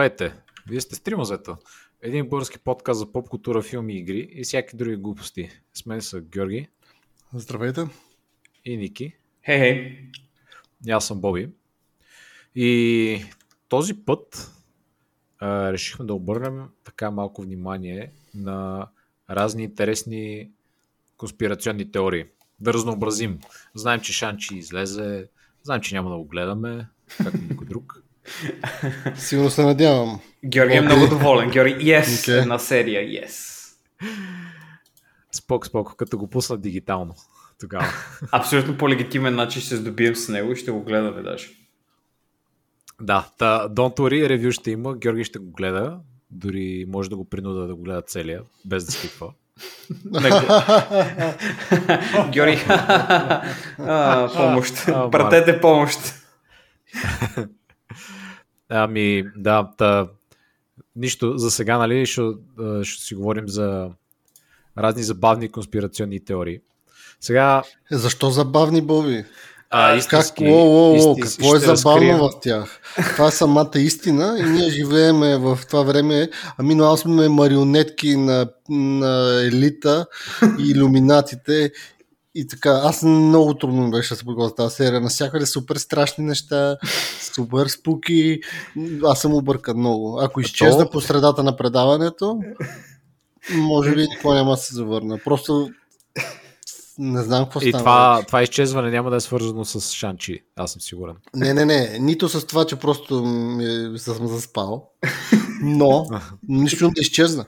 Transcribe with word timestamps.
Здравейте! 0.00 0.32
Вие 0.68 0.80
сте 0.80 0.94
Стримозето. 0.94 1.56
Един 2.02 2.28
български 2.28 2.58
подкаст 2.58 2.98
за 2.98 3.12
поп 3.12 3.28
култура, 3.28 3.62
филми, 3.62 3.98
игри 3.98 4.28
и 4.32 4.44
всяки 4.44 4.76
други 4.76 4.96
глупости. 4.96 5.50
С 5.74 5.86
мен 5.86 6.02
са 6.02 6.20
Георги 6.20 6.68
Здравейте. 7.34 7.86
и 8.64 8.76
Ники. 8.76 9.14
Хей, 9.44 9.58
хей. 9.58 9.98
И 10.86 10.90
аз 10.90 11.06
съм 11.06 11.20
Боби. 11.20 11.48
И 12.54 13.24
този 13.68 13.94
път 13.94 14.52
а, 15.38 15.72
решихме 15.72 16.04
да 16.04 16.14
обърнем 16.14 16.68
така 16.84 17.10
малко 17.10 17.42
внимание 17.42 18.12
на 18.34 18.88
разни 19.30 19.62
интересни 19.62 20.50
конспирационни 21.16 21.90
теории. 21.90 22.24
Да 22.60 22.72
разнообразим. 22.72 23.38
Знаем, 23.74 24.00
че 24.00 24.12
Шанчи 24.12 24.56
излезе, 24.56 25.28
знаем, 25.62 25.80
че 25.80 25.94
няма 25.94 26.10
да 26.10 26.16
го 26.16 26.24
гледаме, 26.24 26.88
както 27.18 27.42
никой 27.50 27.66
друг. 27.66 28.02
Сигурно 29.16 29.50
се 29.50 29.62
надявам. 29.62 30.20
Георги 30.44 30.76
е 30.76 30.80
много 30.80 31.06
доволен. 31.06 31.50
Георги, 31.50 31.74
yes, 31.74 32.02
Okay. 32.02 32.42
една 32.42 32.58
серия, 32.58 33.02
yes. 33.02 33.56
Спок, 35.32 35.66
спок, 35.66 35.96
като 35.96 36.18
го 36.18 36.30
пуснат 36.30 36.60
дигитално. 36.60 37.14
Тогава. 37.60 37.86
Абсолютно 38.32 38.78
по 38.78 38.88
легитимен 38.88 39.34
начин 39.34 39.60
ще 39.60 39.68
се 39.68 39.76
здобием 39.76 40.16
с 40.16 40.28
него 40.28 40.52
и 40.52 40.56
ще 40.56 40.70
го 40.70 40.82
гледаме 40.82 41.22
даже. 41.22 41.48
Да, 43.00 43.28
та, 43.38 43.68
don't 43.68 43.98
worry, 43.98 44.28
ревю 44.28 44.52
ще 44.52 44.70
има, 44.70 44.96
Георги 44.96 45.24
ще 45.24 45.38
го 45.38 45.50
гледа, 45.50 45.98
дори 46.30 46.86
може 46.88 47.10
да 47.10 47.16
го 47.16 47.24
принуда 47.24 47.66
да 47.66 47.74
го 47.74 47.82
гледа 47.82 48.02
целия, 48.02 48.42
без 48.64 48.84
да 48.84 48.92
скипва. 48.92 49.32
Георги, 52.32 52.60
помощ. 54.36 54.86
Пратете 54.86 55.60
помощ. 55.60 55.98
Ами, 58.70 59.24
да, 59.36 59.70
та, 59.78 60.06
нищо 60.96 61.38
за 61.38 61.50
сега, 61.50 61.78
нали, 61.78 62.06
ще, 62.06 62.20
а, 62.60 62.84
ще 62.84 63.02
си 63.04 63.14
говорим 63.14 63.48
за 63.48 63.88
разни 64.78 65.02
забавни 65.02 65.48
конспирационни 65.48 66.24
теории. 66.24 66.60
Сега, 67.20 67.62
Е, 67.92 67.96
защо 67.96 68.30
забавни, 68.30 68.80
Боби? 68.82 69.24
а, 69.70 69.88
Как? 69.88 69.98
истински, 69.98 70.44
Ло, 70.44 70.56
ло, 70.56 70.88
ло, 70.88 70.96
истински 70.96 71.38
какво 71.38 71.56
е 71.56 71.58
забавно 71.58 72.00
разкрием. 72.00 72.18
в 72.18 72.30
тях? 72.42 72.80
Това 72.96 73.26
е 73.26 73.30
самата 73.30 73.70
истина 73.76 74.36
и 74.40 74.50
ние 74.50 74.70
живееме 74.70 75.36
в 75.36 75.58
това 75.68 75.82
време. 75.82 76.28
Ами, 76.58 76.74
но 76.74 76.84
аз 76.84 77.00
сме 77.00 77.28
марионетки 77.28 78.16
на, 78.16 78.46
на 78.68 79.42
елита 79.42 80.06
и 80.58 80.70
иллюминатите. 80.70 81.72
И 82.34 82.46
така, 82.46 82.70
аз 82.84 83.02
много 83.02 83.54
трудно 83.54 83.82
ми 83.84 83.90
беше 83.90 84.08
да 84.08 84.16
се 84.16 84.24
подготвя 84.24 84.54
тази 84.54 84.74
серия. 84.74 85.00
Насякъде 85.00 85.46
супер 85.46 85.76
страшни 85.76 86.24
неща, 86.24 86.76
супер 87.34 87.66
спуки. 87.66 88.40
Аз 89.04 89.20
съм 89.20 89.34
объркан 89.34 89.76
много. 89.78 90.20
Ако 90.20 90.40
изчезна 90.40 90.84
То- 90.84 90.90
по 90.90 91.00
средата 91.00 91.42
на 91.42 91.56
предаването, 91.56 92.40
може 93.54 93.94
би 93.94 94.00
никога 94.00 94.34
няма 94.34 94.50
да 94.50 94.56
се 94.56 94.74
завърна. 94.74 95.18
Просто 95.24 95.70
не 96.98 97.22
знам 97.22 97.44
какво 97.44 97.60
И 97.60 97.68
стана. 97.68 97.78
това, 97.82 98.22
това 98.26 98.42
изчезване 98.42 98.90
няма 98.90 99.10
да 99.10 99.16
е 99.16 99.20
свързано 99.20 99.64
с 99.64 99.94
Шанчи, 99.94 100.44
аз 100.56 100.72
съм 100.72 100.80
сигурен. 100.80 101.16
Не, 101.34 101.54
не, 101.54 101.64
не. 101.64 101.98
Нито 102.00 102.28
с 102.28 102.46
това, 102.46 102.66
че 102.66 102.76
просто 102.76 103.24
ми, 103.24 103.98
съм 103.98 104.26
заспал. 104.26 104.90
Но 105.62 106.06
нищо 106.48 106.88
да 106.88 107.00
изчезна. 107.00 107.44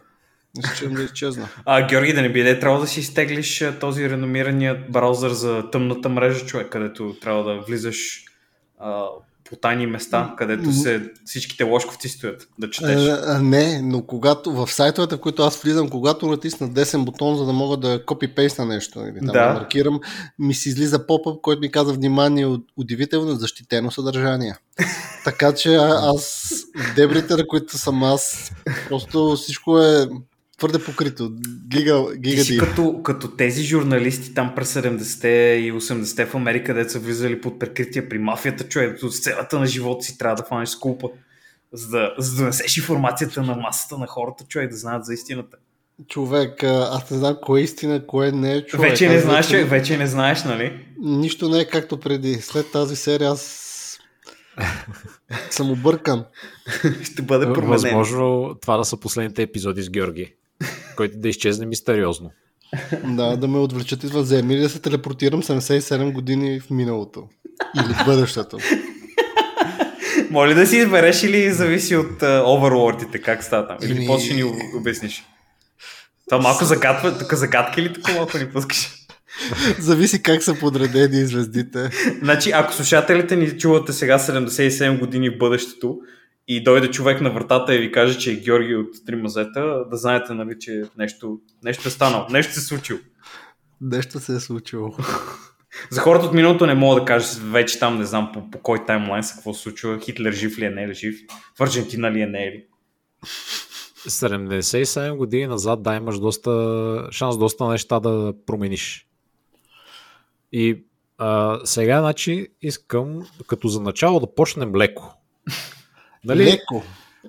Нищо 0.56 0.90
да 0.90 1.02
изчезна. 1.02 1.48
А, 1.64 1.86
Георги, 1.86 2.12
да 2.12 2.22
не 2.22 2.32
би 2.32 2.42
да 2.42 2.50
е 2.50 2.58
трябвало 2.58 2.82
да 2.82 2.88
си 2.88 3.00
изтеглиш 3.00 3.64
този 3.80 4.10
реномирания 4.10 4.84
браузър 4.90 5.30
за 5.30 5.70
тъмната 5.70 6.08
мрежа, 6.08 6.46
човек, 6.46 6.68
където 6.68 7.16
трябва 7.20 7.44
да 7.44 7.60
влизаш 7.60 8.24
а, 8.78 9.04
по 9.52 9.56
тайни 9.56 9.86
места, 9.86 10.34
където 10.38 10.72
се, 10.72 11.10
всичките 11.24 11.64
ложковци 11.64 12.08
стоят 12.08 12.48
да 12.58 12.70
четеш. 12.70 13.08
А, 13.08 13.22
а, 13.26 13.42
не, 13.42 13.82
но 13.82 14.02
когато 14.02 14.52
в 14.52 14.72
сайтовете, 14.72 15.16
в 15.16 15.20
които 15.20 15.42
аз 15.42 15.62
влизам, 15.62 15.88
когато 15.88 16.26
натисна 16.26 16.68
десен 16.68 17.04
бутон, 17.04 17.36
за 17.36 17.46
да 17.46 17.52
мога 17.52 17.76
да 17.76 18.04
копипейста 18.04 18.64
нещо 18.64 19.00
или 19.00 19.18
там 19.18 19.26
да. 19.26 19.32
Да. 19.32 19.54
маркирам, 19.54 20.00
ми 20.38 20.54
се 20.54 20.68
излиза 20.68 21.06
поп 21.06 21.40
който 21.42 21.60
ми 21.60 21.70
каза 21.70 21.92
внимание, 21.92 22.46
уд- 22.46 22.64
удивително 22.76 23.34
защитено 23.34 23.90
съдържание. 23.90 24.54
така 25.24 25.54
че 25.54 25.74
аз 25.74 26.52
в 26.76 26.94
дебрите, 26.94 27.36
на 27.36 27.46
които 27.46 27.78
съм 27.78 28.02
аз, 28.02 28.52
просто 28.88 29.36
всичко 29.36 29.78
е 29.78 30.06
твърде 30.62 30.84
покрито. 30.84 31.32
Гига, 31.68 32.06
Ти 32.12 32.18
гига 32.20 32.44
си 32.44 32.52
дип. 32.52 32.60
като, 32.60 33.02
като 33.02 33.28
тези 33.28 33.62
журналисти 33.62 34.34
там 34.34 34.52
през 34.56 34.74
70-те 34.74 35.28
и 35.60 35.72
80-те 35.72 36.26
в 36.26 36.34
Америка, 36.34 36.90
са 36.90 36.98
влизали 36.98 37.40
под 37.40 37.58
прикритие 37.58 38.08
при 38.08 38.18
мафията, 38.18 38.64
човек, 38.64 39.02
от 39.02 39.14
сцената 39.14 39.58
на 39.58 39.66
живота 39.66 40.04
си 40.04 40.18
трябва 40.18 40.36
да 40.36 40.42
фанеш 40.42 40.68
скулпа, 40.68 41.08
за 41.72 41.88
да, 41.88 42.14
за 42.18 42.32
да 42.32 42.38
донесеш 42.38 42.76
информацията 42.76 43.42
на 43.42 43.54
масата 43.54 43.98
на 43.98 44.06
хората, 44.06 44.44
човек, 44.44 44.70
да 44.70 44.76
знаят 44.76 45.04
за 45.04 45.14
истината. 45.14 45.56
Човек, 46.08 46.62
а, 46.62 46.88
аз 46.92 47.10
не 47.10 47.18
знам 47.18 47.36
кое 47.42 47.60
е 47.60 47.64
истина, 47.64 48.06
кое 48.06 48.32
не 48.32 48.54
е 48.54 48.66
човек. 48.66 48.90
вече 48.90 49.08
не 49.08 49.14
Аз 49.14 49.22
знаеш, 49.22 49.46
вече- 49.46 49.50
човек, 49.50 49.70
вече 49.70 49.96
не 49.96 50.06
знаеш, 50.06 50.44
нали? 50.44 50.86
Нищо 50.98 51.48
не 51.48 51.58
е 51.58 51.68
както 51.68 51.96
преди. 51.96 52.34
След 52.34 52.72
тази 52.72 52.96
серия 52.96 53.30
аз 53.30 53.68
съм 55.50 55.70
объркан. 55.70 56.24
Ще 57.02 57.22
бъде 57.22 57.44
променено. 57.46 57.68
Възможно 57.68 58.54
това 58.62 58.76
да 58.76 58.84
са 58.84 58.96
последните 58.96 59.42
епизоди 59.42 59.82
с 59.82 59.90
Георги, 59.90 60.34
който 60.96 61.18
да 61.18 61.28
изчезне 61.28 61.66
мистериозно. 61.66 62.30
Да, 63.04 63.36
да 63.36 63.48
ме 63.48 63.58
отвлечат 63.58 64.04
извънземни 64.04 64.54
или 64.54 64.60
да 64.60 64.68
се 64.68 64.80
телепортирам 64.80 65.42
77 65.42 66.12
години 66.12 66.60
в 66.60 66.70
миналото. 66.70 67.28
Или 67.76 67.94
в 67.94 68.04
бъдещето. 68.06 68.58
Моля 70.30 70.54
да 70.54 70.66
си 70.66 70.76
избереш 70.76 71.22
или 71.22 71.52
зависи 71.52 71.96
от 71.96 72.20
uh, 72.20 72.56
оверлордите, 72.56 73.18
как 73.18 73.44
става 73.44 73.66
там? 73.66 73.76
Или 73.82 73.92
Еми- 73.92 74.06
после 74.06 74.26
ще 74.26 74.34
ни 74.34 74.44
обясниш. 74.76 75.24
Това 76.30 76.42
малко 76.42 76.64
загадва, 76.64 77.18
тук 77.18 77.34
загадка 77.34 77.80
или 77.80 77.92
тук 77.92 78.14
малко 78.14 78.38
ни 78.38 78.50
пускаш? 78.52 78.90
Зависи 79.78 80.22
как 80.22 80.42
са 80.42 80.54
подредени 80.54 81.26
звездите. 81.26 81.90
Значи, 82.22 82.50
ако 82.50 82.72
слушателите 82.74 83.36
ни 83.36 83.58
чувате 83.58 83.92
сега 83.92 84.18
77 84.18 84.98
години 84.98 85.30
в 85.30 85.38
бъдещето 85.38 85.98
и 86.48 86.64
дойде 86.64 86.90
човек 86.90 87.20
на 87.20 87.30
вратата 87.30 87.74
и 87.74 87.78
ви 87.78 87.92
каже, 87.92 88.18
че 88.18 88.32
е 88.32 88.36
Георги 88.36 88.76
от 88.76 89.06
Тримазета, 89.06 89.84
да 89.90 89.96
знаете, 89.96 90.34
нали, 90.34 90.58
че 90.60 90.82
нещо, 90.98 91.40
нещо 91.64 91.88
е 91.88 91.90
станало, 91.90 92.26
нещо 92.30 92.52
се 92.52 92.60
е 92.60 92.62
случило. 92.62 92.98
Нещо 93.80 94.20
се 94.20 94.36
е 94.36 94.40
случило. 94.40 94.96
За 95.90 96.00
хората 96.00 96.26
от 96.26 96.34
миналото 96.34 96.66
не 96.66 96.74
мога 96.74 97.00
да 97.00 97.06
кажа 97.06 97.26
вече 97.42 97.78
там, 97.78 97.98
не 97.98 98.04
знам 98.04 98.30
по, 98.34 98.50
по 98.50 98.58
кой 98.58 98.86
таймлайн 98.86 99.22
са, 99.22 99.34
какво 99.34 99.54
се 99.54 99.62
случва, 99.62 100.00
Хитлер 100.00 100.32
жив 100.32 100.58
ли 100.58 100.64
е, 100.64 100.70
не 100.70 100.82
е 100.82 100.88
ли 100.88 100.94
жив, 100.94 101.20
в 101.58 101.62
Аржентина 101.62 102.12
ли 102.12 102.20
е, 102.20 102.26
не 102.26 102.44
е 102.44 102.50
ли. 102.50 102.64
77 104.08 105.16
години 105.16 105.46
назад, 105.46 105.82
да, 105.82 105.94
имаш 105.94 106.18
доста 106.18 107.08
шанс, 107.10 107.38
доста 107.38 107.68
неща 107.68 108.00
да 108.00 108.34
промениш. 108.46 109.06
И 110.52 110.84
а, 111.18 111.60
сега, 111.64 112.00
значи, 112.00 112.48
искам 112.62 113.26
като 113.46 113.68
за 113.68 113.80
начало 113.80 114.20
да 114.20 114.34
почнем 114.34 114.76
леко. 114.76 115.14
Нали? 116.24 116.44
Леко. 116.44 116.82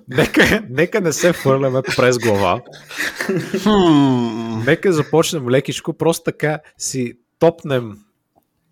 Нека, 0.08 0.62
нека 0.70 1.00
не 1.00 1.12
се 1.12 1.32
фърляме 1.32 1.82
през 1.96 2.18
глава. 2.18 2.62
Нека 4.66 4.92
започнем 4.92 5.48
лекичко, 5.48 5.92
просто 5.92 6.24
така 6.24 6.58
си 6.78 7.18
топнем 7.38 7.98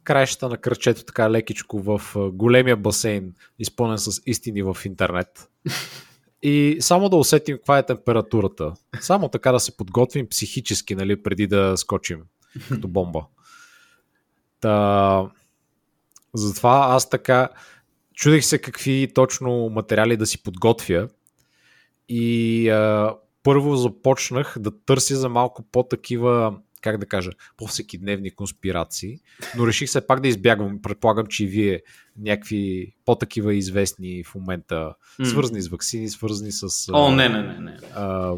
краищата 0.04 0.48
на 0.48 0.56
кръчето 0.56 1.04
така 1.04 1.30
лекичко 1.30 1.78
в 1.82 2.00
големия 2.16 2.76
басейн, 2.76 3.34
изпълнен 3.58 3.98
с 3.98 4.20
истини 4.26 4.62
в 4.62 4.76
интернет. 4.84 5.50
И 6.42 6.76
само 6.80 7.08
да 7.08 7.16
усетим 7.16 7.56
каква 7.56 7.78
е 7.78 7.86
температурата. 7.86 8.72
Само 9.00 9.28
така 9.28 9.52
да 9.52 9.60
се 9.60 9.76
подготвим 9.76 10.28
психически, 10.28 10.94
нали, 10.94 11.22
преди 11.22 11.46
да 11.46 11.76
скочим 11.76 12.22
като 12.68 12.88
бомба. 12.88 13.24
Та, 14.60 15.26
затова 16.34 16.86
аз 16.90 17.10
така 17.10 17.48
чудех 18.14 18.44
се 18.44 18.58
какви 18.58 19.08
точно 19.14 19.68
материали 19.68 20.16
да 20.16 20.26
си 20.26 20.42
подготвя 20.42 21.08
и 22.08 22.68
а, 22.68 23.14
първо 23.42 23.76
започнах 23.76 24.56
да 24.58 24.84
търся 24.84 25.16
за 25.16 25.28
малко 25.28 25.62
по-такива, 25.62 26.56
как 26.80 26.98
да 26.98 27.06
кажа, 27.06 27.30
по-всекидневни 27.56 28.30
конспирации, 28.30 29.18
но 29.56 29.66
реших 29.66 29.90
се 29.90 30.06
пак 30.06 30.20
да 30.20 30.28
избягвам. 30.28 30.82
Предполагам, 30.82 31.26
че 31.26 31.44
и 31.44 31.48
вие 31.48 31.82
някакви 32.18 32.94
по-такива 33.04 33.54
известни 33.54 34.24
в 34.24 34.34
момента, 34.34 34.94
свързани 35.24 35.62
с 35.62 35.68
вакцини, 35.68 36.08
свързани 36.08 36.52
с 36.52 36.92
О, 36.92 37.10
не, 37.10 37.28
не, 37.28 37.42
не, 37.42 37.58
не. 37.58 37.78
а, 37.94 38.34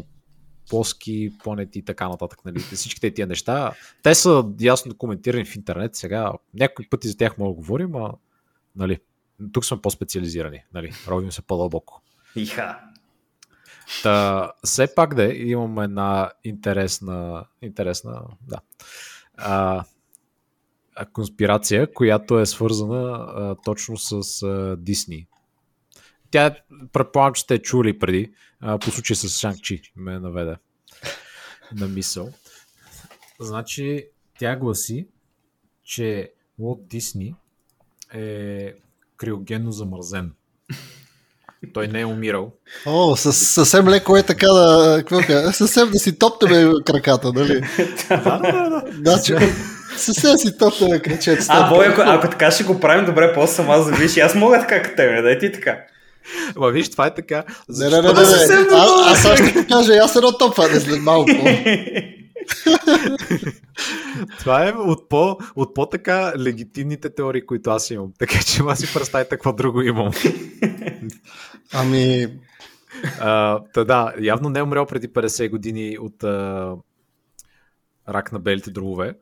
плоски 0.69 1.31
планети 1.43 1.79
и 1.79 1.85
така 1.85 2.09
нататък. 2.09 2.39
Нали? 2.45 2.59
Всичките 2.59 3.11
тия 3.11 3.27
неща, 3.27 3.73
те 4.03 4.15
са 4.15 4.45
ясно 4.61 4.97
коментирани 4.97 5.45
в 5.45 5.55
интернет. 5.55 5.95
Сега 5.95 6.33
някои 6.53 6.89
пъти 6.89 7.07
за 7.07 7.17
тях 7.17 7.37
мога 7.37 7.49
да 7.49 7.55
говорим, 7.55 7.95
а 7.95 8.11
нали, 8.75 8.99
тук 9.51 9.65
сме 9.65 9.81
по-специализирани. 9.81 10.63
Нали? 10.73 10.93
Робим 11.07 11.31
се 11.31 11.41
по-дълбоко. 11.41 12.01
Иха. 12.35 12.79
Та, 14.03 14.51
все 14.63 14.95
пак 14.95 15.15
да 15.15 15.23
имам 15.33 15.79
една 15.79 16.31
интересна, 16.43 17.45
интересна 17.61 18.21
да, 18.47 18.59
а, 19.37 19.83
конспирация, 21.13 21.93
която 21.93 22.39
е 22.39 22.45
свързана 22.45 23.11
а, 23.11 23.55
точно 23.65 23.97
с 23.97 24.43
а, 24.43 24.75
Дисни. 24.79 25.27
тя, 26.31 26.55
предполагам, 26.93 27.33
че 27.33 27.41
сте 27.41 27.61
чули 27.61 27.99
преди, 27.99 28.33
а, 28.59 28.79
по 28.79 28.91
случай 28.91 29.15
с 29.15 29.27
Шанг-Чи, 29.29 29.91
ме 29.95 30.19
наведе 30.19 30.55
на 31.75 31.87
мисъл. 31.87 32.29
Значи, 33.39 34.07
тя 34.39 34.55
гласи, 34.55 35.07
че 35.83 36.33
Уолт 36.57 36.87
Дисни 36.87 37.35
е 38.13 38.73
криогенно 39.17 39.71
замързен. 39.71 40.31
Той 41.73 41.87
не 41.87 42.01
е 42.01 42.05
умирал. 42.05 42.51
О, 42.85 43.15
със, 43.15 43.47
съвсем 43.47 43.87
леко 43.87 44.17
е 44.17 44.23
така 44.23 44.47
да... 44.47 45.03
Кажа? 45.09 45.53
Съвсем 45.53 45.91
да 45.91 45.99
си 45.99 46.19
топтаме 46.19 46.71
краката, 46.85 47.31
нали? 47.33 47.61
да, 48.09 48.39
да, 48.39 48.69
да. 48.69 48.83
Значи, 49.05 49.35
съвсем 49.97 50.37
си 50.37 50.57
топтаме 50.57 50.99
крачета. 50.99 51.45
А, 51.49 51.69
бой, 51.69 51.87
ако, 51.87 52.01
ако 52.01 52.29
така 52.29 52.51
ще 52.51 52.63
го 52.63 52.79
правим, 52.79 53.05
добре, 53.05 53.33
после 53.33 53.55
сама 53.55 53.77
да 53.77 53.91
виж. 53.91 54.17
Аз 54.17 54.35
мога 54.35 54.59
така 54.59 54.81
като 54.81 54.95
тебе, 54.95 55.21
да 55.21 55.39
ти 55.39 55.51
така. 55.51 55.77
Ма 56.55 56.69
виж, 56.71 56.89
това 56.89 57.07
е 57.07 57.13
така. 57.13 57.43
Не, 57.69 57.89
не, 57.89 58.01
не, 58.01 58.01
не, 58.01 58.13
не. 58.13 58.67
А, 58.71 59.11
аз 59.11 59.33
ще 59.33 59.53
ти 59.53 59.67
кажа, 59.67 59.93
аз 59.93 60.15
едно 60.15 60.31
топване 60.31 60.79
след 60.79 61.01
малко. 61.01 61.31
Това 64.39 64.67
е 64.67 64.71
от, 64.71 65.09
по, 65.09 65.37
от 65.55 65.73
по-така 65.73 66.33
легитимните 66.39 67.09
теории, 67.09 67.45
които 67.45 67.69
аз 67.69 67.89
имам. 67.91 68.13
Така 68.19 68.39
че 68.39 68.61
аз 68.67 68.79
си 68.79 68.93
представите 68.93 69.29
какво 69.29 69.53
друго 69.53 69.81
имам. 69.81 70.11
Ами... 71.73 72.27
А, 73.19 73.63
та, 73.73 73.83
да, 73.83 74.13
явно 74.19 74.49
не 74.49 74.59
е 74.59 74.63
умрял 74.63 74.85
преди 74.85 75.09
50 75.09 75.49
години 75.49 75.97
от 75.99 76.23
а, 76.23 76.73
рак 78.09 78.31
на 78.31 78.39
белите 78.39 78.71
дробове. 78.71 79.13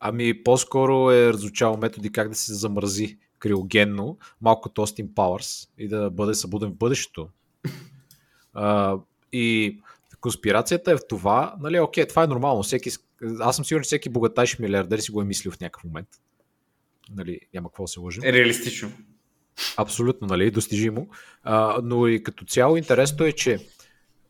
Ами 0.00 0.42
по-скоро 0.44 1.10
е 1.10 1.32
разучал 1.32 1.76
методи 1.76 2.12
как 2.12 2.28
да 2.28 2.34
се 2.34 2.54
замързи 2.54 3.18
криогенно, 3.38 4.18
малко 4.40 4.62
като 4.62 4.82
Остин 4.82 5.14
Пауърс 5.14 5.68
и 5.78 5.88
да 5.88 6.10
бъде 6.10 6.34
събуден 6.34 6.70
в 6.70 6.76
бъдещето. 6.76 7.28
А, 8.54 8.96
и 9.32 9.80
конспирацията 10.20 10.92
е 10.92 10.96
в 10.96 11.06
това, 11.08 11.54
нали, 11.60 11.80
окей, 11.80 12.06
това 12.06 12.24
е 12.24 12.26
нормално. 12.26 12.62
Всеки, 12.62 12.90
аз 13.40 13.56
съм 13.56 13.64
сигурен, 13.64 13.82
че 13.82 13.86
всеки 13.86 14.08
богатайш 14.08 14.58
милиардер 14.58 14.98
си 14.98 15.10
го 15.10 15.22
е 15.22 15.24
мислил 15.24 15.52
в 15.52 15.60
някакъв 15.60 15.84
момент. 15.84 16.08
Нали, 17.10 17.40
няма 17.54 17.68
какво 17.68 17.84
да 17.84 17.88
се 17.88 18.00
лъжим. 18.00 18.24
Е 18.24 18.32
реалистично. 18.32 18.92
Абсолютно, 19.76 20.26
нали, 20.26 20.50
достижимо. 20.50 21.08
А, 21.42 21.80
но 21.82 22.06
и 22.06 22.22
като 22.22 22.44
цяло 22.44 22.76
интересно 22.76 23.26
е, 23.26 23.32
че 23.32 23.66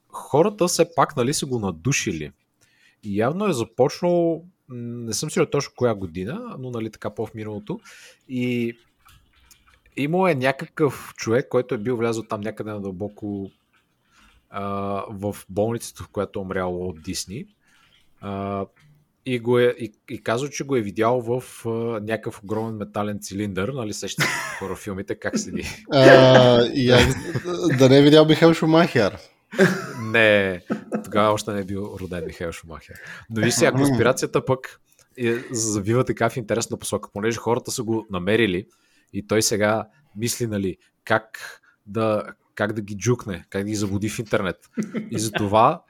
хората 0.09 0.69
все 0.69 0.95
пак, 0.95 1.17
нали, 1.17 1.35
са 1.35 1.47
го 1.47 1.59
надушили. 1.59 2.33
И 3.03 3.19
явно 3.19 3.49
е 3.49 3.53
започнал, 3.53 4.45
не 4.69 5.13
съм 5.13 5.31
сигурен 5.31 5.51
точно 5.51 5.73
коя 5.77 5.95
година, 5.95 6.57
но 6.59 6.71
нали 6.71 6.91
така 6.91 7.11
по-в 7.11 7.35
миналото. 7.35 7.81
И 8.29 8.77
имал 9.97 10.29
е 10.29 10.35
някакъв 10.35 11.15
човек, 11.17 11.49
който 11.49 11.75
е 11.75 11.79
бил 11.79 11.97
влязъл 11.97 12.23
там 12.23 12.41
някъде 12.41 12.71
надълбоко 12.71 13.51
а, 14.51 14.65
в 15.11 15.37
болницата, 15.49 16.03
в 16.03 16.09
която 16.09 16.39
е 16.39 16.43
умрял 16.43 16.89
от 16.89 17.03
Дисни. 17.03 17.47
А, 18.21 18.67
и, 19.27 19.39
го 19.39 19.59
е, 19.59 19.75
и, 19.79 19.93
и 20.09 20.23
казва, 20.23 20.51
че 20.51 20.65
го 20.65 20.77
е 20.77 20.81
видял 20.81 21.21
в 21.21 21.43
а, 21.67 21.71
някакъв 22.01 22.43
огромен 22.43 22.75
метален 22.75 23.19
цилиндър, 23.21 23.69
нали 23.69 23.93
сещате 23.93 24.29
хора 24.59 24.77
филмите, 24.77 25.15
как 25.15 25.39
седи. 25.39 25.65
А, 25.93 26.03
да 27.79 27.89
не 27.89 27.99
е 27.99 28.03
видял 28.03 28.25
Михаил 28.25 28.55
Шумахер. 28.55 29.19
Не, 30.03 30.61
тогава 31.05 31.33
още 31.33 31.53
не 31.53 31.61
е 31.61 31.65
бил 31.65 31.97
роден 32.01 32.25
Михаил 32.27 32.53
Шумахер. 32.53 32.95
Но 33.31 33.43
виж 33.43 33.55
сега, 33.55 33.73
конспирацията 33.73 34.45
пък 34.45 34.81
е, 35.17 35.35
завива 35.51 36.05
така 36.05 36.31
в 36.31 36.37
интересна 36.37 36.77
посока, 36.77 37.09
понеже 37.13 37.39
хората 37.39 37.71
са 37.71 37.83
го 37.83 38.07
намерили 38.11 38.67
и 39.13 39.27
той 39.27 39.43
сега 39.43 39.89
мисли, 40.17 40.47
нали, 40.47 40.77
как 41.05 41.39
да, 41.87 42.23
как 42.59 42.73
да 42.73 42.83
ги 42.83 42.97
джукне, 42.97 43.45
как 43.51 43.63
да 43.63 43.69
ги 43.69 43.75
заводи 43.75 44.09
в 44.09 44.19
интернет. 44.19 44.57
И 45.11 45.19
затова 45.19 45.83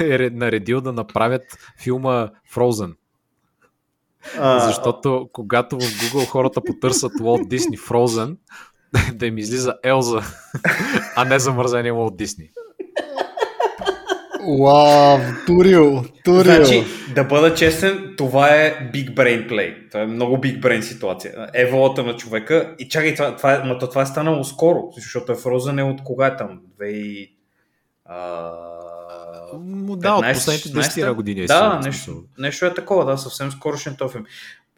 е 0.00 0.30
наредил 0.32 0.80
да 0.80 0.92
направят 0.92 1.42
филма 1.78 2.30
Frozen. 2.54 2.94
А... 4.38 4.60
Защото 4.60 5.28
когато 5.32 5.76
в 5.76 5.82
Google 5.82 6.26
хората 6.26 6.60
потърсят 6.60 7.12
Walt 7.12 7.48
Disney 7.48 7.88
Frozen, 7.88 8.36
да 9.14 9.26
им 9.26 9.38
излиза 9.38 9.74
Елза, 9.82 10.20
а 11.16 11.24
не 11.24 11.38
замързения 11.38 11.94
Walt 11.94 12.24
Disney. 12.24 12.50
Вау, 14.42 15.18
турил, 15.46 16.04
турил. 16.24 16.64
Значи, 16.64 16.84
да 17.14 17.24
бъда 17.24 17.54
честен, 17.54 18.14
това 18.16 18.48
е 18.48 18.90
big 18.94 19.14
brain 19.14 19.48
play. 19.48 19.90
Това 19.90 20.02
е 20.02 20.06
много 20.06 20.36
big 20.36 20.60
brain 20.60 20.80
ситуация. 20.80 21.50
Еволата 21.54 22.02
на 22.02 22.16
човека. 22.16 22.74
И 22.78 22.88
чакай, 22.88 23.14
това, 23.14 23.36
това, 23.36 23.54
е, 23.54 23.58
но 23.64 23.78
това 23.78 24.02
е 24.02 24.06
станало 24.06 24.44
скоро, 24.44 24.88
защото 24.94 25.32
е 25.32 25.34
Frozen 25.34 25.80
е 25.80 25.82
от 25.82 26.04
кога 26.04 26.26
е 26.26 26.36
там? 26.36 26.60
2000... 26.80 27.30
А... 28.04 28.52
Да, 29.96 30.14
от 30.14 30.24
последните 30.34 30.68
10 30.68 31.14
години. 31.14 31.40
Е 31.40 31.46
да, 31.46 31.80
нещо, 31.84 32.24
нещо 32.38 32.66
е 32.66 32.74
такова, 32.74 33.04
да, 33.04 33.18
съвсем 33.18 33.50
скорошен 33.50 33.96
този 33.96 34.12
филм. 34.12 34.24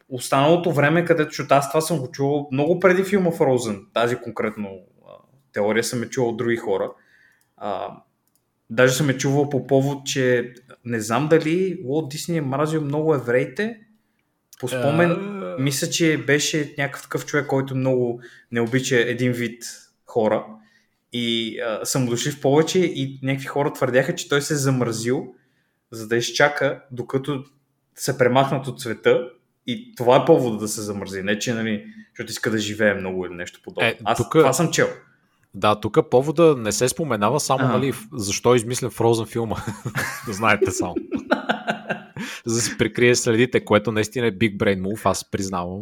Останалото 0.09 0.71
време, 0.71 1.05
където 1.05 1.31
чута, 1.31 1.55
аз 1.55 1.69
това 1.69 1.81
съм 1.81 1.97
го 1.97 2.11
чувал 2.11 2.47
много 2.51 2.79
преди 2.79 3.03
филма 3.03 3.29
Frozen, 3.29 3.79
тази 3.93 4.15
конкретно 4.15 4.69
а, 5.07 5.11
теория 5.53 5.83
съм 5.83 6.03
е 6.03 6.09
чувал 6.09 6.29
от 6.29 6.37
други 6.37 6.55
хора. 6.55 6.91
А, 7.57 7.89
Даже 8.69 8.93
съм 8.93 9.09
е 9.09 9.17
чувал 9.17 9.49
по 9.49 9.67
повод, 9.67 10.05
че 10.05 10.53
не 10.85 10.99
знам 10.99 11.27
дали 11.27 11.79
Уолт 11.85 12.09
Дисни 12.09 12.37
е 12.37 12.41
мразил 12.41 12.81
много 12.81 13.15
евреите. 13.15 13.79
По 14.59 14.67
спомен, 14.67 15.09
uh... 15.09 15.59
мисля, 15.59 15.89
че 15.89 16.17
беше 16.17 16.75
някакъв 16.77 17.01
такъв 17.01 17.25
човек, 17.25 17.47
който 17.47 17.75
много 17.75 18.21
не 18.51 18.61
обича 18.61 18.95
един 18.95 19.31
вид 19.31 19.63
хора. 20.05 20.45
И 21.13 21.59
а, 21.59 21.85
съм 21.85 22.05
дошли 22.05 22.31
в 22.31 22.41
повече 22.41 22.79
и 22.79 23.19
някакви 23.23 23.45
хора 23.45 23.73
твърдяха, 23.73 24.15
че 24.15 24.29
той 24.29 24.41
се 24.41 24.53
е 24.53 24.57
замразил, 24.57 25.35
за 25.91 26.07
да 26.07 26.17
изчака, 26.17 26.81
докато 26.91 27.43
се 27.95 28.17
премахнат 28.17 28.67
от 28.67 28.81
света 28.81 29.29
и 29.67 29.95
това 29.95 30.17
е 30.17 30.25
повода 30.25 30.57
да 30.57 30.67
се 30.67 30.81
замързи. 30.81 31.23
Не, 31.23 31.39
че 31.39 31.53
нали, 31.53 31.85
защото 32.09 32.31
иска 32.31 32.51
да 32.51 32.57
живее 32.57 32.93
много 32.93 33.25
или 33.25 33.33
нещо 33.33 33.59
подобно. 33.63 33.89
Е, 33.89 33.97
Аз 34.03 34.17
тука... 34.17 34.39
това 34.39 34.53
съм 34.53 34.71
чел. 34.71 34.87
Да, 35.55 35.79
тук 35.79 35.97
повода 36.11 36.55
не 36.57 36.71
се 36.71 36.89
споменава 36.89 37.39
само, 37.39 37.63
а. 37.63 37.67
нали, 37.67 37.93
защо 38.13 38.53
е 38.53 38.57
измислен 38.57 38.89
Frozen 38.89 39.27
филма. 39.27 39.55
знаете 40.27 40.71
само. 40.71 40.95
За 42.45 42.55
да 42.55 42.61
се 42.61 42.77
прикрие 42.77 43.15
следите, 43.15 43.65
което 43.65 43.91
наистина 43.91 44.27
е 44.27 44.31
Big 44.31 44.57
Brain 44.57 44.81
Move, 44.81 45.01
аз 45.03 45.31
признавам. 45.31 45.81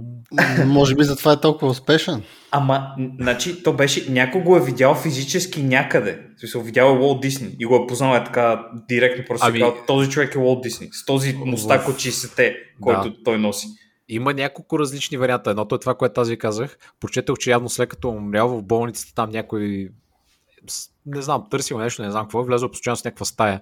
Може 0.65 0.95
би 0.95 1.03
затова 1.03 1.33
е 1.33 1.39
толкова 1.41 1.71
успешен. 1.71 2.23
Ама, 2.51 2.87
значи, 3.19 3.63
то 3.63 3.73
беше, 3.73 4.11
някой 4.11 4.41
го 4.41 4.57
е 4.57 4.63
видял 4.63 4.95
физически 4.95 5.63
някъде. 5.63 6.19
В 6.35 6.39
смисъл, 6.39 6.61
видял 6.61 6.87
е 6.87 6.99
Уолт 6.99 7.21
Дисни 7.21 7.55
и 7.59 7.65
го 7.65 7.75
е 7.75 7.87
познал 7.87 8.15
е 8.15 8.23
така 8.23 8.65
директно, 8.89 9.25
просто 9.27 9.47
ами... 9.47 9.59
казал, 9.59 9.75
този 9.87 10.09
човек 10.09 10.35
е 10.35 10.37
Уолт 10.39 10.61
Дисни, 10.61 10.89
с 10.91 11.05
този 11.05 11.37
мустак 11.45 11.87
от 11.87 11.95
60-те, 11.95 12.55
който 12.81 13.09
да. 13.09 13.15
той 13.23 13.37
носи. 13.37 13.67
Има 14.13 14.33
няколко 14.33 14.79
различни 14.79 15.17
варианта. 15.17 15.49
Едното 15.49 15.75
е 15.75 15.79
това, 15.79 15.95
което 15.95 16.21
аз 16.21 16.29
ви 16.29 16.37
казах. 16.37 16.77
Прочетох, 16.99 17.37
че 17.37 17.51
явно 17.51 17.69
след 17.69 17.89
като 17.89 18.07
е 18.07 18.11
умрял 18.11 18.49
в 18.49 18.63
болницата, 18.63 19.13
там 19.15 19.29
някой 19.29 19.89
не 21.05 21.21
знам, 21.21 21.43
търсил 21.51 21.79
нещо, 21.79 22.01
не 22.01 22.11
знам 22.11 22.23
какво, 22.23 22.41
е 22.41 22.45
влезъл 22.45 22.71
постоянно 22.71 22.97
с 22.97 23.03
някаква 23.03 23.25
стая. 23.25 23.61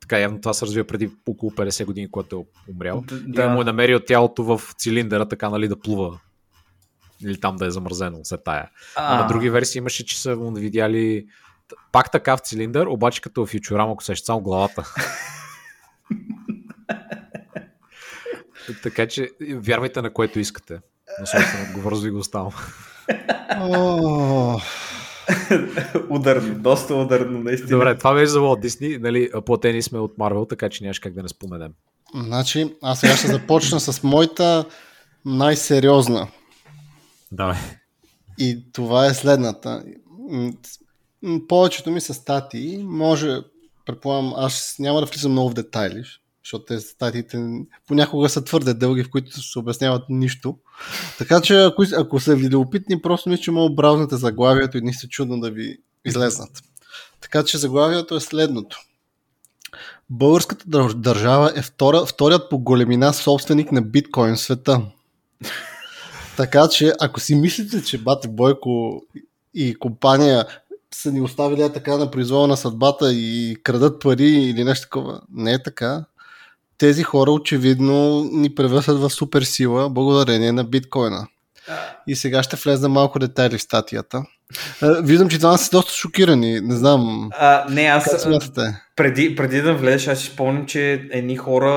Така 0.00 0.18
явно 0.18 0.40
това 0.40 0.52
се 0.52 0.66
развива 0.66 0.86
преди 0.86 1.10
около 1.28 1.52
50 1.52 1.84
години, 1.84 2.10
когато 2.10 2.36
е 2.68 2.70
умрял. 2.70 3.04
Да. 3.26 3.44
И 3.44 3.48
му 3.48 3.60
е 3.60 3.64
намерил 3.64 4.00
тялото 4.00 4.44
в 4.44 4.60
цилиндъра, 4.78 5.28
така 5.28 5.50
нали 5.50 5.68
да 5.68 5.80
плува. 5.80 6.18
Или 7.24 7.40
там 7.40 7.56
да 7.56 7.66
е 7.66 7.70
замързено 7.70 8.18
след 8.24 8.44
тая. 8.44 8.70
А, 8.96 9.22
на 9.22 9.28
други 9.28 9.50
версии 9.50 9.78
имаше, 9.78 10.06
че 10.06 10.20
са 10.20 10.36
му 10.36 10.52
видяли 10.52 11.26
пак 11.92 12.10
така 12.10 12.36
в 12.36 12.40
цилиндър, 12.40 12.86
обаче 12.86 13.20
като 13.20 13.46
в 13.46 13.50
Фьючурама, 13.50 13.92
ако 13.92 14.04
се 14.04 14.16
само 14.16 14.40
главата. 14.40 14.94
Така 18.82 19.06
че 19.06 19.30
вярвайте 19.54 20.02
на 20.02 20.12
което 20.12 20.40
искате. 20.40 20.80
На 21.20 21.26
собствена 21.26 21.66
отговорност 21.68 22.04
ви 22.04 22.10
го 22.10 22.18
оставам. 22.18 22.52
ударно, 26.10 26.54
доста 26.54 26.94
ударно, 26.94 27.38
наистина. 27.38 27.70
Добре, 27.70 27.98
това 27.98 28.14
беше 28.14 28.26
за 28.26 28.38
Walt 28.38 28.66
Disney. 28.66 28.98
Нали, 28.98 29.30
платени 29.46 29.82
сме 29.82 29.98
от 29.98 30.18
Марвел, 30.18 30.44
така 30.44 30.68
че 30.68 30.84
нямаш 30.84 30.98
как 30.98 31.12
да 31.12 31.22
не 31.22 31.28
споменем. 31.28 31.72
Значи, 32.14 32.76
аз 32.82 33.00
сега 33.00 33.16
ще 33.16 33.26
започна 33.26 33.80
с 33.80 34.02
моята 34.02 34.64
най-сериозна. 35.24 36.28
Давай. 37.32 37.56
И 38.38 38.72
това 38.72 39.06
е 39.06 39.14
следната. 39.14 39.84
Повечето 41.48 41.90
ми 41.90 42.00
са 42.00 42.14
статии. 42.14 42.84
Може, 42.84 43.38
предполагам, 43.86 44.32
аз 44.36 44.76
няма 44.78 45.00
да 45.00 45.06
влизам 45.06 45.32
много 45.32 45.50
в 45.50 45.54
детайли, 45.54 46.02
защото 46.44 46.64
те 46.64 46.80
статиите 46.80 47.60
понякога 47.88 48.28
са 48.28 48.44
твърде 48.44 48.74
дълги, 48.74 49.04
в 49.04 49.10
които 49.10 49.42
се 49.42 49.58
обясняват 49.58 50.02
нищо. 50.08 50.56
Така 51.18 51.40
че 51.40 51.64
ако, 51.64 51.84
ако 51.96 52.20
са 52.20 52.36
видеопитни, 52.36 53.02
просто 53.02 53.28
мисля, 53.28 53.42
че 53.42 53.50
мога 53.50 53.74
бразнете 53.74 54.16
заглавието 54.16 54.78
и 54.78 54.80
нищо 54.80 55.08
чудно 55.08 55.40
да 55.40 55.50
ви 55.50 55.78
излезнат. 56.04 56.50
Така 57.20 57.44
че 57.44 57.58
заглавието 57.58 58.14
е 58.16 58.20
следното. 58.20 58.78
Българската 60.10 60.88
държава 60.94 61.52
е 61.56 61.62
втора, 61.62 62.06
вторият 62.06 62.50
по 62.50 62.58
големина 62.58 63.12
собственик 63.12 63.72
на 63.72 63.82
биткоин 63.82 64.36
света. 64.36 64.82
така 66.36 66.68
че, 66.68 66.92
ако 67.00 67.20
си 67.20 67.34
мислите, 67.34 67.84
че 67.84 67.98
Бати 67.98 68.28
Бойко 68.28 69.02
и 69.54 69.74
компания 69.74 70.46
са 70.94 71.12
ни 71.12 71.20
оставили 71.20 71.72
така 71.72 71.96
на 71.96 72.10
произвола 72.10 72.46
на 72.46 72.56
съдбата 72.56 73.12
и 73.12 73.56
крадат 73.62 74.00
пари 74.00 74.30
или 74.30 74.64
нещо 74.64 74.86
такова. 74.86 75.20
Не 75.32 75.52
е 75.52 75.62
така. 75.62 76.04
Тези 76.82 77.02
хора 77.02 77.30
очевидно 77.30 78.24
ни 78.32 78.54
превършат 78.54 78.98
в 78.98 79.10
суперсила 79.10 79.90
благодарение 79.90 80.52
на 80.52 80.64
биткоина. 80.64 81.26
И 82.06 82.16
сега 82.16 82.42
ще 82.42 82.56
влезна 82.56 82.88
малко 82.88 83.18
детайли 83.18 83.58
в 83.58 83.62
статията. 83.62 84.24
Виждам, 85.02 85.28
че 85.28 85.36
това 85.36 85.58
са 85.58 85.70
доста 85.70 85.92
шокирани. 85.92 86.60
Не 86.60 86.76
знам. 86.76 87.30
А, 87.38 87.66
не, 87.70 87.82
аз. 87.82 88.04
Как 88.04 88.20
смятате? 88.20 88.60
Преди, 88.96 89.36
преди 89.36 89.60
да 89.60 89.74
влезеш, 89.74 90.08
аз 90.08 90.20
си 90.20 90.26
спомням, 90.26 90.66
че 90.66 91.08
едни 91.10 91.36
хора, 91.36 91.72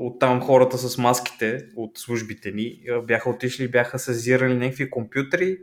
от 0.00 0.20
там 0.20 0.40
хората 0.40 0.78
с 0.78 0.98
маските 0.98 1.58
от 1.76 1.98
службите 1.98 2.50
ни, 2.50 2.80
бяха 3.06 3.30
отишли 3.30 3.68
бяха 3.68 3.98
сезирали 3.98 4.54
някакви 4.54 4.90
компютри, 4.90 5.56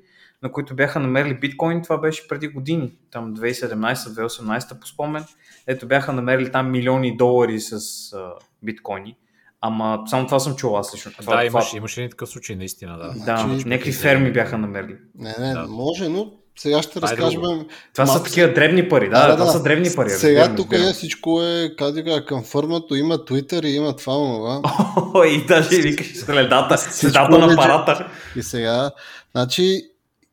на 0.44 0.52
които 0.52 0.76
бяха 0.76 1.00
намерили 1.00 1.34
биткоин. 1.34 1.82
Това 1.82 1.98
беше 1.98 2.28
преди 2.28 2.48
години, 2.48 2.92
там 3.12 3.36
2017-2018 3.36 4.80
по 4.80 4.88
спомен. 4.88 5.24
Ето 5.68 5.88
бяха 5.88 6.14
намерили 6.14 6.52
там 6.52 6.72
милиони 6.72 7.18
долари 7.18 7.60
с 7.60 7.74
а, 8.14 8.20
биткоини. 8.64 9.16
Ама 9.62 10.00
само 10.08 10.26
това 10.26 10.40
съм 10.40 10.56
чул 10.56 10.78
аз 10.78 10.96
лично. 10.96 11.12
Това, 11.12 11.24
да, 11.24 11.48
това... 11.48 11.60
имаше, 11.60 11.78
имаше 11.78 12.10
такъв 12.10 12.30
случай, 12.30 12.56
наистина, 12.56 12.98
да. 12.98 13.08
Да, 13.08 13.14
Значи, 13.38 13.68
някакви 13.68 13.92
ферми 13.92 14.32
бяха 14.32 14.58
намерили. 14.58 14.96
Не, 15.16 15.36
не, 15.40 15.54
Да. 15.54 15.68
може, 15.68 16.10
но 16.10 16.32
сега 16.56 16.82
ще 16.82 17.00
е 17.00 17.02
разкажем. 17.02 17.42
друго. 17.42 17.66
Това 17.94 18.06
са 18.06 18.12
малко- 18.12 18.26
такива 18.26 18.54
дребни 18.54 18.90
пари, 18.90 19.10
да, 19.10 19.28
да, 19.28 19.38
това 19.38 19.46
са 19.48 19.64
дребни 19.64 19.90
пари. 19.96 20.10
Сега 20.10 20.40
разбирам, 20.40 20.56
тук 20.58 20.74
е 20.74 20.94
всичко 20.94 21.42
е, 21.44 21.76
как 21.76 21.92
да 21.92 22.04
кажа, 22.04 22.26
конфърмато, 22.26 22.96
има 22.96 23.16
Twitter 23.16 23.66
и 23.66 23.70
има 23.70 23.96
това, 23.96 24.14
това. 24.14 24.62
О, 25.16 25.24
и 25.24 25.46
даже 25.46 25.76
и 25.76 25.82
викаш 25.82 26.16
следата, 26.16 26.78
следата 26.78 27.36
е 27.36 27.40
на 27.40 27.48
вече- 27.48 27.54
апарата. 27.54 28.08
И 28.36 28.44
сега, 28.44 28.92
значи, 29.32 29.82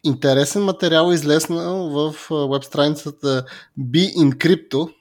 интересен 0.04 0.62
материал 0.62 1.12
излезнал 1.12 1.88
в 1.88 2.14
веб 2.30 2.64
страницата 2.64 3.44
Be 3.80 4.14
in 4.16 4.34
Crypto 4.34 4.92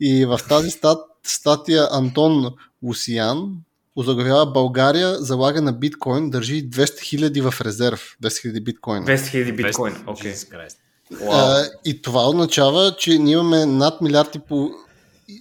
и 0.00 0.24
в 0.24 0.40
тази 0.48 0.70
стат, 0.70 0.98
статия 1.22 1.88
Антон 1.90 2.54
Лусиян 2.82 3.56
озаглавява 3.96 4.46
България 4.46 5.14
залага 5.18 5.62
на 5.62 5.72
биткоин, 5.72 6.30
държи 6.30 6.70
200 6.70 7.00
хиляди 7.00 7.40
в 7.40 7.54
резерв. 7.60 8.16
200 8.22 8.40
хиляди 8.40 8.60
биткоина. 8.60 9.06
200 9.06 9.26
хиляди 9.26 9.52
биткоин. 9.52 9.94
Окей. 10.06 10.34
А, 11.30 11.64
и 11.84 12.02
това 12.02 12.28
означава, 12.28 12.96
че 12.98 13.18
ние 13.18 13.32
имаме 13.32 13.66
над 13.66 14.00
милиард 14.00 14.34
и 14.34 14.38
по... 14.38 14.70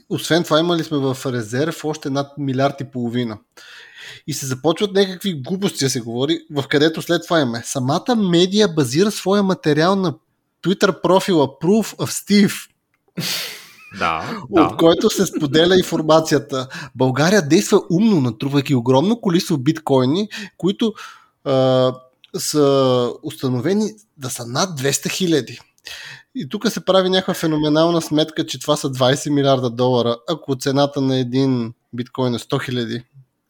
Освен 0.09 0.43
това 0.43 0.59
имали 0.59 0.83
сме 0.83 0.97
в 0.97 1.17
резерв 1.25 1.85
още 1.85 2.09
над 2.09 2.37
милиард 2.37 2.81
и 2.81 2.83
половина. 2.83 3.37
И 4.27 4.33
се 4.33 4.45
започват 4.45 4.93
някакви 4.93 5.33
глупости 5.33 5.83
да 5.83 5.89
се 5.89 6.01
говори, 6.01 6.39
в 6.51 6.63
където 6.69 7.01
след 7.01 7.23
това 7.23 7.39
имаме. 7.39 7.61
Самата 7.65 8.15
медия 8.15 8.67
базира 8.67 9.11
своя 9.11 9.43
материал 9.43 9.95
на 9.95 10.13
Twitter 10.63 11.01
профила 11.01 11.47
Proof 11.47 11.95
of 11.95 12.09
Steve, 12.09 12.69
Да, 13.99 14.41
от 14.49 14.69
да. 14.69 14.77
който 14.77 15.09
се 15.09 15.25
споделя 15.25 15.75
информацията. 15.77 16.67
България 16.95 17.47
действа 17.47 17.81
умно, 17.91 18.21
натрупвайки 18.21 18.75
огромно 18.75 19.21
количество 19.21 19.57
биткоини, 19.57 20.29
които 20.57 20.93
а, 21.43 21.93
са 22.37 23.09
установени 23.23 23.91
да 24.17 24.29
са 24.29 24.45
над 24.45 24.79
200 24.79 25.09
хиляди. 25.09 25.59
И 26.35 26.49
тук 26.49 26.67
се 26.67 26.85
прави 26.85 27.09
някаква 27.09 27.33
феноменална 27.33 28.01
сметка, 28.01 28.45
че 28.45 28.59
това 28.59 28.77
са 28.77 28.89
20 28.91 29.29
милиарда 29.29 29.69
долара, 29.69 30.17
ако 30.29 30.55
цената 30.55 31.01
на 31.01 31.17
един 31.17 31.73
биткоин 31.93 32.35
е 32.35 32.39
100 32.39 32.65
хиляди. 32.65 33.03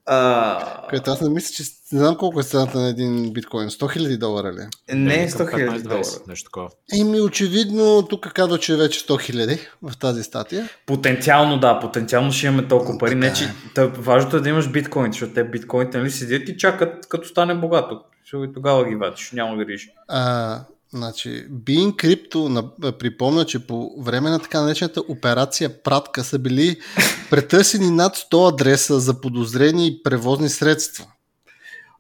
А, 0.06 0.88
Което 0.90 1.12
аз 1.12 1.22
не 1.22 1.30
мисля, 1.30 1.54
че 1.54 1.64
не 1.92 2.00
знам 2.00 2.16
колко 2.16 2.40
е 2.40 2.44
цената 2.44 2.80
на 2.80 2.90
един 2.90 3.34
биткоин. 3.34 3.70
100 3.70 3.94
хиляди 3.94 4.18
долара 4.18 4.54
ли? 4.54 4.96
не 4.96 5.24
е 5.24 5.30
към 5.30 5.48
100 5.48 5.56
хиляди 5.56 5.80
15-20, 5.80 5.84
долара. 5.84 6.04
Нещо 6.28 6.50
такова. 6.50 6.70
Еми, 7.00 7.22
очевидно, 7.22 8.08
тук 8.10 8.34
казва, 8.34 8.60
че 8.60 8.74
е 8.74 8.76
вече 8.76 9.08
100 9.08 9.22
хиляди 9.22 9.60
в 9.82 9.98
тази 9.98 10.24
статия. 10.24 10.70
Потенциално 10.86 11.60
да, 11.60 11.80
потенциално 11.80 12.32
ще 12.32 12.48
имаме 12.48 12.68
толкова 12.68 12.98
пари. 12.98 13.16
Не, 13.16 13.34
че, 13.34 13.44
е. 13.78 13.86
важното 13.86 14.38
е 14.38 14.42
да 14.42 14.50
имаш 14.50 14.72
биткоин, 14.72 15.12
защото 15.12 15.34
те 15.34 15.44
биткоините 15.44 15.98
нали, 15.98 16.12
седят 16.12 16.50
и 16.50 16.58
чакат 16.58 17.08
като 17.10 17.28
стане 17.28 17.56
богато. 17.56 18.02
И 18.34 18.54
тогава 18.54 18.90
ги 18.90 18.96
вадиш, 18.96 19.32
няма 19.32 19.58
да 19.58 19.66
грижи. 19.66 19.90
А, 20.08 20.60
значи, 20.94 21.46
Being 21.52 21.96
Crypto 21.96 22.48
на- 22.48 22.98
припомня, 22.98 23.46
че 23.46 23.68
по 23.68 24.02
време 24.02 24.30
на 24.30 24.40
така 24.40 24.62
наречената 24.62 25.02
операция 25.10 25.84
Пратка 25.84 26.24
са 26.24 26.40
били 26.40 26.78
претърсени 27.30 27.90
над 27.90 28.16
100 28.16 28.54
адреса 28.54 29.00
за 29.00 29.22
подозрени 29.22 29.98
превозни 30.04 30.50
средства. 30.50 31.06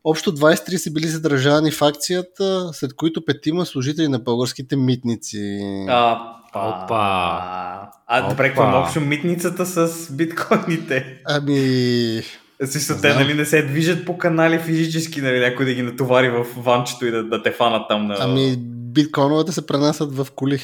Общо 0.03 0.35
23 0.35 0.75
са 0.77 0.91
били 0.91 1.07
задържани 1.07 1.71
в 1.71 1.81
акцията, 1.81 2.69
след 2.73 2.95
които 2.95 3.25
петима 3.25 3.65
служители 3.65 4.07
на 4.07 4.19
българските 4.19 4.75
митници. 4.75 5.59
А, 5.88 6.19
Опа. 6.55 7.89
А, 8.07 8.29
добре, 8.29 8.47
какво 8.47 8.63
има 8.63 8.77
общо 8.77 9.01
митницата 9.01 9.65
с 9.65 10.12
биткоините? 10.12 11.21
Ами, 11.25 12.23
Не 12.59 13.01
те 13.01 13.13
нали 13.13 13.33
не 13.33 13.45
се 13.45 13.62
движат 13.62 14.05
по 14.05 14.17
канали 14.17 14.59
физически, 14.59 15.21
нали, 15.21 15.39
някой 15.39 15.65
да 15.65 15.73
ги 15.73 15.81
натовари 15.81 16.29
в 16.29 16.45
ванчето 16.57 17.05
и 17.05 17.12
да, 17.12 17.23
да 17.23 17.43
те 17.43 17.51
фанат 17.51 17.88
там 17.89 18.07
на... 18.07 18.17
ами 18.19 18.57
биткоиновете 18.93 19.51
се 19.51 19.65
пренасят 19.65 20.15
в 20.15 20.27
коли. 20.35 20.59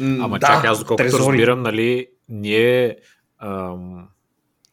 Ама 0.00 0.38
да, 0.38 0.46
чакай, 0.46 0.70
аз 0.70 0.78
доколкото 0.78 1.04
трезори. 1.04 1.22
разбирам, 1.22 1.62
нали, 1.62 2.06
ние 2.28 2.96
ам, 3.42 4.04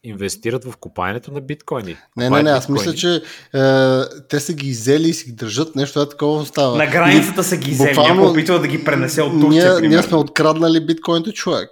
инвестират 0.04 0.64
в 0.64 0.76
купаенето 0.76 1.32
на 1.32 1.40
биткоини. 1.40 1.96
Не, 2.16 2.30
не, 2.30 2.42
не, 2.42 2.50
аз 2.50 2.60
биткоини. 2.60 2.80
мисля, 2.80 2.94
че 2.94 3.14
е, 3.14 3.20
те 4.28 4.40
са 4.40 4.52
ги 4.52 4.68
изели 4.68 5.08
и 5.08 5.12
си 5.12 5.24
ги 5.24 5.32
държат, 5.32 5.76
нещо 5.76 6.02
е 6.02 6.08
такова 6.08 6.46
става. 6.46 6.76
На 6.76 6.86
границата 6.86 7.44
са 7.44 7.56
ги 7.56 7.70
взели, 7.70 7.88
Буквално- 7.88 8.14
някой 8.14 8.30
опитва 8.30 8.60
да 8.60 8.68
ги 8.68 8.84
пренесе 8.84 9.22
от 9.22 9.40
Турция, 9.40 9.80
ние, 9.80 9.88
ние 9.88 10.02
сме 10.02 10.16
откраднали 10.16 10.86
биткоините 10.86 11.32
човек. 11.32 11.68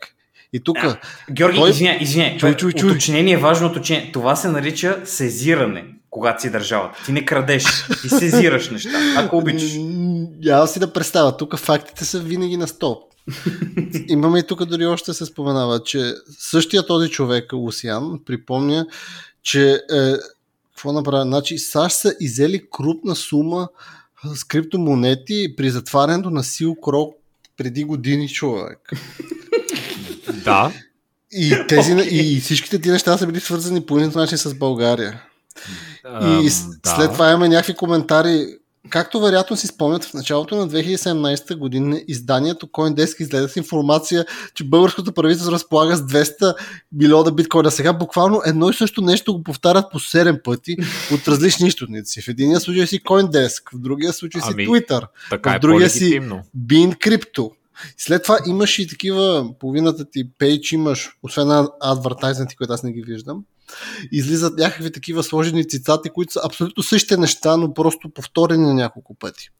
И 0.52 0.60
тук, 0.60 0.76
Георги, 1.30 1.58
Той- 1.58 1.70
извиня, 1.70 1.96
извиня. 2.00 2.36
Чуй, 2.38 2.54
чуй, 2.54 2.72
чуй. 2.72 2.90
Уточнение, 2.90 3.36
важно 3.36 3.66
уточнение. 3.68 4.10
Това 4.12 4.36
се 4.36 4.48
нарича 4.48 5.00
сезиране, 5.04 5.84
когато 6.10 6.42
си 6.42 6.50
държавата. 6.50 6.98
Ти 7.04 7.12
не 7.12 7.24
крадеш, 7.24 7.64
ти 8.02 8.08
сезираш 8.08 8.70
неща, 8.70 9.14
ако 9.16 9.36
обичаш. 9.36 9.72
Я 10.42 10.66
си 10.66 10.78
да 10.78 10.92
представя, 10.92 11.36
тук 11.36 11.56
фактите 11.56 12.04
са 12.04 12.20
винаги 12.20 12.56
на 12.56 12.68
стоп. 12.68 13.02
Имаме 14.08 14.38
и 14.38 14.46
тук 14.46 14.64
дори 14.64 14.86
още 14.86 15.14
се 15.14 15.26
споменава, 15.26 15.82
че 15.82 16.14
същия 16.38 16.86
този 16.86 17.10
човек, 17.10 17.52
Лусиан, 17.52 18.20
припомня, 18.26 18.86
че 19.42 19.72
е, 19.72 19.78
какво 20.70 20.92
направи? 20.92 21.28
Значи 21.28 21.58
САЩ 21.58 21.96
са 21.96 22.14
изели 22.20 22.62
крупна 22.70 23.16
сума 23.16 23.68
с 24.34 24.44
криптомонети 24.44 25.54
при 25.56 25.70
затварянето 25.70 26.30
на 26.30 26.42
Silk 26.42 26.80
Rock 26.80 27.14
преди 27.56 27.84
години 27.84 28.28
човек. 28.28 28.90
Да, 30.44 30.72
И, 31.32 31.56
тези, 31.68 31.92
и 32.10 32.40
всичките 32.40 32.80
ти 32.80 32.90
неща 32.90 33.18
са 33.18 33.26
били 33.26 33.40
свързани 33.40 33.86
по 33.86 33.98
един 33.98 34.12
начин 34.14 34.38
с 34.38 34.54
България. 34.54 35.22
И 36.22 36.44
да. 36.44 36.50
след 36.96 37.12
това 37.12 37.30
имаме 37.30 37.48
някакви 37.48 37.74
коментари. 37.74 38.46
Както 38.90 39.20
вероятно 39.20 39.56
си 39.56 39.66
спомнят, 39.66 40.04
в 40.04 40.14
началото 40.14 40.56
на 40.56 40.68
2017 40.68 41.56
година 41.56 42.00
изданието 42.08 42.66
CoinDesk 42.66 43.20
излезе 43.20 43.48
с 43.48 43.56
информация, 43.56 44.26
че 44.54 44.64
българското 44.64 45.12
правителство 45.12 45.52
разполага 45.52 45.96
с 45.96 46.00
200 46.00 46.54
милиона 46.92 47.30
биткоина. 47.30 47.70
Сега 47.70 47.92
буквално 47.92 48.42
едно 48.46 48.70
и 48.70 48.74
също 48.74 49.00
нещо 49.00 49.32
го 49.32 49.42
повтарят 49.42 49.84
по 49.92 49.98
7 49.98 50.42
пъти 50.42 50.76
от 51.14 51.28
различни 51.28 51.68
източници. 51.68 52.22
В 52.22 52.28
единия 52.28 52.60
случай 52.60 52.86
си 52.86 53.00
CoinDesk, 53.00 53.62
в 53.74 53.78
другия 53.78 54.12
случай 54.12 54.40
си 54.40 54.48
Ами, 54.50 54.68
Twitter, 54.68 55.06
в 55.30 55.56
е 55.56 55.58
другия 55.58 55.90
си- 55.90 55.98
по-легитимно. 55.98 56.42
Bean 56.66 56.98
Crypto. 56.98 57.50
След 57.96 58.22
това 58.22 58.38
имаш 58.46 58.78
и 58.78 58.86
такива, 58.88 59.46
половината 59.60 60.04
ти 60.10 60.24
пейдж 60.38 60.72
имаш, 60.72 61.10
освен 61.22 61.66
адвертайзменти, 61.80 62.56
които 62.56 62.72
аз 62.72 62.82
не 62.82 62.92
ги 62.92 63.02
виждам, 63.02 63.42
излизат 64.12 64.58
някакви 64.58 64.92
такива 64.92 65.22
сложени 65.22 65.68
цитати, 65.68 66.10
които 66.10 66.32
са 66.32 66.40
абсолютно 66.44 66.82
същите 66.82 67.16
неща, 67.16 67.56
но 67.56 67.74
просто 67.74 68.10
повторени 68.10 68.66
на 68.66 68.74
няколко 68.74 69.14
пъти. 69.14 69.50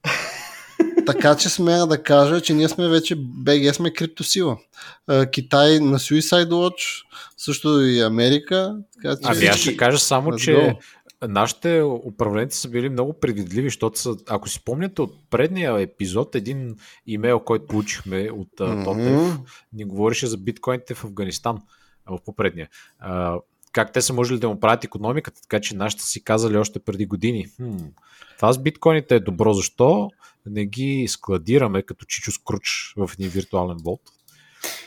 така 1.07 1.37
че 1.37 1.49
смея 1.49 1.87
да 1.87 2.03
кажа, 2.03 2.41
че 2.41 2.55
ние 2.55 2.69
сме 2.69 2.89
вече, 2.89 3.15
БГ 3.19 3.75
сме 3.75 3.93
криптосила. 3.93 4.57
Китай 5.33 5.81
на 5.81 5.99
Suicide 5.99 6.51
Watch, 6.51 7.05
също 7.37 7.81
и 7.81 8.01
Америка. 8.01 8.77
Така, 8.95 9.17
че 9.17 9.23
Ами 9.25 9.47
аз 9.47 9.57
ще 9.57 9.77
кажа 9.77 9.99
само, 9.99 10.31
Let's 10.31 10.45
че 10.45 10.53
go. 10.53 10.77
нашите 11.29 11.83
управленци 11.83 12.59
са 12.59 12.69
били 12.69 12.89
много 12.89 13.21
предвидливи, 13.21 13.67
защото 13.67 13.99
са, 13.99 14.17
ако 14.29 14.49
си 14.49 14.55
спомняте 14.55 15.03
от 15.03 15.15
предния 15.31 15.81
епизод, 15.81 16.35
един 16.35 16.77
имейл, 17.07 17.41
който 17.41 17.67
получихме 17.67 18.31
от 18.31 18.49
mm-hmm. 18.59 18.85
Тотев, 18.85 19.39
ни 19.73 19.85
говореше 19.85 20.27
за 20.27 20.37
биткоините 20.37 20.95
в 20.95 21.05
Афганистан 21.05 21.59
в 22.07 22.19
попредния. 22.25 22.69
Как 23.73 23.93
те 23.93 24.03
са 24.03 24.13
можели 24.13 24.39
да 24.39 24.49
му 24.49 24.61
правят 24.61 24.85
економиката, 24.85 25.41
така 25.41 25.61
че 25.61 25.77
нашите 25.77 26.03
си 26.03 26.25
казали 26.25 26.57
още 26.57 26.79
преди 26.79 27.07
години. 27.07 27.47
Хм, 27.57 27.77
това 28.37 28.53
с 28.53 28.59
биткоините 28.59 29.15
е 29.15 29.21
добро, 29.21 29.53
защо 29.53 30.11
не 30.47 30.67
ги 30.67 31.07
складираме 31.09 31.83
като 31.83 32.05
Чичо 32.05 32.33
Скруч 32.33 32.95
в 32.97 33.11
един 33.15 33.29
виртуален 33.29 33.77
болт? 33.77 34.01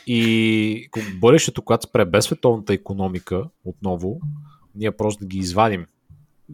И 0.06 0.88
бъдещето, 1.14 1.62
когато 1.62 1.88
спре 1.88 2.04
без 2.04 2.24
световната 2.24 2.72
економика 2.72 3.44
отново, 3.64 4.20
ние 4.74 4.92
просто 4.92 5.20
да 5.20 5.26
ги 5.26 5.38
извадим 5.38 5.86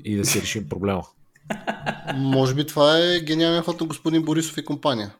и 0.04 0.16
да 0.16 0.25
си 0.25 0.42
решим 0.42 0.68
проблема. 0.68 1.02
Може 2.14 2.54
би 2.54 2.66
това 2.66 2.99
е 2.99 3.20
гениален 3.20 3.62
ход 3.62 3.80
на 3.80 3.87
господин 3.87 4.23
Борисов 4.23 4.58
и 4.58 4.64
компания. 4.64 5.14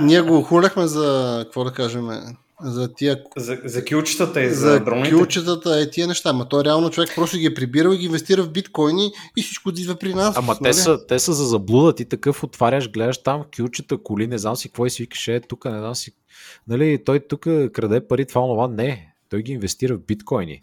Ние 0.00 0.20
го 0.20 0.42
хуляхме 0.42 0.86
за, 0.86 1.40
какво 1.44 1.64
да 1.64 1.72
кажем, 1.72 2.08
за 2.64 2.94
тия 2.94 3.22
За, 3.36 3.58
за 3.64 3.84
кючетата 3.84 4.42
и 4.42 4.48
за, 4.48 4.54
за 4.54 4.80
дроните. 4.80 5.10
кючетата 5.10 5.82
и 5.82 5.90
тия 5.90 6.06
неща. 6.06 6.32
Ма 6.32 6.48
той 6.48 6.64
реално 6.64 6.90
човек 6.90 7.10
просто 7.14 7.36
ги 7.36 7.46
е 7.46 7.54
прибирал 7.54 7.92
и 7.92 7.98
ги 7.98 8.06
инвестира 8.06 8.42
в 8.42 8.50
биткоини 8.50 9.10
и 9.36 9.42
всичко 9.42 9.70
идва 9.70 9.94
при 9.94 10.14
нас. 10.14 10.36
Ама 10.36 10.54
те 10.54 10.62
нали? 10.62 10.74
са, 10.74 11.06
те 11.06 11.18
са 11.18 11.32
за 11.32 11.44
заблуда. 11.44 11.94
Ти 11.94 12.04
такъв 12.04 12.44
отваряш, 12.44 12.90
гледаш 12.90 13.22
там 13.22 13.44
кючета, 13.56 13.98
коли, 14.02 14.26
не 14.26 14.38
знам 14.38 14.56
си 14.56 14.68
какво 14.68 14.86
и 14.86 14.90
си 14.90 15.02
викаш, 15.02 15.28
е, 15.28 15.40
тук 15.40 15.64
не 15.64 15.78
знам 15.78 15.94
си. 15.94 16.12
Нали, 16.68 17.04
той 17.04 17.20
тук 17.20 17.40
краде 17.72 18.06
пари, 18.08 18.26
това, 18.26 18.40
това. 18.40 18.68
Не, 18.68 19.14
той 19.28 19.42
ги 19.42 19.52
инвестира 19.52 19.94
в 19.94 20.00
биткоини. 20.00 20.60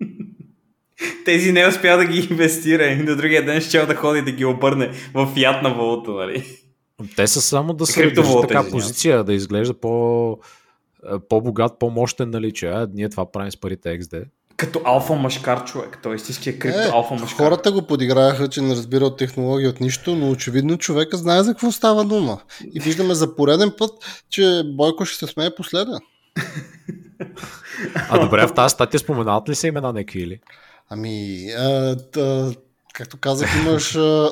Тези 1.24 1.52
не 1.52 1.66
успя 1.66 1.96
да 1.96 2.04
ги 2.04 2.28
инвестира 2.30 2.86
и 2.86 2.96
на 2.96 3.16
другия 3.16 3.44
ден 3.44 3.60
ще 3.60 3.86
да 3.86 3.94
ходи 3.94 4.22
да 4.22 4.32
ги 4.32 4.44
обърне 4.44 4.92
в 5.14 5.34
фиатна 5.34 5.74
валута, 5.74 6.10
нали? 6.10 6.44
Те 7.16 7.26
са 7.26 7.40
само 7.40 7.74
да 7.74 7.86
се 7.86 8.12
така 8.40 8.62
се. 8.62 8.70
позиция, 8.70 9.24
да 9.24 9.34
изглежда 9.34 9.74
по, 9.74 10.32
е, 10.32 10.36
по-богат, 11.28 11.78
по-мощен, 11.78 12.30
нали, 12.30 12.52
че 12.52 12.66
а, 12.66 12.88
ние 12.94 13.08
това 13.08 13.32
правим 13.32 13.52
с 13.52 13.56
парите 13.56 14.00
XD. 14.00 14.24
Като 14.56 14.80
алфа 14.84 15.14
машкар 15.14 15.64
човек. 15.64 15.98
Той 16.02 16.16
истинския 16.16 16.58
крипто 16.58 16.80
Е, 16.80 16.90
алфа 16.92 17.14
машкар. 17.14 17.36
хората 17.36 17.72
го 17.72 17.82
подиграха, 17.82 18.48
че 18.48 18.60
не 18.62 18.74
разбира 18.74 19.04
от 19.04 19.16
технология 19.16 19.70
от 19.70 19.80
нищо, 19.80 20.14
но 20.16 20.30
очевидно 20.30 20.76
човека 20.76 21.16
знае 21.16 21.42
за 21.42 21.50
какво 21.50 21.72
става 21.72 22.04
дума. 22.04 22.40
И 22.74 22.80
виждаме 22.80 23.14
за 23.14 23.36
пореден 23.36 23.72
път, 23.78 23.90
че 24.30 24.62
Бойко 24.76 25.04
ще 25.04 25.26
се 25.26 25.32
смее 25.32 25.54
последен. 25.54 25.98
А 28.10 28.18
добре, 28.18 28.46
в 28.46 28.54
тази 28.54 28.72
статия 28.72 29.00
споменават 29.00 29.48
ли 29.48 29.54
се 29.54 29.66
имена 29.66 29.92
някакви 29.92 30.20
или? 30.20 30.40
Ами, 30.90 31.46
а, 31.58 31.96
та, 31.96 32.50
както 32.94 33.16
казах, 33.16 33.56
имаш... 33.56 33.96
А, 33.96 34.30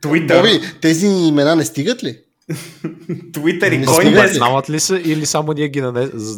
Твитър, 0.00 0.36
Боби, 0.36 0.60
тези 0.80 1.06
имена 1.06 1.56
не 1.56 1.64
стигат 1.64 2.04
ли? 2.04 2.18
Твитър 3.32 3.72
и 3.72 3.78
Не 3.78 3.86
Coindesk. 3.86 4.02
стига 4.02 4.24
ли? 4.24 4.28
Знават 4.28 4.70
ли 4.70 4.80
са 4.80 4.96
или 4.96 5.26
само 5.26 5.52
ние 5.52 5.68
ги 5.68 5.80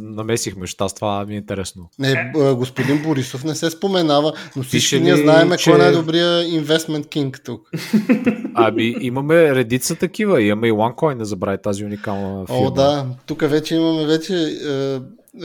намесихме? 0.02 0.67
Аз 0.81 0.95
това 0.95 1.25
ми 1.25 1.35
е 1.35 1.38
интересно. 1.38 1.88
Не, 1.99 2.33
а, 2.37 2.55
господин 2.55 3.02
Борисов 3.02 3.45
не 3.45 3.55
се 3.55 3.71
споменава, 3.71 4.33
но 4.57 4.62
всички 4.62 4.76
Пише 4.76 5.00
ние 5.00 5.17
знаем 5.17 5.50
че- 5.50 5.71
кой 5.71 5.75
е 5.75 5.83
най-добрия 5.83 6.45
инвестмент 6.45 7.09
кинг 7.09 7.40
тук. 7.45 7.71
Ами 8.55 8.97
имаме 9.00 9.55
редица 9.55 9.95
такива. 9.97 10.43
Имаме 10.43 10.69
и 10.69 10.73
OneCoin, 10.73 11.14
не 11.14 11.25
забравяй 11.25 11.59
тази 11.59 11.85
уникална 11.85 12.47
фирма. 12.47 12.59
О, 12.59 12.71
да, 12.71 13.07
тук 13.26 13.40
вече 13.43 13.75
имаме 13.75 14.07
вече, 14.07 14.35
е, 14.35 14.95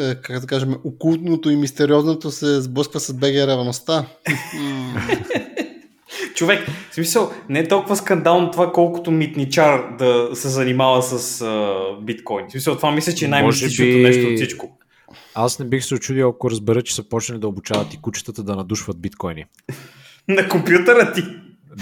е, 0.02 0.16
как 0.16 0.40
да 0.40 0.48
кажем, 0.48 0.76
окултното 0.84 1.50
и 1.50 1.56
мистериозното 1.56 2.32
се 2.32 2.62
сблъсква 2.62 3.00
с 3.00 3.14
БГ 3.14 3.36
ревността. 3.38 4.06
Човек, 6.36 6.68
в 6.92 6.96
смисъл, 6.96 7.32
не 7.50 7.60
е 7.60 7.68
толкова 7.68 7.96
скандално 7.96 8.52
това, 8.52 8.72
колкото 8.72 9.12
митничар 9.12 9.96
да 9.98 10.30
се 10.34 10.50
занимава 10.50 11.04
с 11.04 11.42
а, 11.42 11.74
биткоин. 12.02 12.46
В 12.48 12.52
смисъл, 12.52 12.76
това 12.76 12.92
мисля, 12.92 13.14
че 13.14 13.26
е 13.26 13.28
най-мистичното 13.28 13.92
би- 13.92 14.04
нещо 14.04 14.28
от 14.28 14.36
всичко. 14.36 14.78
Аз 15.36 15.60
не 15.60 15.66
бих 15.66 15.86
се 15.86 15.96
очудил, 15.96 16.30
ако 16.30 16.52
разбера, 16.52 16.82
че 16.82 16.96
са 16.96 17.04
почнали 17.04 17.40
да 17.40 17.48
обучават 17.48 17.94
и 17.94 18.02
кучетата 18.02 18.44
да 18.44 18.56
надушват 18.56 19.02
биткоини. 19.02 19.46
На 20.28 20.50
компютъра 20.50 21.14
ти. 21.14 21.24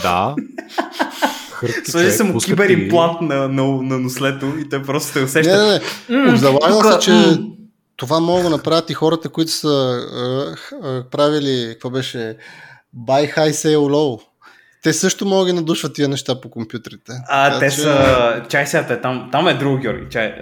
Да. 0.04 0.36
Сложи 1.86 2.12
се 2.12 2.24
му 2.24 2.40
киберимплант 2.40 3.22
на, 3.22 3.48
на, 3.48 3.64
на 3.82 4.00
нослето 4.00 4.54
и 4.60 4.70
той 4.70 4.84
просто 4.84 5.12
се 5.12 5.20
Не, 5.20 5.26
усеща. 5.26 5.82
не, 6.10 6.18
не. 6.32 6.38
Залага 6.38 6.92
се, 6.92 7.00
че 7.00 7.40
това 7.96 8.20
могат 8.20 8.44
да 8.44 8.50
направят 8.50 8.90
и 8.90 8.94
хората, 8.94 9.30
които 9.30 9.52
са 9.52 10.02
е, 10.74 10.88
е, 10.88 11.02
правили, 11.12 11.70
какво 11.72 11.90
беше, 11.90 12.38
buy 13.08 13.36
high, 13.36 13.52
sell 13.52 13.78
low. 13.78 14.22
Те 14.84 14.94
също 14.94 15.26
могат 15.26 15.48
да 15.48 15.54
надушват 15.54 15.94
тия 15.96 16.08
неща 16.08 16.42
по 16.42 16.50
компютрите. 16.50 17.12
А, 17.28 17.48
Така 17.48 17.60
те 17.60 17.72
че 17.72 17.78
са... 17.78 18.44
Чай 18.50 18.68
сега, 18.68 19.02
там, 19.02 19.30
там 19.32 19.48
е 19.48 19.54
друго, 19.54 19.78
Георги. 19.78 20.10
Чай, 20.10 20.36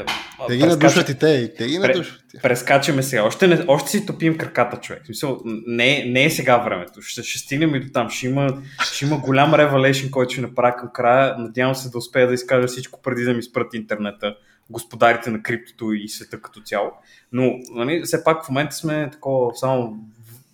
Те 0.47 0.58
ги 0.58 0.62
прескача- 0.62 0.67
надушват 0.67 1.10
и 1.10 1.15
те, 1.15 1.27
и 1.27 1.56
те 1.56 1.67
ги 1.67 1.73
Пре- 1.73 1.88
надушват. 1.88 2.21
Прескачаме 2.43 3.04
сега. 3.04 3.23
Още, 3.23 3.47
не, 3.47 3.65
още 3.67 3.89
си 3.89 4.06
топим 4.06 4.38
краката, 4.38 4.77
човек. 4.77 5.04
В 5.04 5.06
Смисъл, 5.06 5.39
не, 5.67 6.06
не 6.06 6.23
е 6.25 6.30
сега 6.30 6.58
времето. 6.58 7.01
Ще, 7.01 7.23
ще 7.23 7.39
стигнем 7.39 7.75
и 7.75 7.80
до 7.80 7.91
там. 7.91 8.10
Ще 8.10 8.27
има, 8.27 8.62
ще 8.84 9.06
има 9.06 9.17
голям 9.17 9.54
ревелейшн, 9.54 10.10
който 10.10 10.32
ще 10.32 10.41
направя 10.41 10.75
към 10.75 10.89
края. 10.93 11.36
Надявам 11.38 11.75
се 11.75 11.89
да 11.89 11.97
успея 11.97 12.27
да 12.27 12.34
изкажа 12.34 12.67
всичко 12.67 13.01
преди 13.01 13.23
да 13.23 13.34
ми 13.34 13.43
спрат 13.43 13.73
интернета, 13.73 14.36
господарите 14.69 15.30
на 15.30 15.41
криптото 15.43 15.91
и 15.93 16.10
света 16.10 16.41
като 16.41 16.62
цяло. 16.62 16.91
Но, 17.32 17.51
нали, 17.75 18.01
все 18.04 18.23
пак 18.23 18.45
в 18.45 18.49
момента 18.49 18.75
сме 18.75 19.10
такова, 19.12 19.51
само 19.56 19.97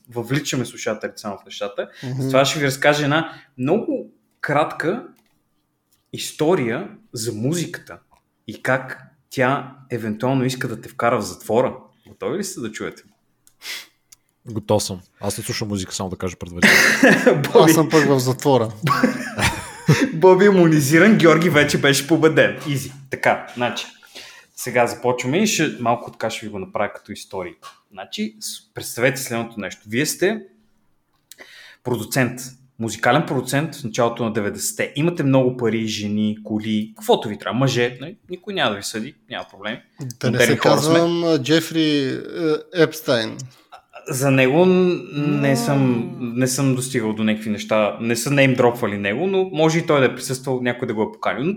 въвличаме 0.10 0.65
слушателите 0.65 1.17
само 1.17 1.38
в 1.38 1.46
нещата. 1.46 1.89
Мгм. 2.04 2.22
С 2.22 2.28
това 2.28 2.46
ще 2.46 2.60
ви 2.60 2.65
разкажа 2.65 3.04
една 3.04 3.34
много 3.58 4.12
кратка 4.41 5.08
история 6.13 6.89
за 7.13 7.34
музиката 7.34 8.00
и 8.48 8.63
как 8.63 9.04
тя 9.30 9.76
евентуално 9.89 10.46
иска 10.46 10.67
да 10.67 10.82
те 10.82 10.89
вкара 10.89 11.17
в 11.17 11.26
затвора. 11.26 11.78
Готови 12.08 12.38
ли 12.38 12.43
сте 12.43 12.60
да 12.60 12.72
чуете? 12.72 13.04
Готов 14.46 14.84
съм. 14.84 15.02
Аз 15.20 15.38
не 15.38 15.43
слушам 15.43 15.67
музика, 15.67 15.93
само 15.93 16.10
да 16.10 16.15
кажа 16.15 16.36
предварително. 16.38 17.41
Боби, 17.41 17.60
Аз 17.60 17.74
съм 17.74 17.89
пък 17.89 18.06
в 18.06 18.20
затвора. 18.20 18.72
Боби 20.13 20.46
е 20.46 20.48
имунизиран, 20.48 21.17
Георги 21.17 21.50
вече 21.50 21.82
беше 21.82 22.08
победен. 22.08 22.60
Изи. 22.67 22.93
Така, 23.10 23.48
значи. 23.56 23.86
Сега 24.56 24.88
започваме 24.88 25.38
и 25.38 25.48
ще, 25.48 25.78
малко 25.80 26.12
така 26.12 26.30
ще 26.30 26.46
ви 26.46 26.52
го 26.52 26.60
направя 26.60 26.93
като 26.93 27.12
история. 27.12 27.54
Значи, 27.91 28.36
представете 28.73 29.21
следното 29.21 29.60
нещо. 29.60 29.82
Вие 29.88 30.06
сте 30.06 30.41
продуцент, 31.84 32.39
музикален 32.80 33.26
продуцент 33.26 33.76
в 33.76 33.84
началото 33.84 34.26
на 34.26 34.34
90-те. 34.34 34.93
Имате 34.95 35.23
много 35.23 35.58
пари, 35.58 35.88
жени, 35.88 36.38
коли, 36.43 36.93
каквото 36.97 37.30
ви 37.30 37.38
трябва, 37.38 37.60
мъже, 37.60 37.97
нали? 38.02 38.17
никой 38.30 38.54
няма 38.54 38.71
да 38.71 38.78
ви 38.78 38.84
съди, 38.84 39.15
няма 39.30 39.45
проблеми. 39.52 39.82
Да 40.19 40.32
не 40.32 40.32
Модерни 40.32 40.56
се 40.56 40.58
хора 40.58 40.78
сме. 40.78 40.93
казвам 40.93 41.23
а, 41.23 41.39
Джефри 41.43 42.17
Епстайн. 42.73 43.38
За 44.10 44.32
него 44.32 44.65
не 44.65 45.56
съм, 45.56 46.12
не 46.19 46.47
съм 46.47 46.76
достигал 46.76 47.13
до 47.13 47.23
някакви 47.23 47.50
неща, 47.50 47.97
не 48.02 48.15
са 48.15 48.32
нейм 48.32 48.54
дропвали 48.54 48.97
него, 48.97 49.28
но 49.28 49.50
може 49.54 49.80
и 49.80 49.86
той 49.86 50.00
да 50.00 50.06
е 50.06 50.15
присъствал, 50.15 50.62
някой 50.62 50.88
да 50.88 50.93
го 50.93 51.04
е 51.04 51.12
поканил. 51.13 51.45
Но 51.45 51.56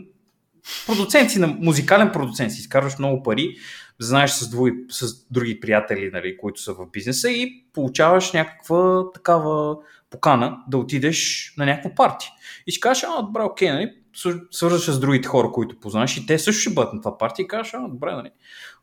Продуцент 0.87 1.31
си, 1.31 1.39
на 1.39 1.47
музикален 1.47 2.11
продуцент 2.13 2.53
си, 2.53 2.61
изкарваш 2.61 2.99
много 2.99 3.23
пари, 3.23 3.57
знаеш 4.01 4.31
с, 4.31 4.51
други, 4.51 4.73
с 4.91 5.27
други 5.31 5.61
приятели, 5.61 6.11
нали, 6.13 6.37
които 6.37 6.61
са 6.61 6.75
в 6.75 6.87
бизнеса 6.93 7.31
и 7.31 7.65
получаваш 7.73 8.33
някаква 8.33 9.11
такава 9.15 9.77
покана 10.11 10.59
да 10.69 10.79
отидеш 10.79 11.53
на 11.59 11.67
някаква 11.67 11.91
парти. 11.95 12.31
И 12.67 12.73
ще 12.73 12.81
кажеш, 12.81 13.05
а, 13.09 13.23
добре, 13.23 13.43
окей, 13.43 13.71
нали, 13.71 13.93
свър- 14.17 14.47
свързваш 14.51 14.83
с 14.83 15.01
другите 15.01 15.29
хора, 15.29 15.51
които 15.53 15.81
познаваш 15.81 16.17
и 16.17 16.27
те 16.27 16.39
също 16.39 16.61
ще 16.61 16.75
бъдат 16.75 16.93
на 16.93 17.01
това 17.01 17.19
парти 17.19 17.43
и 17.43 17.49
кажеш, 17.49 17.75
а, 17.75 17.89
добре, 17.89 18.13
нали. 18.13 18.31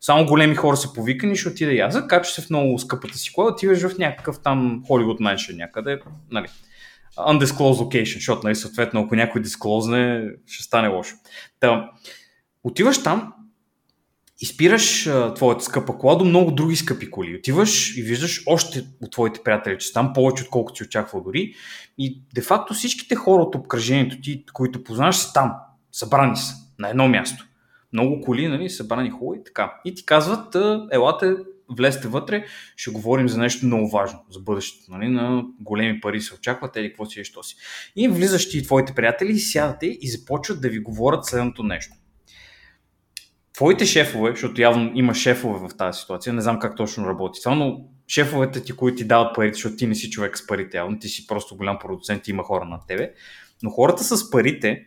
Само 0.01 0.25
големи 0.25 0.55
хора 0.55 0.77
са 0.77 0.93
повикани, 0.93 1.35
ще 1.35 1.49
отида 1.49 1.71
и 1.71 1.79
аз. 1.79 1.93
Закачаш 1.93 2.33
се 2.33 2.41
в 2.41 2.49
много 2.49 2.79
скъпата 2.79 3.17
си 3.17 3.33
кола, 3.33 3.51
отиваш 3.51 3.87
в 3.87 3.97
някакъв 3.97 4.39
там 4.39 4.83
Hollywood 4.89 5.19
Mansion 5.19 5.57
някъде, 5.57 5.99
нали, 6.31 6.47
undisclosed 7.17 7.83
location, 7.83 8.15
защото, 8.15 8.41
нали, 8.43 8.55
съответно, 8.55 9.01
ако 9.01 9.15
някой 9.15 9.41
дисклозне, 9.41 10.29
ще 10.45 10.63
стане 10.63 10.87
лошо. 10.87 11.15
Та, 11.59 11.91
отиваш 12.63 13.03
там 13.03 13.33
и 14.39 14.45
спираш 14.45 15.07
а, 15.07 15.33
твоята 15.33 15.63
скъпа 15.63 15.97
кола 15.97 16.15
до 16.15 16.25
много 16.25 16.51
други 16.51 16.75
скъпи 16.75 17.11
коли. 17.11 17.37
Отиваш 17.37 17.97
и 17.97 18.01
виждаш 18.01 18.43
още 18.45 18.85
от 19.01 19.11
твоите 19.11 19.43
приятели, 19.43 19.77
че 19.79 19.93
там 19.93 20.13
повече, 20.13 20.43
отколкото 20.43 20.77
си 20.77 20.83
очаквал 20.83 21.23
дори. 21.23 21.53
И 21.97 22.21
де-факто 22.35 22.73
всичките 22.73 23.15
хора 23.15 23.43
от 23.43 23.55
обкръжението 23.55 24.21
ти, 24.21 24.45
които 24.53 24.83
познаваш, 24.83 25.15
са 25.15 25.33
там. 25.33 25.53
Събрани 25.91 26.37
са 26.37 26.53
на 26.79 26.89
едно 26.89 27.07
място. 27.07 27.47
Много 27.93 28.21
коли, 28.21 28.47
нали, 28.47 28.69
събрани 28.69 29.09
хубаво 29.09 29.33
и 29.33 29.43
така. 29.43 29.73
И 29.85 29.95
ти 29.95 30.05
казват, 30.05 30.55
елате, 30.91 31.35
влезте 31.69 32.07
вътре, 32.07 32.45
ще 32.75 32.91
говорим 32.91 33.29
за 33.29 33.37
нещо 33.37 33.65
много 33.65 33.89
важно, 33.89 34.19
за 34.31 34.39
бъдещето. 34.39 34.91
Нали, 34.91 35.07
на 35.07 35.43
големи 35.59 36.01
пари 36.01 36.21
се 36.21 36.33
очакват, 36.33 36.75
или 36.75 36.87
какво 36.87 37.05
си 37.05 37.19
е, 37.19 37.23
що 37.23 37.43
си. 37.43 37.55
И 37.95 38.07
влизаш 38.07 38.49
ти 38.49 38.63
твоите 38.63 38.93
приятели, 38.93 39.39
сядате 39.39 39.85
и 39.85 40.07
започват 40.09 40.61
да 40.61 40.69
ви 40.69 40.79
говорят 40.79 41.25
следното 41.25 41.63
нещо. 41.63 41.93
Твоите 43.57 43.85
шефове, 43.85 44.31
защото 44.31 44.61
явно 44.61 44.91
има 44.95 45.15
шефове 45.15 45.67
в 45.67 45.77
тази 45.77 45.99
ситуация, 45.99 46.33
не 46.33 46.41
знам 46.41 46.59
как 46.59 46.75
точно 46.75 47.07
работи 47.07 47.39
това, 47.43 47.55
но 47.55 47.85
шефовете 48.07 48.63
ти, 48.63 48.73
които 48.73 48.97
ти 48.97 49.03
дават 49.03 49.35
парите, 49.35 49.53
защото 49.53 49.75
ти 49.75 49.87
не 49.87 49.95
си 49.95 50.09
човек 50.09 50.37
с 50.37 50.47
парите, 50.47 50.77
явно 50.77 50.99
ти 50.99 51.09
си 51.09 51.27
просто 51.27 51.57
голям 51.57 51.79
продуцент 51.79 52.27
и 52.27 52.31
има 52.31 52.43
хора 52.43 52.65
над 52.65 52.81
тебе, 52.87 53.13
но 53.63 53.69
хората 53.69 54.03
с 54.03 54.31
парите 54.31 54.85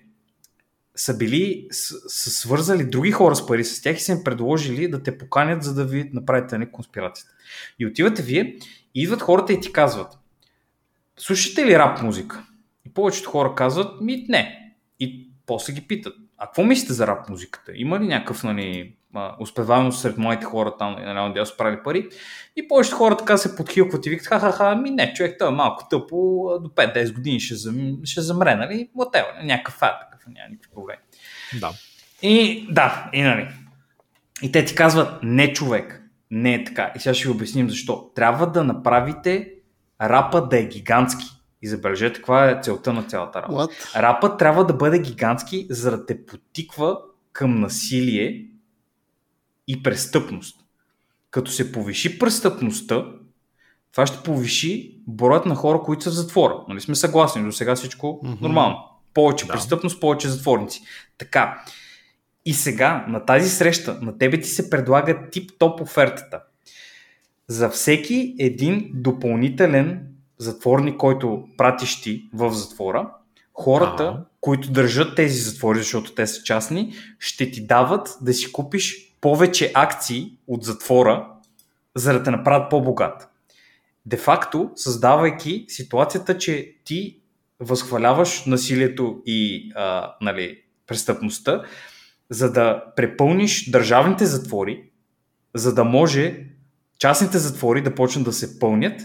са 0.96 1.16
били, 1.16 1.68
са, 1.70 2.30
свързали 2.30 2.84
други 2.84 3.10
хора 3.10 3.36
с 3.36 3.46
пари 3.46 3.64
с 3.64 3.82
тях 3.82 3.96
и 3.96 4.00
са 4.00 4.12
им 4.12 4.24
предложили 4.24 4.88
да 4.88 5.02
те 5.02 5.18
поканят, 5.18 5.62
за 5.62 5.74
да 5.74 5.84
ви 5.84 6.10
направите 6.12 6.58
не 6.58 6.70
конспирацията. 6.70 7.32
И 7.78 7.86
отивате 7.86 8.22
вие, 8.22 8.58
и 8.94 9.02
идват 9.02 9.22
хората 9.22 9.52
и 9.52 9.60
ти 9.60 9.72
казват, 9.72 10.18
слушате 11.16 11.66
ли 11.66 11.78
рап 11.78 12.02
музика? 12.02 12.46
И 12.86 12.94
повечето 12.94 13.30
хора 13.30 13.54
казват, 13.54 14.00
ми 14.00 14.26
не. 14.28 14.74
И 15.00 15.30
после 15.46 15.72
ги 15.72 15.80
питат, 15.80 16.14
а 16.40 16.46
какво 16.46 16.64
мислите 16.64 16.92
за 16.92 17.06
рап 17.06 17.28
музиката? 17.28 17.72
Има 17.74 18.00
ли 18.00 18.06
някакъв, 18.06 18.44
нали, 18.44 18.94
успеваемост 19.40 20.00
сред 20.00 20.18
моите 20.18 20.44
хора 20.44 20.76
там, 20.78 20.92
нали, 20.92 21.04
на 21.04 21.32
дясно 21.32 21.56
прави 21.56 21.82
пари? 21.84 22.08
И 22.56 22.68
повечето 22.68 22.96
хора 22.96 23.16
така 23.16 23.36
се 23.36 23.56
подхилкват 23.56 24.06
и 24.06 24.10
викат, 24.10 24.26
ха-ха-ха, 24.26 24.76
ми 24.76 24.90
не, 24.90 25.12
човек, 25.14 25.36
той 25.38 25.48
е 25.48 25.54
малко 25.54 25.86
тъпо, 25.90 26.16
до 26.62 26.68
5-10 26.68 27.14
години 27.14 27.40
ще, 27.40 27.54
зам, 27.54 27.98
ще 28.04 28.20
замре, 28.20 28.54
нали? 28.54 28.90
Whatever, 28.96 29.44
някакъв 29.44 29.74
фат, 29.74 30.00
такъв, 30.00 30.26
няма 30.26 30.48
никакви 30.50 30.74
проблеми. 30.74 31.00
Да. 31.60 31.70
И 32.22 32.66
да, 32.70 33.10
и 33.12 33.22
нали. 33.22 33.48
И 34.42 34.52
те 34.52 34.64
ти 34.64 34.74
казват, 34.74 35.22
не 35.22 35.52
човек, 35.52 36.02
не 36.30 36.54
е 36.54 36.64
така. 36.64 36.92
И 36.96 36.98
сега 36.98 37.14
ще 37.14 37.28
ви 37.28 37.34
обясним 37.34 37.70
защо. 37.70 38.10
Трябва 38.14 38.46
да 38.50 38.64
направите 38.64 39.52
рапа 40.02 40.48
да 40.48 40.58
е 40.58 40.64
гигантски. 40.64 41.26
И 41.62 41.68
забележете 41.68 42.16
каква 42.16 42.50
е 42.50 42.60
целта 42.62 42.92
на 42.92 43.02
цялата 43.02 43.42
работа. 43.42 43.74
What? 43.74 44.00
Рапът 44.02 44.38
трябва 44.38 44.66
да 44.66 44.74
бъде 44.74 44.98
гигантски, 44.98 45.66
за 45.70 45.90
да 45.90 46.06
те 46.06 46.26
потиква 46.26 46.98
към 47.32 47.60
насилие 47.60 48.46
и 49.68 49.82
престъпност. 49.82 50.56
Като 51.30 51.50
се 51.50 51.72
повиши 51.72 52.18
престъпността, 52.18 53.04
това 53.92 54.06
ще 54.06 54.22
повиши 54.22 54.98
броят 55.06 55.46
на 55.46 55.54
хора, 55.54 55.80
които 55.82 56.02
са 56.04 56.10
в 56.10 56.14
затвора. 56.14 56.54
Нали 56.68 56.80
сме 56.80 56.94
съгласни? 56.94 57.42
До 57.44 57.52
сега 57.52 57.74
всичко 57.74 58.20
Мгм. 58.24 58.34
нормално. 58.40 58.76
Повече 59.14 59.46
Да. 59.46 59.52
престъпност, 59.52 60.00
повече 60.00 60.28
затворници. 60.28 60.82
Така. 61.18 61.64
И 62.44 62.52
сега, 62.54 63.04
на 63.08 63.24
тази 63.24 63.50
среща, 63.50 63.98
на 64.02 64.18
тебе 64.18 64.40
ти 64.40 64.48
се 64.48 64.70
предлага 64.70 65.28
тип-топ 65.32 65.80
офертата. 65.80 66.42
За 67.48 67.68
всеки 67.70 68.34
един 68.38 68.90
допълнителен 68.94 70.06
затворник, 70.40 70.96
който 70.96 71.48
пратиш 71.56 72.00
ти 72.00 72.28
в 72.34 72.52
затвора, 72.52 73.10
хората, 73.54 74.04
Ага. 74.04 74.24
които 74.40 74.70
държат 74.70 75.16
тези 75.16 75.38
затвори, 75.38 75.78
защото 75.78 76.14
те 76.14 76.26
са 76.26 76.42
частни, 76.42 76.94
ще 77.18 77.50
ти 77.50 77.66
дават 77.66 78.18
да 78.20 78.34
си 78.34 78.52
купиш 78.52 79.14
повече 79.20 79.72
акции 79.74 80.32
от 80.46 80.64
затвора, 80.64 81.26
за 81.96 82.12
да 82.12 82.22
те 82.22 82.30
направят 82.30 82.70
по-богат. 82.70 83.28
Де 84.06 84.16
факто, 84.16 84.70
създавайки 84.74 85.64
ситуацията, 85.68 86.38
че 86.38 86.74
ти 86.84 87.18
възхваляваш 87.60 88.44
насилието 88.44 89.22
и 89.26 89.72
а, 89.74 90.14
нали, 90.20 90.58
престъпността, 90.86 91.62
за 92.30 92.52
да 92.52 92.84
препълниш 92.96 93.70
държавните 93.70 94.26
затвори, 94.26 94.82
за 95.54 95.74
да 95.74 95.84
може 95.84 96.46
частните 96.98 97.38
затвори 97.38 97.82
да 97.82 97.94
почнат 97.94 98.24
да 98.24 98.32
се 98.32 98.58
пълнят 98.58 99.00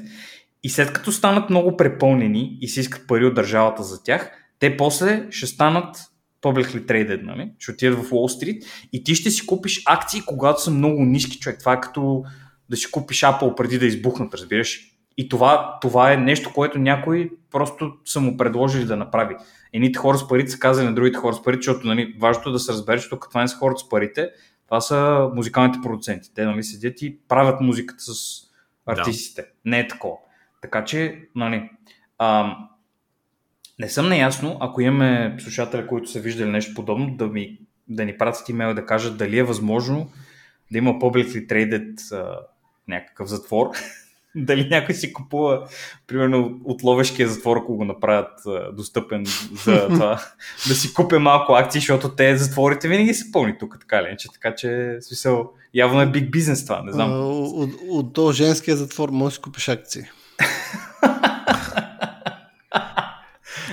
и 0.66 0.70
след 0.70 0.94
като 0.94 1.12
станат 1.12 1.50
много 1.50 1.78
препълнени 1.78 2.58
и 2.62 2.68
се 2.68 2.80
искат 2.80 3.08
пари 3.08 3.26
от 3.26 3.34
държавата 3.34 3.84
за 3.84 4.04
тях, 4.04 4.32
те 4.60 4.78
после 4.78 5.28
ще 5.30 5.48
станат 5.48 5.96
publicly 6.42 6.86
traded, 6.86 7.24
нали? 7.24 7.52
ще 7.60 7.72
отидат 7.72 8.00
в 8.00 8.10
Wall 8.10 8.44
Street 8.44 8.66
и 8.94 9.04
ти 9.04 9.16
ще 9.16 9.30
си 9.30 9.46
купиш 9.46 9.84
акции, 9.86 10.22
когато 10.26 10.62
са 10.62 10.72
много 10.72 11.04
ниски 11.04 11.40
човек. 11.40 11.60
Това 11.60 11.74
е 11.74 11.82
като 11.82 12.24
да 12.70 12.78
си 12.78 12.92
купиш 12.92 13.22
Apple 13.22 13.56
преди 13.56 13.80
да 13.80 13.86
избухнат, 13.86 14.34
разбираш. 14.34 14.80
И 15.18 15.30
това, 15.30 15.78
това 15.82 16.14
е 16.14 16.18
нещо, 16.18 16.54
което 16.54 16.80
някой 16.80 17.30
просто 17.52 17.92
са 18.06 18.20
му 18.20 18.38
предложили 18.38 18.86
да 18.86 18.96
направи. 18.96 19.36
Едните 19.74 20.00
хора 20.00 20.18
с 20.18 20.28
парите 20.28 20.52
са 20.52 20.60
казали 20.60 20.86
на 20.86 20.96
другите 20.96 21.18
хора 21.18 21.34
с 21.34 21.44
парите, 21.44 21.60
защото 21.66 21.88
нали, 21.88 22.16
важното 22.22 22.50
е 22.50 22.52
да 22.52 22.60
се 22.60 22.72
разбере, 22.72 23.00
че 23.00 23.10
тук 23.10 23.28
това 23.30 23.42
не 23.42 23.48
са 23.48 23.58
хората 23.58 23.80
с 23.80 23.90
парите, 23.90 24.30
това 24.68 24.82
са 24.82 25.30
музикалните 25.36 25.80
продуценти. 25.84 26.34
Те 26.36 26.46
нали, 26.46 26.64
седят 26.64 27.02
и 27.02 27.20
правят 27.28 27.62
музиката 27.62 28.04
с 28.04 28.42
артистите. 28.86 29.46
Не 29.66 29.80
е 29.80 29.88
такова. 29.88 30.16
Така 30.62 30.86
че, 30.86 31.20
нали, 31.36 31.70
ам, 32.20 32.70
не 33.80 33.90
съм 33.90 34.10
наясно, 34.10 34.58
ако 34.60 34.82
имаме 34.82 35.36
слушатели, 35.40 35.88
които 35.88 36.12
са 36.12 36.20
виждали 36.20 36.50
нещо 36.50 36.74
подобно, 36.76 37.16
да, 37.16 37.28
ми, 37.28 37.60
да 37.88 38.06
ни 38.06 38.18
пратят 38.18 38.50
имейл 38.50 38.74
да 38.74 38.86
кажат 38.86 39.18
дали 39.18 39.38
е 39.38 39.44
възможно 39.44 40.12
да 40.72 40.78
има 40.78 40.92
publicly 40.92 41.48
traded 41.48 42.16
а, 42.16 42.40
някакъв 42.88 43.28
затвор. 43.28 43.68
дали 44.36 44.68
някой 44.70 44.96
си 44.96 45.14
купува, 45.14 45.68
примерно, 46.08 46.60
от 46.64 46.84
ловешкия 46.84 47.28
затвор, 47.28 47.58
ако 47.58 47.76
го 47.76 47.86
направят 47.86 48.46
а, 48.48 48.72
достъпен 48.72 49.26
за 49.66 49.88
това, 49.90 50.22
да 50.68 50.76
си 50.76 50.94
купя 50.94 51.20
малко 51.20 51.54
акции, 51.54 51.80
защото 51.80 52.16
те 52.16 52.38
затворите 52.38 52.88
винаги 52.88 53.14
са 53.14 53.26
пълни 53.32 53.58
тук, 53.58 53.78
така 53.80 54.04
ли? 54.04 54.08
иначе. 54.08 54.28
Така 54.34 54.56
че, 54.56 54.98
смисъл, 55.02 55.52
явно 55.74 56.02
е 56.02 56.12
биг 56.12 56.32
бизнес 56.32 56.66
това, 56.66 56.82
не 56.84 56.90
А, 56.90 56.94
знам. 56.94 57.12
От, 57.30 57.70
от 57.90 58.14
този 58.14 58.44
женския 58.44 58.78
затвор 58.78 59.10
можеш 59.10 59.38
да 59.38 59.42
купиш 59.42 59.70
акции. 59.70 60.04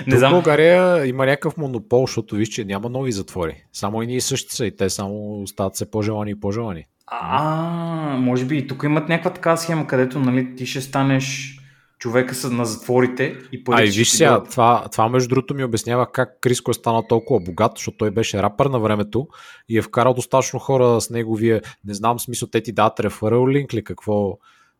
Не 0.07 0.17
знам. 0.17 0.31
България 0.31 1.05
има 1.05 1.25
някакъв 1.25 1.57
монопол, 1.57 2.05
защото 2.05 2.35
виж, 2.35 2.49
че 2.49 2.65
няма 2.65 2.89
нови 2.89 3.11
затвори. 3.11 3.63
Само 3.73 4.01
едни 4.01 4.15
и 4.15 4.21
същи 4.21 4.55
са 4.55 4.65
и 4.65 4.75
те 4.75 4.89
само 4.89 5.43
стават 5.47 5.75
се 5.75 5.91
по-желани 5.91 6.31
и 6.31 6.39
по-желани. 6.39 6.83
А, 7.07 8.17
може 8.19 8.45
би 8.45 8.57
и 8.57 8.67
тук 8.67 8.83
имат 8.83 9.09
някаква 9.09 9.33
така 9.33 9.57
схема, 9.57 9.87
където 9.87 10.19
нали, 10.19 10.55
ти 10.55 10.65
ще 10.65 10.81
станеш 10.81 11.57
човека 11.99 12.49
на 12.49 12.65
затворите 12.65 13.35
и 13.51 13.63
парите 13.63 13.83
А 13.83 13.85
и 13.85 13.91
ще 13.91 13.99
виж 13.99 14.09
сега, 14.09 14.43
това, 14.43 14.85
това 14.91 15.09
между 15.09 15.29
другото 15.29 15.55
ми 15.55 15.63
обяснява 15.63 16.11
как 16.11 16.37
Криско 16.41 16.71
е 16.71 16.73
станал 16.73 17.03
толкова 17.09 17.39
богат, 17.39 17.71
защото 17.75 17.97
той 17.97 18.11
беше 18.11 18.43
рапър 18.43 18.65
на 18.65 18.79
времето 18.79 19.27
и 19.69 19.77
е 19.77 19.81
вкарал 19.81 20.13
достатъчно 20.13 20.59
хора 20.59 21.01
с 21.01 21.09
неговия, 21.09 21.61
не 21.85 21.93
знам, 21.93 22.19
смисъл, 22.19 22.49
те 22.51 22.63
ти 22.63 22.71
дадат 22.71 22.99
реферал 22.99 23.49
линк 23.49 23.73
ли, 23.73 23.83
какво, 23.83 24.37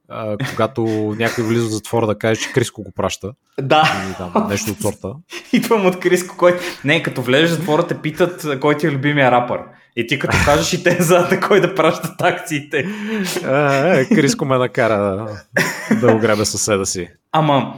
а, 0.10 0.38
когато 0.50 0.82
някой 1.20 1.44
влиза 1.44 1.68
в 1.68 1.72
затвора 1.72 2.08
да 2.08 2.18
каже, 2.18 2.42
че 2.42 2.52
Криско 2.52 2.84
го 2.84 2.92
праща 2.92 3.34
Да, 3.62 4.06
или 4.08 4.16
там 4.18 4.48
нещо 4.50 4.72
от 4.72 4.82
сорта. 4.82 5.14
идвам 5.54 5.86
от 5.86 6.00
Криско, 6.00 6.38
кой... 6.38 6.60
Не, 6.86 7.04
като 7.04 7.22
влезеш 7.22 7.50
в 7.50 7.54
затвора 7.54 7.88
те 7.88 8.02
питат 8.02 8.46
а, 8.46 8.60
кой 8.60 8.78
ти 8.78 8.88
е 8.88 8.92
любимия 8.92 9.32
рапър. 9.32 9.60
И 9.96 10.08
ти 10.08 10.20
като 10.20 10.38
кажеш 10.46 10.74
и 10.74 10.84
те 10.84 11.04
за 11.04 11.40
кой 11.48 11.62
да 11.62 11.76
пращат 11.76 12.22
акциите. 12.22 12.80
Е, 12.80 14.00
е, 14.00 14.06
Криско 14.06 14.46
ме 14.46 14.58
накара 14.58 14.98
да, 14.98 15.98
да 16.02 16.16
огребе 16.16 16.46
съседа 16.46 16.86
си. 16.86 17.10
Ама, 17.32 17.74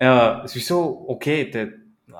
а, 0.00 0.42
в 0.46 0.48
смисъл, 0.48 1.04
окей, 1.08 1.50
те, 1.50 1.68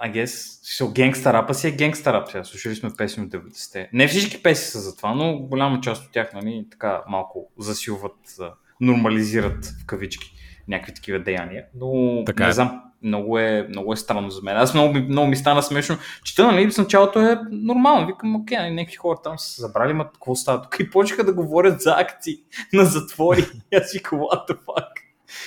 I 0.04 0.12
guess, 0.12 0.26
смисъл, 0.66 0.92
генгста 0.92 1.32
рапа 1.32 1.54
си 1.54 1.68
е 1.68 1.70
генгста 1.70 2.12
рап. 2.12 2.28
Сега 2.28 2.44
слушали 2.44 2.76
сме 2.76 2.90
песни 2.98 3.24
от 3.24 3.30
90-те. 3.30 3.88
Не 3.92 4.08
всички 4.08 4.42
песни 4.42 4.64
са 4.64 4.80
за 4.80 4.96
това, 4.96 5.14
но 5.14 5.38
голяма 5.38 5.80
част 5.80 6.04
от 6.04 6.12
тях, 6.12 6.32
нали, 6.34 6.66
така 6.70 7.02
малко 7.08 7.50
засилват, 7.58 8.16
а, 8.40 8.52
нормализират 8.80 9.66
в 9.82 9.86
кавички 9.86 10.32
някакви 10.68 10.94
такива 10.94 11.18
деяния. 11.18 11.64
Но 11.74 12.22
Така 12.26 12.44
не 12.44 12.50
е. 12.50 12.52
знам, 12.52 12.82
много 13.02 13.38
е, 13.38 13.66
много 13.68 13.92
е 13.92 13.96
странно 13.96 14.30
за 14.30 14.42
мен. 14.42 14.56
Аз 14.56 14.74
много, 14.74 14.98
много 14.98 15.28
ми 15.28 15.36
стана 15.36 15.62
смешно. 15.62 15.98
Чета, 16.24 16.46
нали, 16.46 16.70
в 16.70 16.78
началото 16.78 17.20
е 17.20 17.40
нормално. 17.50 18.06
Викам, 18.06 18.36
окей, 18.36 18.58
нали, 18.58 18.74
някакви 18.74 18.96
хора 18.96 19.18
там 19.24 19.38
са 19.38 19.62
забрали, 19.62 19.92
ма 19.92 20.04
какво 20.04 20.34
става 20.34 20.62
тук? 20.62 20.76
И 20.80 20.90
почнаха 20.90 21.24
да 21.24 21.32
говорят 21.32 21.80
за 21.80 21.94
акции 21.98 22.36
на 22.72 22.84
затвори. 22.84 23.44
И 23.72 23.76
аз 23.76 23.92
викам, 23.92 24.18
what 24.18 24.50
the 24.50 24.56
fuck? 24.56 24.88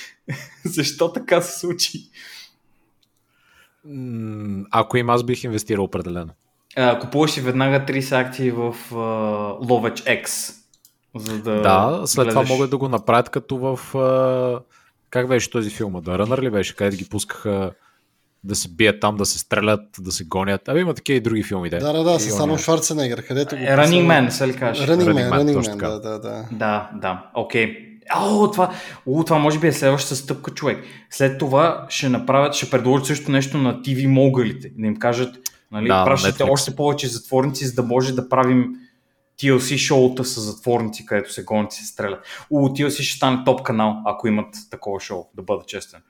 Защо 0.64 1.12
така 1.12 1.40
се 1.40 1.58
случи? 1.58 1.98
Ако 4.70 4.96
им 4.96 5.10
аз 5.10 5.24
бих 5.24 5.44
инвестирал 5.44 5.84
определено. 5.84 6.32
А, 6.76 6.98
купуваш 6.98 7.30
си 7.30 7.40
веднага 7.40 7.86
30 7.86 8.26
акции 8.26 8.50
в 8.50 8.76
а, 8.92 8.94
Lovage 9.66 10.24
X. 10.24 10.54
За 11.16 11.38
да, 11.38 11.54
Да, 11.54 12.02
след 12.06 12.28
това 12.28 12.34
гледаш. 12.34 12.48
могат 12.50 12.70
да 12.70 12.78
го 12.78 12.88
направят 12.88 13.28
като 13.28 13.56
в... 13.56 13.94
а, 13.94 14.60
Как 15.10 15.28
беше 15.28 15.50
този 15.50 15.70
филм? 15.70 15.92
Да 15.92 16.10
Runner 16.10 16.40
ли 16.40 16.50
беше? 16.50 16.76
Където 16.76 16.96
ги 16.96 17.08
пускаха 17.08 17.70
да 18.44 18.54
се 18.54 18.68
бият 18.68 19.00
там, 19.00 19.16
да 19.16 19.26
се 19.26 19.38
стрелят, 19.38 19.80
да 20.00 20.12
се 20.12 20.24
гонят. 20.24 20.68
Абе 20.68 20.80
има 20.80 20.94
такива 20.94 21.16
и 21.16 21.20
други 21.20 21.42
филми. 21.42 21.70
Да, 21.70 21.92
да, 21.92 22.04
да, 22.04 22.12
И 22.12 22.20
с 22.20 22.30
само 22.30 22.58
Шварценегер, 22.58 23.26
където 23.26 23.56
го 23.56 23.62
Е, 23.62 23.66
Running 23.66 24.06
Man, 24.06 24.28
се 24.28 24.48
ли 24.48 24.56
кажеш? 24.56 24.86
Running 24.86 25.02
Running 25.02 25.30
Man, 25.30 25.42
Running 25.42 25.58
Man, 25.58 25.72
така. 25.72 25.88
да, 25.88 26.00
да, 26.00 26.18
да. 26.18 26.44
Да, 26.52 26.90
да, 26.94 27.30
окей. 27.34 27.76
О, 28.16 28.50
това, 28.50 28.70
о, 29.06 29.24
това 29.24 29.38
може 29.38 29.58
би 29.58 29.66
е 29.66 29.72
следващата 29.72 30.16
стъпка, 30.16 30.50
човек. 30.50 30.78
След 31.10 31.38
това 31.38 31.86
ще 31.88 32.08
направят, 32.08 32.54
ще 32.54 32.70
предложат 32.70 33.06
също 33.06 33.30
нещо 33.30 33.58
на 33.58 33.74
TV 33.74 34.06
могалите. 34.06 34.70
Да 34.78 34.86
им 34.86 34.96
кажат, 34.96 35.36
нали, 35.72 35.88
Да, 35.88 36.04
пращате 36.04 36.42
още 36.42 36.76
повече 36.76 37.08
затворници, 37.08 37.66
за 37.66 37.74
да 37.74 37.82
може 37.82 38.14
да 38.14 38.28
правим 38.28 38.66
TLC 39.42 39.76
шоута 39.76 40.24
с 40.24 40.40
затворници, 40.40 41.06
където 41.06 41.32
се 41.32 41.42
гонят 41.44 41.72
и 41.72 41.76
се 41.76 41.86
стрелят. 41.86 42.20
О, 42.50 42.56
TLC 42.56 43.02
ще 43.02 43.16
стане 43.16 43.42
топ 43.44 43.62
канал, 43.62 43.96
ако 44.06 44.28
имат 44.28 44.54
такова 44.70 45.00
шоу, 45.00 45.24
да 45.34 45.42
бъда 45.42 45.62
честен. 45.66 46.00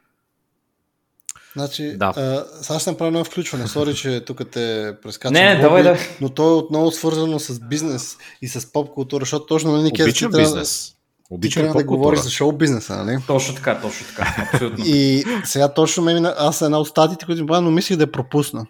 Значи, 1.56 1.96
Да. 1.96 2.12
а, 2.16 2.44
сега 2.62 2.78
ще 2.78 2.90
направя 2.90 3.08
едно 3.08 3.24
включване. 3.24 3.68
Сори, 3.68 3.94
че 3.94 4.24
тук 4.24 4.50
те 4.50 4.94
прескачам. 5.02 5.32
Не, 5.32 5.50
Боби, 5.50 5.62
давай, 5.62 5.82
давай. 5.82 6.00
Но 6.20 6.28
то 6.28 6.50
е 6.50 6.54
отново 6.54 6.90
свързано 6.90 7.38
с 7.38 7.60
бизнес 7.60 8.16
и 8.42 8.48
с 8.48 8.72
поп 8.72 8.90
култура, 8.90 9.22
защото 9.22 9.46
точно 9.46 9.72
нали, 9.72 9.82
Нике, 9.82 10.02
Обичам 10.02 10.30
ти 10.30 10.36
трябва- 10.36 10.42
бизнес. 10.48 10.88
Ти 10.90 11.34
Обичам 11.34 11.62
трябва 11.62 11.80
да 11.80 11.84
говориш 11.84 12.20
за 12.20 12.30
шоу 12.30 12.52
бизнеса, 12.52 13.04
нали? 13.04 13.18
Точно 13.26 13.54
така, 13.54 13.80
точно 13.80 14.06
така. 14.06 14.48
Абсолютно. 14.52 14.84
И 14.86 15.24
сега 15.44 15.68
точно 15.74 16.02
мен, 16.02 16.24
аз 16.38 16.62
една 16.62 16.78
от 16.78 16.88
статите, 16.88 17.26
които 17.26 17.40
ми 17.42 17.46
правя, 17.46 17.60
но 17.62 17.70
мислих 17.70 17.96
да 17.98 18.02
я 18.02 18.12
пропусна. 18.12 18.66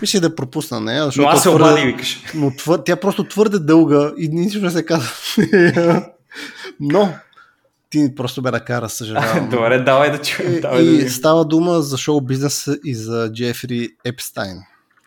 Мислих 0.00 0.20
да 0.20 0.36
пропусна, 0.36 0.80
не, 0.80 0.98
защото 0.98 1.22
Но 1.22 1.28
аз 1.28 1.42
се 1.42 1.48
твърде- 1.48 1.64
обади 1.64 1.82
викаш. 1.82 2.22
но 2.34 2.50
твър... 2.50 2.78
тя 2.78 2.92
е 2.92 2.96
просто 2.96 3.24
твърде 3.24 3.58
дълга 3.58 4.12
и 4.18 4.28
нищо 4.28 4.60
не 4.60 4.70
се 4.70 4.86
казва. 4.86 5.10
но 6.80 7.12
ти 7.90 8.14
просто 8.14 8.42
бе 8.42 8.50
накара, 8.50 8.88
съжалявам. 8.88 9.48
Добре, 9.50 9.78
давай 9.78 10.10
да 10.10 10.18
чуем. 10.18 10.54
И, 10.54 10.60
Давай 10.60 10.78
да 10.78 10.84
и 10.84 10.90
видим. 10.90 11.08
става 11.08 11.44
дума 11.44 11.72
за 11.72 11.96
шоу 11.98 12.20
бизнес 12.20 12.68
и 12.84 12.94
за 12.94 13.30
Джефри 13.32 13.88
Епстайн. 14.04 14.58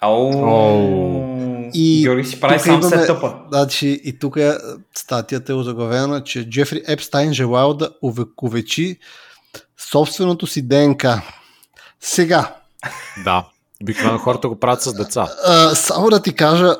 Ау. 0.01 1.69
И 1.73 2.01
Георги 2.03 2.25
си 2.25 2.39
прави 2.39 2.59
сам 2.59 2.75
имаме- 2.75 2.97
сетъпа. 2.97 3.33
Значи, 3.49 4.01
и 4.03 4.19
тук 4.19 4.35
е, 4.37 4.53
статията 4.95 5.51
е 5.51 5.55
озаглавена, 5.55 6.23
че 6.23 6.49
Джефри 6.49 6.81
Епстайн 6.87 7.33
желал 7.33 7.73
да 7.73 7.89
увековечи 8.01 8.97
собственото 9.81 10.47
си 10.47 10.61
ДНК. 10.61 11.21
Сега, 12.01 12.55
Да. 13.23 13.45
Обикновено 13.83 14.19
хората 14.19 14.47
го 14.49 14.59
правят 14.59 14.81
с 14.81 14.93
деца. 14.93 15.27
а, 15.45 15.75
само 15.75 16.09
да 16.09 16.21
ти 16.21 16.33
кажа, 16.33 16.75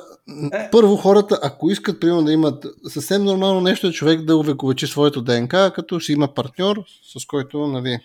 първо 0.72 0.96
хората, 0.96 1.40
ако 1.44 1.70
искат, 1.70 2.00
примерно, 2.00 2.24
да 2.24 2.32
имат 2.32 2.66
съвсем 2.88 3.24
нормално 3.24 3.62
нещо, 3.62 3.88
е 3.88 3.92
човек 3.92 4.22
да 4.22 4.38
увековечи 4.38 4.88
своето 4.88 5.22
ДНК, 5.22 5.72
като 5.76 6.00
си 6.00 6.12
има 6.14 6.34
партньор, 6.34 6.78
с 7.18 7.26
който, 7.26 7.68
нали, 7.68 8.00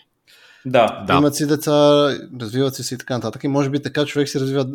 Да. 0.67 1.05
Да. 1.07 1.15
имат 1.15 1.35
си 1.35 1.47
деца, 1.47 2.09
развиват 2.41 2.75
се 2.75 2.83
си 2.83 2.95
и 2.95 2.99
така 2.99 3.15
нататък. 3.15 3.45
И 3.45 3.49
може 3.49 3.71
би 3.71 3.83
така 3.83 4.05
човек 4.05 4.29
си 4.29 4.41
развива, 4.41 4.67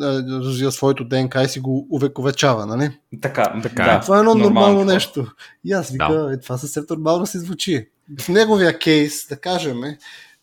развива 0.45 0.71
своето 0.71 1.03
ДНК 1.03 1.43
и 1.43 1.47
си 1.47 1.59
го 1.59 1.87
увековечава, 1.89 2.65
нали? 2.65 2.91
Така, 3.21 3.53
Така 3.63 3.83
да. 3.83 3.91
е. 3.91 3.99
Това 3.99 4.17
е 4.17 4.19
едно 4.19 4.35
нормално 4.35 4.79
такова. 4.79 4.93
нещо. 4.93 5.27
И 5.65 5.71
аз 5.71 5.89
вика, 5.89 6.29
е, 6.33 6.39
това 6.39 6.57
съвсем 6.57 6.85
нормално 6.89 7.25
си 7.25 7.39
звучи. 7.39 7.87
В 8.19 8.29
неговия 8.29 8.79
кейс, 8.79 9.27
да 9.29 9.35
кажем, 9.35 9.81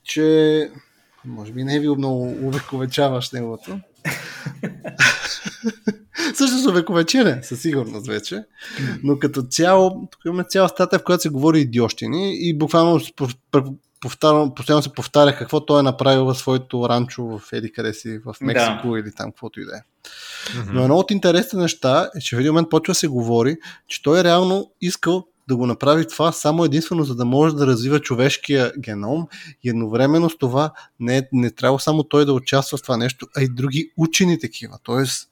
че 0.04 0.68
може 1.24 1.52
би 1.52 1.64
не 1.64 1.76
е 1.76 1.80
бил 1.80 1.96
много 1.96 2.22
увековечаващ 2.46 3.33
неговото. 3.33 3.80
Също 6.35 6.59
с 6.59 6.66
увековечене, 6.66 7.42
със 7.42 7.61
сигурност 7.61 8.06
вече. 8.06 8.44
Но 9.02 9.18
като 9.18 9.42
цяло, 9.42 10.09
тук 10.11 10.20
имаме 10.26 10.44
цяла 10.44 10.68
статия, 10.68 10.98
в 10.98 11.04
която 11.04 11.22
се 11.22 11.28
говори 11.28 11.61
идиощини 11.61 12.35
и 12.35 12.59
буквално 12.59 13.00
повтарям, 14.00 14.54
постоянно 14.54 14.83
се 14.83 14.92
повтаря 14.92 15.37
какво 15.37 15.66
той 15.66 15.80
е 15.80 15.83
направил 15.83 16.24
в 16.24 16.35
своето 16.35 16.88
ранчо 16.88 17.24
в 17.24 17.52
Еди 17.52 17.72
къде 17.72 17.94
си, 17.94 18.18
в 18.18 18.35
Мексико 18.40 18.96
или 18.96 19.12
там, 19.12 19.30
каквото 19.30 19.61
и 19.61 19.64
да 19.64 19.76
е. 19.76 19.80
Но 20.72 20.83
едно 20.83 20.96
от 20.96 21.11
интересните 21.11 21.56
неща 21.56 22.11
е, 22.16 22.20
че 22.20 22.37
в 22.37 22.40
един 22.40 22.52
момент 22.52 22.70
почва 22.70 22.90
да 22.90 22.94
се 22.94 23.09
говори, 23.09 23.56
че 23.88 24.02
той 24.02 24.20
е 24.20 24.24
реално 24.24 24.70
искал 24.80 25.26
да 25.50 25.56
го 25.56 25.66
направи 25.66 26.06
това 26.08 26.32
само 26.32 26.64
единствено, 26.64 27.04
за 27.04 27.14
да 27.14 27.24
може 27.24 27.54
да 27.54 27.66
развива 27.66 28.00
човешкия 28.00 28.72
геном 28.78 29.26
и 29.64 29.68
едновременно 29.68 30.30
с 30.30 30.38
това 30.38 30.70
не, 31.00 31.28
не 31.32 31.50
трябва 31.50 31.80
само 31.80 32.02
той 32.02 32.24
да 32.26 32.32
участва 32.32 32.78
в 32.78 32.82
това 32.82 32.96
нещо, 32.96 33.26
а 33.36 33.42
и 33.42 33.48
други 33.48 33.92
учени 33.96 34.38
такива. 34.38 34.78
Тоест, 34.82 35.28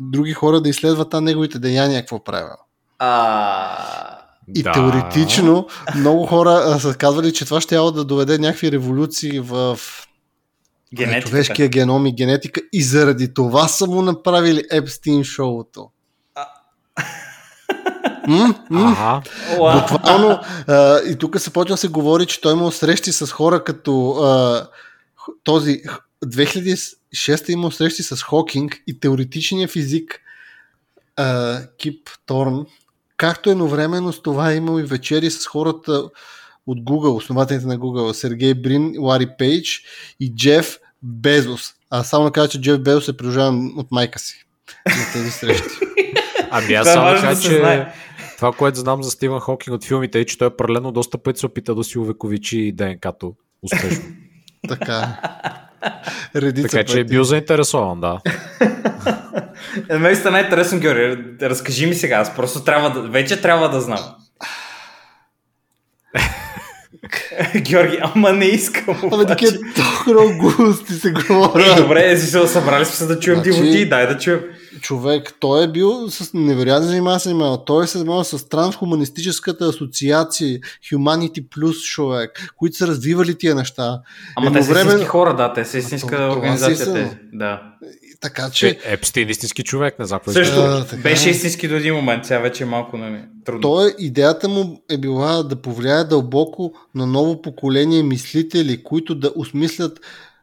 други 0.00 0.32
хора 0.32 0.60
да 0.60 0.68
изследват 0.68 1.10
та 1.10 1.20
неговите 1.20 1.58
деяния, 1.58 2.02
какво 2.02 2.24
правил. 2.24 2.56
А, 2.98 4.18
И 4.54 4.62
Да. 4.62 4.72
теоретично 4.72 5.66
много 5.96 6.26
хора 6.26 6.62
а, 6.66 6.80
са 6.80 6.94
казвали, 6.94 7.32
че 7.32 7.44
това 7.44 7.60
ще 7.60 7.74
да 7.74 8.04
доведе 8.04 8.38
някакви 8.38 8.72
революции 8.72 9.40
в 9.40 9.78
генетиката. 10.94 11.30
човешкия 11.30 11.68
геном 11.68 12.06
и 12.06 12.14
генетика 12.14 12.60
и 12.72 12.82
заради 12.82 13.34
това 13.34 13.68
са 13.68 13.86
му 13.86 14.02
направили 14.02 14.62
Епстин 14.70 15.24
шоуто. 15.24 15.90
М? 18.28 18.54
Буквално, 19.92 20.40
а, 20.68 20.98
и 21.00 21.16
тук 21.16 21.40
се 21.40 21.50
почва 21.52 21.74
да 21.74 21.78
се 21.78 21.88
говори, 21.88 22.26
че 22.26 22.40
той 22.40 22.52
имал 22.52 22.70
срещи 22.70 23.12
с 23.12 23.26
хора 23.26 23.64
като 23.64 24.10
а, 24.10 24.66
този 25.44 25.82
х- 25.86 26.00
2006 26.26 27.48
имал 27.52 27.70
срещи 27.70 28.02
с 28.02 28.22
Хокинг 28.22 28.82
и 28.86 29.00
теоретичния 29.00 29.68
физик 29.68 30.20
а, 31.16 31.58
Кип 31.78 32.10
Торн, 32.26 32.66
както 33.16 33.50
едновременно 33.50 34.12
с 34.12 34.22
това 34.22 34.50
е 34.50 34.56
имал 34.56 34.78
и 34.78 34.82
вечери 34.82 35.30
с 35.30 35.46
хората 35.46 36.04
от 36.66 36.78
Google, 36.78 37.16
основателите 37.16 37.66
на 37.66 37.78
Google, 37.78 38.12
Сергей 38.12 38.54
Брин, 38.54 38.94
Лари 38.98 39.28
Пейдж 39.38 39.82
и 40.20 40.34
Джеф 40.34 40.78
Безос. 41.02 41.72
А 41.90 42.02
само 42.04 42.24
да 42.24 42.30
кажа, 42.32 42.48
че 42.48 42.60
Джеф 42.60 42.80
Безос 42.80 43.08
е 43.08 43.16
придружаван 43.16 43.72
от 43.76 43.86
майка 43.90 44.18
си 44.18 44.44
на 44.86 45.12
тези 45.12 45.30
срещи. 45.30 45.68
Ами 46.50 46.74
аз 46.74 46.88
е 46.88 46.92
само 46.92 47.10
да 47.10 47.20
кажа, 47.20 47.42
че 47.42 47.48
знае. 47.58 47.92
Това, 48.36 48.52
което 48.52 48.78
знам 48.78 49.02
за 49.02 49.10
Стивън 49.10 49.40
Хокинг 49.40 49.74
от 49.74 49.84
филмите 49.84 50.20
е, 50.20 50.24
че 50.24 50.38
той 50.38 50.56
паралелно 50.56 50.92
доста 50.92 51.18
пъти 51.18 51.40
се 51.40 51.46
опита 51.46 51.74
да 51.74 51.84
си 51.84 51.98
увековечи 51.98 52.72
ДНК-то 52.74 53.34
успешно. 53.62 54.04
Така. 54.68 55.16
Редица 56.36 56.68
така 56.68 56.84
че 56.84 57.00
е 57.00 57.04
бил 57.04 57.24
заинтересован, 57.24 58.00
да. 58.00 58.20
Е, 59.90 59.98
Мен 59.98 60.16
стана 60.16 60.40
интересно, 60.40 60.80
Георги. 60.80 61.22
Разкажи 61.42 61.86
ми 61.86 61.94
сега, 61.94 62.16
аз 62.16 62.36
просто 62.36 62.64
трябва 62.64 62.90
да, 62.90 63.08
вече 63.08 63.40
трябва 63.40 63.68
да 63.68 63.80
знам. 63.80 64.00
Георги, 67.58 67.98
ама 68.02 68.32
не 68.32 68.44
искам. 68.44 68.96
Абе, 69.04 69.24
такива 69.26 69.52
толкова 69.52 70.12
много 70.14 70.38
глупости 70.38 70.92
се 70.92 71.10
говорят. 71.12 71.78
Е, 71.78 71.82
добре, 71.82 72.16
си 72.16 72.26
се 72.26 72.46
събрали 72.46 72.84
сме 72.84 72.94
се 72.96 73.06
да 73.06 73.20
чуем 73.20 73.36
Значи- 73.36 73.50
дивоти, 73.52 73.88
дай 73.88 74.06
да 74.06 74.18
чуем. 74.18 74.40
човек, 74.80 75.34
той 75.40 75.64
е 75.64 75.68
бил 75.68 76.10
с 76.10 76.30
невероятно 76.34 76.88
занимава 76.88 77.20
се 77.20 77.28
занимава. 77.28 77.64
Той 77.64 77.86
се 77.86 77.98
занимава 77.98 78.24
с 78.24 78.48
трансхуманистическата 78.48 79.64
асоциация 79.64 80.58
Humanity 80.84 81.48
Plus 81.48 81.84
човек, 81.84 82.30
които 82.56 82.76
са 82.76 82.86
развивали 82.86 83.34
тия 83.34 83.54
неща. 83.54 84.00
Ама 84.36 84.46
те 84.48 84.54
са 84.54 84.58
Едновременно- 84.60 84.88
истински 84.88 85.06
хора, 85.06 85.36
да, 85.36 85.52
те 85.52 85.64
са 85.64 85.78
истинска 85.78 86.16
организация. 86.32 86.94
Те. 86.94 87.18
Да. 87.32 87.62
Така 88.24 88.50
Че 88.50 88.74
че 88.74 88.80
Епстин 88.84 89.28
истински 89.30 89.62
човек, 89.64 89.98
не 89.98 90.04
знам 90.04 90.18
какво 90.18 90.32
Също 90.32 90.54
Да, 90.54 90.86
така 90.86 91.02
беше 91.02 91.28
е. 91.28 91.32
истински 91.32 91.68
до 91.68 91.74
един 91.74 91.94
момент, 91.94 92.26
сега 92.26 92.38
вече 92.38 92.62
е 92.62 92.66
малко 92.66 92.96
нали, 92.96 93.20
трудно. 93.44 93.60
той, 93.60 93.94
идеята 93.98 94.48
му 94.48 94.82
е 94.90 94.98
била 94.98 95.42
да 95.42 95.56
повлияе 95.56 96.04
дълбоко 96.04 96.72
на 96.94 97.06
ново 97.06 97.42
поколение 97.42 98.02
мислители, 98.02 98.82
които 98.82 99.14
да 99.14 99.32
осмислят 99.36 100.00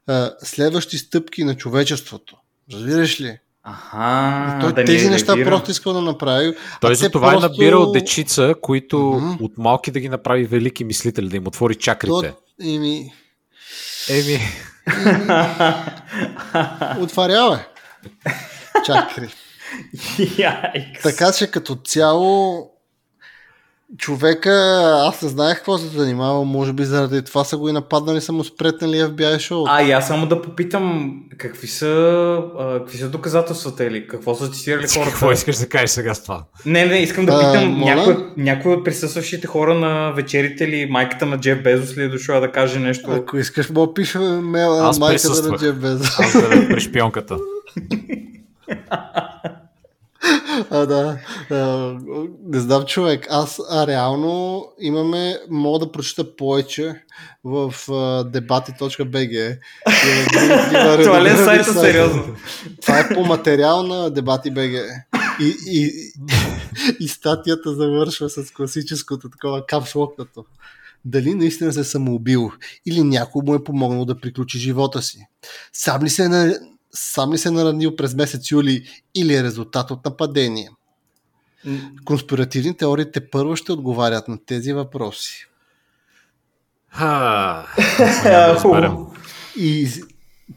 а, 0.07 0.31
следващи 0.39 0.97
стъпки 0.97 1.43
на 1.43 1.55
човечеството. 1.55 2.35
Разбираш 2.73 3.21
ли? 3.21 3.37
Аха, 3.63 4.57
той 4.61 4.73
да 4.73 4.85
тези 4.85 5.09
неща 5.09 5.27
реагира. 5.27 5.49
просто 5.49 5.71
искал 5.71 5.93
да 5.93 6.01
направи. 6.01 6.53
Той 6.81 6.95
за 6.95 7.09
това 7.09 7.31
просто- 7.31 7.45
е 7.45 7.49
набирал 7.49 7.91
дечица, 7.91 8.53
които 8.61 8.99
Мгм. 8.99 9.43
от 9.45 9.57
малки 9.57 9.91
да 9.91 9.99
ги 9.99 10.09
направи 10.09 10.43
велики 10.43 10.83
мислители, 10.83 11.29
да 11.29 11.37
им 11.37 11.47
отвори 11.47 11.75
чакрите. 11.75 12.11
То, 12.11 12.33
ими, 12.61 13.11
Еми, 14.09 14.39
отварява. 16.99 17.59
Чакри. 18.85 19.27
Яйкс. 20.37 21.03
Така 21.03 21.31
че 21.31 21.51
като 21.51 21.75
цяло 21.75 22.67
човека, 23.97 24.51
аз 25.07 25.21
не 25.21 25.29
знаех 25.29 25.57
какво 25.57 25.77
се 25.77 25.87
занимава, 25.87 26.45
може 26.45 26.73
би 26.73 26.83
заради 26.83 27.21
това 27.21 27.43
са 27.43 27.57
го 27.57 27.69
и 27.69 27.71
нападнали, 27.71 28.21
са 28.21 28.33
му 28.33 28.43
спретнали 28.43 28.95
FBI 28.95 29.39
шоу. 29.39 29.65
А, 29.67 29.81
и 29.83 29.91
аз 29.91 30.07
само 30.07 30.27
да 30.27 30.41
попитам, 30.41 31.15
какви 31.37 31.67
са, 31.67 31.85
а, 32.59 32.79
какви 32.79 32.97
са 32.97 33.09
доказателствата 33.09 33.85
или 33.85 34.07
какво 34.07 34.35
са 34.35 34.49
цитирали 34.49 34.87
хората? 34.87 35.11
какво 35.11 35.31
искаш 35.31 35.57
да 35.57 35.69
кажеш 35.69 35.89
сега 35.89 36.13
с 36.13 36.23
това? 36.23 36.43
Не, 36.65 36.85
не, 36.85 36.97
искам 36.97 37.25
да 37.25 37.31
А, 37.33 37.39
питам 37.39 37.71
моля? 37.71 37.95
някой, 37.95 38.17
някой 38.37 38.73
от 38.73 38.85
присъстващите 38.85 39.47
хора 39.47 39.73
на 39.73 40.11
вечерите 40.11 40.63
или 40.63 40.85
майката 40.89 41.25
на 41.25 41.39
Джеф 41.39 41.63
Безос 41.63 41.97
ли 41.97 42.03
е 42.03 42.07
дошла 42.09 42.39
да 42.39 42.51
каже 42.51 42.79
нещо? 42.79 43.11
Ако 43.11 43.37
искаш, 43.37 43.69
мога 43.69 43.93
пише 43.93 44.17
мейла 44.19 44.77
на 44.77 44.83
майката 44.83 45.03
на 45.03 45.09
присъствах. 45.09 45.59
Джеф 45.59 45.75
Безос. 45.75 46.19
Аз 46.19 46.33
да 46.33 46.49
при 46.69 46.79
шпионката. 46.79 47.37
А, 50.69 50.85
да. 50.85 51.19
А, 51.49 51.57
не 52.45 52.59
знам, 52.59 52.85
човек. 52.85 53.27
Аз 53.29 53.59
а, 53.69 53.87
реално 53.87 54.65
имаме, 54.79 55.37
мога 55.49 55.79
да 55.79 55.91
прочита 55.91 56.35
повече 56.35 57.03
в 57.43 57.73
а, 57.91 58.23
дебати.bg. 58.23 59.57
Това 61.03 61.23
ли 61.23 61.29
е 61.29 61.35
сайта, 61.35 61.73
сериозно? 61.73 62.35
Това 62.81 62.99
е 62.99 63.09
по 63.13 63.25
материал 63.25 63.83
на 63.83 64.09
дебати 64.09 64.51
БГ. 64.51 64.73
И, 65.39 65.55
и, 65.67 66.11
и 66.99 67.07
статията 67.07 67.75
завършва 67.75 68.29
с 68.29 68.51
класическото 68.51 69.29
такова 69.29 69.65
капшлокнато. 69.65 70.45
Дали 71.05 71.35
наистина 71.35 71.73
се 71.73 71.79
е 71.79 71.83
самоубил 71.83 72.51
или 72.85 73.03
някой 73.03 73.41
му 73.45 73.55
е 73.55 73.63
помогнал 73.63 74.05
да 74.05 74.19
приключи 74.19 74.59
живота 74.59 75.01
си? 75.01 75.27
Сам 75.73 76.03
ли 76.03 76.09
се 76.09 76.23
е, 76.23 76.27
на... 76.27 76.59
Сам 76.93 77.33
ли 77.33 77.37
се 77.37 77.51
наранил 77.51 77.95
през 77.95 78.15
месец 78.15 78.51
юли 78.51 79.03
или 79.15 79.35
е 79.35 79.43
резултат 79.43 79.91
от 79.91 80.05
нападение? 80.05 80.69
Конспиративни 82.05 82.77
теории 82.77 83.11
те 83.11 83.29
първо 83.29 83.55
ще 83.55 83.71
отговарят 83.71 84.27
на 84.27 84.45
тези 84.45 84.73
въпроси. 84.73 85.47
Ха. 86.89 87.67
И 89.57 89.89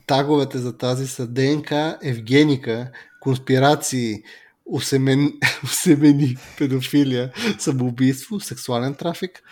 таговете 0.06 0.58
за 0.58 0.76
тази 0.76 1.06
са 1.06 1.26
ДНК, 1.26 1.98
Евгеника, 2.02 2.90
конспирации, 3.20 4.22
усемен... 4.66 5.32
усемени, 5.64 6.36
педофилия, 6.58 7.32
самоубийство, 7.58 8.40
сексуален 8.40 8.94
трафик, 8.94 9.42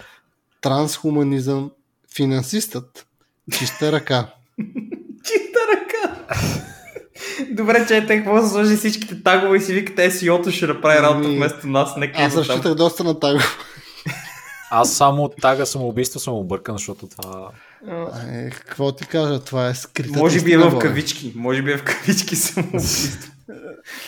трансхуманизъм, 0.61 1.71
финансистът, 2.15 3.07
чиста 3.59 3.93
ръка. 3.93 4.35
Чиста 5.25 5.61
ръка! 5.73 6.72
Добре, 7.51 7.87
че 7.89 8.07
те 8.07 8.17
какво 8.17 8.43
са 8.43 8.49
сложи 8.49 8.77
всичките 8.77 9.23
тагове 9.23 9.57
и 9.57 9.61
си 9.61 9.75
викате 9.75 10.11
SEO-то 10.11 10.51
ще 10.51 10.67
направи 10.67 11.03
работа 11.03 11.27
Ами, 11.29 11.37
вместо 11.37 11.67
нас. 11.67 11.97
Нека 11.97 12.23
Аз 12.23 12.37
разчитах 12.37 12.75
доста 12.75 13.05
на 13.05 13.21
таго. 13.21 13.41
Аз 14.71 14.93
само 14.93 15.23
от 15.23 15.37
тага 15.41 15.67
самоубийство 15.67 16.21
съм 16.21 16.35
объркан, 16.35 16.75
защото 16.75 17.07
това... 17.07 17.51
Е, 18.33 18.51
какво 18.51 18.93
ти 18.93 19.07
кажа, 19.07 19.41
това 19.41 19.69
е 19.69 19.75
скрита. 19.75 20.19
Може 20.19 20.41
би 20.41 20.53
е 20.53 20.59
в 20.59 20.79
кавички. 20.79 21.33
Може 21.37 21.63
би 21.63 21.73
е 21.73 21.77
в 21.77 21.85
кавички 21.85 22.37
самоубийство. 22.37 23.33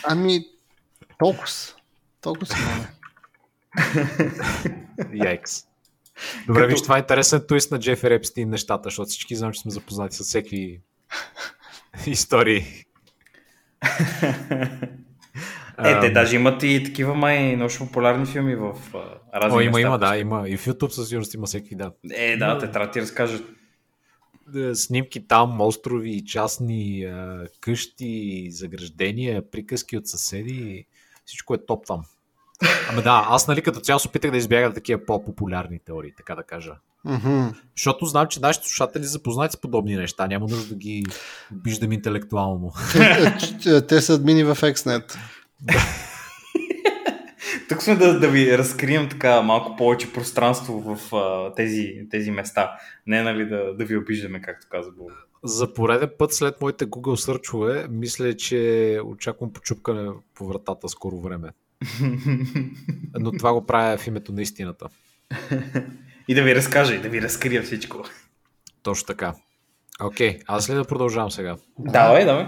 Ами, 0.05 0.45
толкова. 1.19 1.47
Толкова 2.21 2.47
си. 2.47 2.55
Яйкс. 5.15 5.63
Добре, 6.47 6.61
Като- 6.61 6.73
виж, 6.73 6.83
това 6.83 6.97
е 6.97 6.99
интересен 6.99 7.43
твист 7.49 7.71
на 7.71 7.79
Джефери 7.79 8.15
Епстин 8.15 8.51
нещата, 8.51 8.83
защото 8.85 9.09
всички 9.09 9.37
знам, 9.37 9.53
че 9.53 9.61
сме 9.61 9.71
запознати 9.71 10.17
с 10.17 10.25
всеки 10.25 10.81
истории. 12.07 12.85
Е, 15.85 16.01
те 16.01 16.11
даже 16.11 16.37
имат 16.37 16.63
и 16.63 16.83
такива 16.85 17.15
май 17.15 17.57
научно 17.57 17.87
популярни 17.87 18.27
филми 18.27 18.55
в 18.55 18.75
разни 19.35 19.59
О, 19.59 19.61
има, 19.61 19.71
места. 19.71 19.81
има, 19.81 19.99
да, 19.99 20.17
има. 20.17 20.49
И 20.49 20.57
в 20.57 20.67
YouTube 20.67 20.89
със 20.89 21.09
сигурност 21.09 21.35
има 21.35 21.47
всеки, 21.47 21.75
да. 21.75 21.93
Е, 22.15 22.37
да, 22.37 22.59
те 22.59 22.71
трябва 22.71 22.87
да 22.87 22.93
ти 22.93 23.01
разкажат. 23.01 23.45
Снимки 24.75 25.29
там, 25.29 25.61
острови, 25.61 26.25
частни 26.25 27.07
къщи, 27.61 28.49
заграждения, 28.51 29.51
приказки 29.51 29.97
от 29.97 30.07
съседи. 30.07 30.87
Всичко 31.25 31.55
е 31.55 31.67
топ 31.67 31.87
там. 31.87 32.03
Ами 32.91 33.03
да, 33.03 33.27
аз 33.29 33.49
нали 33.49 33.63
като 33.63 33.81
цяло 33.81 33.99
се 33.99 34.09
опитах 34.09 34.31
да 34.31 34.37
избягам 34.37 34.75
такива 34.75 35.05
по-популярни 35.05 35.79
теории, 35.79 36.13
така 36.17 36.35
да 36.35 36.43
кажа. 36.43 36.75
Мгм. 37.05 37.49
Защото 37.77 38.07
знам, 38.07 38.27
че 38.29 38.41
нашите 38.41 38.69
слушатели 38.69 39.05
запознати 39.05 39.53
с 39.53 39.61
подобни 39.61 39.97
неща. 39.97 40.27
Няма 40.27 40.47
нужда 40.49 40.69
да 40.69 40.75
ги 40.75 41.05
обиждам 41.53 41.93
интелектуално. 41.93 42.73
Те- 43.63 43.87
Те 43.87 44.01
са 44.01 44.15
админи 44.15 44.45
в 44.45 44.55
XNet. 44.57 45.17
Тук 47.69 47.83
сме 47.83 47.97
да, 47.97 48.21
да 48.21 48.29
ви 48.29 48.59
разкрием 48.59 49.09
така 49.09 49.43
малко 49.43 49.77
повече 49.77 50.13
пространство 50.13 50.81
в 50.97 51.15
а, 51.17 51.55
тези, 51.55 51.93
тези 52.11 52.31
места. 52.31 52.71
Не 53.07 53.23
нали 53.23 53.47
да, 53.47 53.75
да 53.75 53.85
ви 53.85 53.97
обиждаме, 53.97 54.43
както 54.43 54.67
каза 54.71 54.91
Бог. 54.99 55.11
За 55.45 55.75
пореден 55.75 56.11
път 56.19 56.33
след 56.33 56.61
моите 56.61 56.87
Google 56.87 57.15
сърчове, 57.15 57.87
мисля, 57.91 58.37
че 58.37 59.01
очаквам 59.05 59.53
почупкане 59.53 60.11
по 60.35 60.47
вратата 60.47 60.89
скоро 60.89 61.21
време. 61.21 61.49
Но 63.19 63.33
това 63.33 63.53
го 63.53 63.67
правя 63.67 63.97
в 63.97 64.07
името 64.07 64.33
на 64.33 64.43
истината. 64.43 64.87
И 66.29 66.35
да 66.35 66.43
ви 66.43 66.55
разкажа, 66.55 66.95
и 66.95 67.01
да 67.01 67.09
ви 67.09 67.23
разкрия 67.23 67.63
всичко. 67.63 68.05
Точно 68.83 69.07
така. 69.07 69.35
Окей, 70.03 70.39
аз 70.47 70.71
ли 70.71 70.75
да 70.75 70.85
продължавам 70.85 71.31
сега? 71.31 71.57
Давай, 71.79 72.25
давай. 72.25 72.47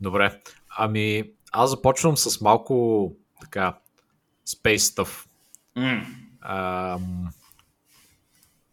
Добре. 0.00 0.40
Ами, 0.76 1.24
аз 1.52 1.70
започвам 1.70 2.16
с 2.16 2.40
малко 2.40 3.12
така 3.40 3.78
space 4.48 4.76
stuff, 4.76 5.26
М. 5.76 6.06
ам, 6.40 7.28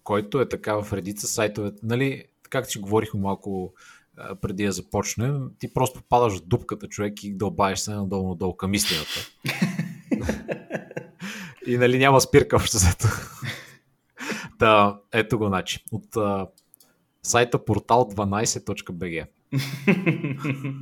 който 0.03 0.41
е 0.41 0.49
така 0.49 0.81
в 0.81 0.93
редица 0.93 1.27
сайтове. 1.27 1.71
Нали, 1.83 2.25
както 2.49 2.71
си 2.71 2.79
говорихме 2.79 3.19
малко 3.19 3.73
а, 4.17 4.35
преди 4.35 4.65
да 4.65 4.71
започнем, 4.71 5.49
ти 5.59 5.73
просто 5.73 6.01
падаш 6.09 6.33
в 6.33 6.45
дупката, 6.45 6.87
човек, 6.87 7.23
и 7.23 7.33
дълбаеш 7.33 7.79
се 7.79 7.91
надолу-надолу 7.91 8.57
към 8.57 8.73
истината. 8.73 9.29
и 11.67 11.77
нали 11.77 11.97
няма 11.97 12.21
спирка 12.21 12.55
общо 12.55 12.77
взето. 12.77 13.07
Та, 14.59 14.99
ето 15.13 15.37
го, 15.37 15.47
значи. 15.47 15.83
От 15.91 16.17
а, 16.17 16.47
сайта 17.23 17.59
портал12.bg 17.59 19.27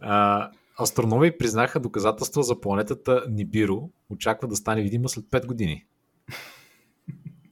а, 0.00 0.50
астрономи 0.82 1.38
признаха 1.38 1.80
доказателства 1.80 2.42
за 2.42 2.60
планетата 2.60 3.24
Нибиро. 3.30 3.90
Очаква 4.10 4.48
да 4.48 4.56
стане 4.56 4.82
видима 4.82 5.08
след 5.08 5.24
5 5.24 5.46
години. 5.46 5.84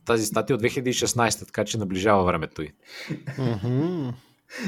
Тази 0.04 0.26
статия 0.26 0.54
е 0.54 0.56
от 0.56 0.62
2016, 0.62 1.46
така 1.46 1.64
че 1.64 1.78
наближава 1.78 2.24
времето 2.24 2.62
й. 2.62 2.72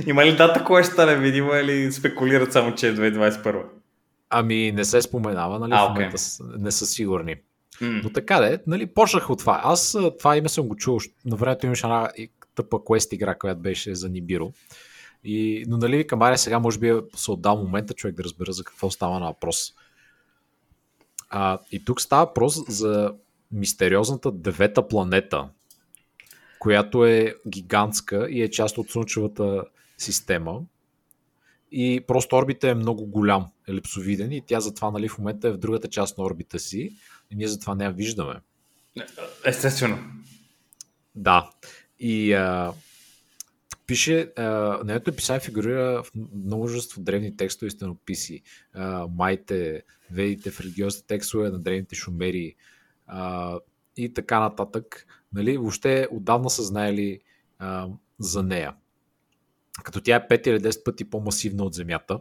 Има 0.06 0.24
ли 0.24 0.36
дата, 0.36 0.64
кое 0.64 0.82
ще 0.82 0.92
стане 0.92 1.16
видимо 1.16 1.54
или 1.54 1.92
спекулират 1.92 2.52
само, 2.52 2.74
че 2.74 2.88
е 2.88 2.94
2021? 2.94 3.62
Ами 4.30 4.72
не 4.72 4.84
се 4.84 5.02
споменава, 5.02 5.58
нали? 5.58 5.72
А, 5.74 5.80
в 5.80 5.90
окей. 5.90 6.04
момента 6.04 6.18
не 6.58 6.70
са 6.70 6.86
сигурни. 6.86 7.36
Но 7.80 8.10
така 8.10 8.40
де, 8.40 8.58
нали, 8.66 8.86
почнах 8.86 9.30
от 9.30 9.38
това. 9.38 9.60
Аз 9.64 9.96
това 10.18 10.36
име 10.36 10.48
съм 10.48 10.68
го 10.68 10.76
чул. 10.76 10.98
На 11.24 11.36
времето 11.36 11.66
имаше 11.66 11.86
една 11.86 12.10
тъпа 12.54 12.84
квест 12.84 13.12
игра, 13.12 13.34
която 13.34 13.60
беше 13.60 13.94
за 13.94 14.08
Нибиро. 14.08 14.52
И, 15.24 15.64
но 15.68 15.76
нали, 15.76 15.96
викам, 15.96 16.22
аре, 16.22 16.38
сега 16.38 16.58
може 16.58 16.78
би 16.78 16.92
се 17.16 17.30
отдал 17.30 17.56
момента 17.56 17.94
човек 17.94 18.16
да 18.16 18.24
разбера 18.24 18.52
за 18.52 18.64
какво 18.64 18.90
става 18.90 19.20
на 19.20 19.26
въпрос. 19.26 19.74
А, 21.30 21.58
и 21.72 21.84
тук 21.84 22.00
става 22.00 22.24
въпрос 22.24 22.58
за 22.68 23.14
мистериозната 23.52 24.32
девета 24.32 24.88
планета, 24.88 25.48
която 26.58 27.04
е 27.04 27.34
гигантска 27.48 28.26
и 28.30 28.42
е 28.42 28.50
част 28.50 28.78
от 28.78 28.90
Слънчевата 28.90 29.64
система. 29.98 30.60
И 31.72 32.04
просто 32.06 32.36
орбита 32.36 32.68
е 32.68 32.74
много 32.74 33.06
голям, 33.06 33.46
елипсовиден 33.68 34.32
и 34.32 34.42
тя 34.46 34.60
затова 34.60 34.90
нали, 34.90 35.08
в 35.08 35.18
момента 35.18 35.48
е 35.48 35.52
в 35.52 35.58
другата 35.58 35.88
част 35.88 36.18
на 36.18 36.24
орбита 36.24 36.58
си 36.58 36.96
и 37.30 37.36
ние 37.36 37.48
затова 37.48 37.74
не 37.74 37.84
я 37.84 37.90
виждаме. 37.90 38.34
Естествено. 39.44 39.98
Да. 41.14 41.50
И 41.98 42.32
а, 42.32 42.72
пише, 43.86 44.32
а, 44.36 44.80
нейното 44.84 45.10
описание 45.10 45.40
фигурира 45.40 46.02
в 46.02 46.10
множество 46.34 47.02
древни 47.02 47.36
текстове 47.36 47.66
и 47.66 47.70
стенописи. 47.70 48.42
А, 48.72 49.06
майте, 49.06 49.82
ведите 50.10 50.50
в 50.50 50.60
религиозните 50.60 51.06
текстове 51.06 51.50
на 51.50 51.58
древните 51.58 51.94
шумери 51.94 52.54
а, 53.06 53.58
и 53.96 54.14
така 54.14 54.40
нататък. 54.40 55.06
Нали, 55.32 55.56
въобще 55.56 56.08
отдавна 56.10 56.50
са 56.50 56.62
знаели 56.62 57.20
а, 57.58 57.88
за 58.18 58.42
нея. 58.42 58.74
Като 59.82 60.00
тя 60.00 60.16
е 60.16 60.28
5 60.28 60.48
или 60.48 60.60
10 60.60 60.84
пъти 60.84 61.10
по-масивна 61.10 61.64
от 61.64 61.74
Земята. 61.74 62.20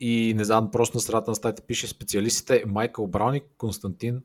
И 0.00 0.34
не 0.36 0.44
знам, 0.44 0.70
просто 0.70 0.96
на 0.96 1.00
средата 1.00 1.30
на 1.30 1.34
стаята 1.34 1.62
пише 1.62 1.86
специалистите 1.86 2.64
Майкъл 2.66 3.06
Браун 3.06 3.34
и 3.34 3.42
Константин 3.58 4.22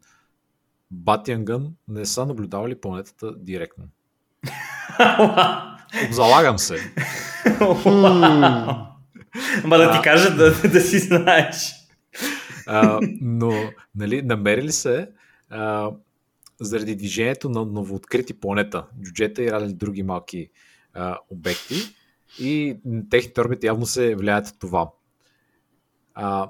Батянгън 0.91 1.73
не 1.87 2.05
са 2.05 2.25
наблюдавали 2.25 2.75
планетата 2.75 3.35
директно. 3.37 3.85
Залагам 6.11 6.59
се. 6.59 6.93
Ма 9.63 9.77
да 9.77 9.91
ти 9.91 10.01
кажа 10.03 10.35
да, 10.35 10.69
да 10.69 10.81
си 10.81 10.99
знаеш. 10.99 11.73
А, 12.67 12.99
но, 13.21 13.53
нали, 13.95 14.21
намерили 14.21 14.71
се 14.71 15.09
а, 15.49 15.91
заради 16.61 16.95
движението 16.95 17.49
на 17.49 17.65
новооткрити 17.65 18.39
планета, 18.39 18.85
джуджета 19.03 19.43
и 19.43 19.51
разни 19.51 19.73
други 19.73 20.03
малки 20.03 20.49
а, 20.93 21.17
обекти 21.29 21.75
и 22.39 22.77
техните 23.09 23.41
орбити 23.41 23.65
явно 23.65 23.85
се 23.85 24.15
влияят 24.15 24.47
от 24.47 24.59
това. 24.59 24.89
А, 26.13 26.49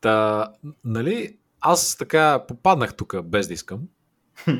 та, 0.00 0.48
нали, 0.84 1.36
аз 1.60 1.96
така 1.96 2.44
попаднах 2.48 2.94
тук 2.94 3.22
без 3.24 3.48
да 3.48 3.54
искам. 3.54 3.80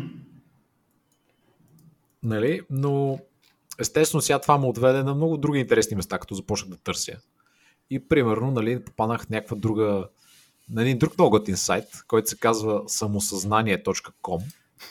нали, 2.23 2.61
но 2.71 3.19
естествено 3.79 4.23
сега 4.23 4.39
това 4.39 4.59
ме 4.59 4.67
отведе 4.67 5.03
на 5.03 5.15
много 5.15 5.37
други 5.37 5.61
интересни 5.61 5.97
места, 5.97 6.19
като 6.19 6.35
започнах 6.35 6.71
да 6.71 6.77
търся. 6.77 7.17
И 7.91 8.09
примерно, 8.09 8.51
нали, 8.51 8.85
попаднах 8.85 9.29
някаква 9.29 9.57
друга, 9.57 10.09
на 10.71 10.83
един 10.83 10.99
друг 10.99 11.19
много 11.19 11.31
готин 11.31 11.57
сайт, 11.57 11.85
който 12.07 12.29
се 12.29 12.39
казва 12.39 12.83
самосъзнание.com. 12.87 14.43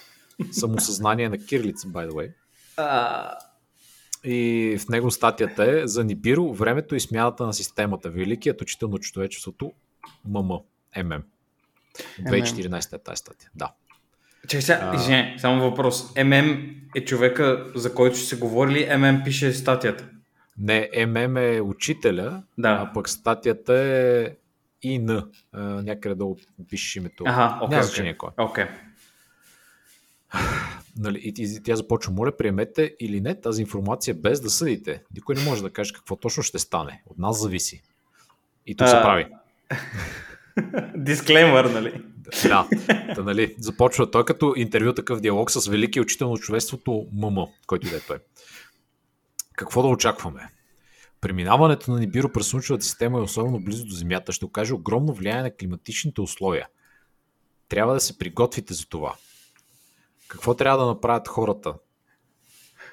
Самосъзнание 0.51 1.29
на 1.29 1.37
кирлица, 1.37 1.87
by 1.87 2.09
the 2.09 2.11
way. 2.11 2.33
А, 2.77 3.31
И 4.29 4.77
в 4.79 4.89
него 4.89 5.11
статията 5.11 5.79
е 5.81 5.87
за 5.87 6.03
Нибиро, 6.03 6.53
времето 6.53 6.95
и 6.95 6.99
смяната 6.99 7.45
на 7.45 7.53
системата. 7.53 8.09
Великият 8.09 8.61
учител 8.61 8.87
на 8.89 8.97
човечеството 8.97 9.71
ММ. 10.25 10.49
ММ. 11.03 11.23
От 12.19 12.25
2014 12.25 12.93
е 12.95 12.99
тази 12.99 13.17
статия. 13.17 13.49
Да. 13.55 13.71
Чакай 14.47 14.61
сега, 14.61 14.91
извиня, 14.95 15.35
само 15.37 15.69
въпрос. 15.69 16.15
ММ 16.23 16.75
е 16.95 17.05
човека, 17.05 17.71
за 17.75 17.93
който 17.93 18.15
ще 18.17 18.25
се 18.25 18.37
говори 18.37 18.71
ли? 18.71 18.97
ММ 18.97 19.21
пише 19.25 19.53
статията. 19.53 20.09
Не, 20.57 20.89
ММ 21.07 21.37
е 21.37 21.61
учителя, 21.61 22.43
Да. 22.57 22.69
а 22.69 22.93
пък 22.93 23.09
статията 23.09 23.73
е 23.73 24.29
ИН. 24.81 25.23
Някъде 25.53 26.15
долу 26.15 26.37
пишеш 26.69 26.95
името. 26.95 27.23
Няма 27.23 27.59
окей. 27.61 27.81
значение 27.81 28.17
кой. 28.17 28.29
Окей. 28.37 28.65
Нали, 30.97 31.19
и, 31.23 31.43
и 31.43 31.63
тя 31.63 31.75
започва, 31.75 32.13
моля, 32.13 32.37
приемете 32.37 32.95
или 32.99 33.21
не 33.21 33.41
тази 33.41 33.61
информация 33.61 34.13
без 34.13 34.41
да 34.41 34.49
съдите. 34.49 35.03
Никой 35.15 35.35
не 35.35 35.43
може 35.43 35.61
да 35.61 35.69
каже 35.69 35.93
какво 35.93 36.15
точно 36.15 36.43
ще 36.43 36.59
стане. 36.59 37.01
От 37.05 37.17
нас 37.17 37.41
зависи. 37.41 37.81
И 38.67 38.75
тук 38.75 38.87
се 38.87 38.95
А. 38.95 39.01
прави. 39.01 39.27
Дисклеймър, 40.95 41.65
нали? 41.65 42.01
Да, 42.43 42.67
да, 43.15 43.23
нали, 43.23 43.55
започва 43.59 44.11
той 44.11 44.25
като 44.25 44.53
интервю 44.57 44.93
такъв 44.93 45.21
диалог 45.21 45.51
с 45.51 45.67
великия 45.67 46.03
учител 46.03 46.31
на 46.31 46.37
човечеството 46.37 47.07
ММ, 47.13 47.47
който 47.67 47.87
и 47.87 47.89
да 47.89 47.97
е 47.97 47.99
той. 47.99 48.17
Какво 49.55 49.81
да 49.81 49.87
очакваме? 49.87 50.49
Преминаването 51.21 51.91
на 51.91 51.99
Нибиро 51.99 52.31
през 52.31 52.47
Слънчевата 52.47 52.85
система 52.85 53.19
е 53.19 53.21
особено 53.21 53.59
близо 53.59 53.85
до 53.85 53.95
Земята. 53.95 54.31
Ще 54.31 54.45
окаже 54.45 54.73
огромно 54.73 55.13
влияние 55.13 55.43
на 55.43 55.55
климатичните 55.55 56.21
условия. 56.21 56.67
Трябва 57.69 57.93
да 57.93 57.99
се 57.99 58.17
приготвите 58.17 58.73
за 58.73 58.87
това. 58.87 59.15
Какво 60.27 60.53
трябва 60.53 60.85
да 60.85 60.85
направят 60.85 61.27
хората? 61.27 61.73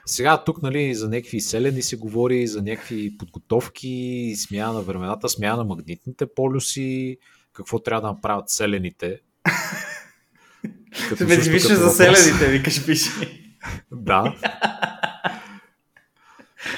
Сега 0.07 0.45
тук 0.45 0.62
нали, 0.62 0.95
за 0.95 1.09
някакви 1.09 1.41
селени 1.41 1.82
се 1.82 1.97
говори, 1.97 2.47
за 2.47 2.62
някакви 2.62 3.16
подготовки, 3.18 4.35
смяна 4.37 4.72
на 4.72 4.82
времената, 4.82 5.28
смяна 5.28 5.57
на 5.57 5.64
магнитните 5.64 6.26
полюси, 6.35 7.18
какво 7.53 7.78
трябва 7.78 8.01
да 8.01 8.14
направят 8.14 8.51
селените. 8.51 9.20
Като 11.09 11.24
Специфично 11.24 11.68
като 11.68 11.80
за 11.80 11.91
селените, 11.91 12.51
викаш 12.51 12.87
пише. 12.87 13.11
Да. 13.93 14.37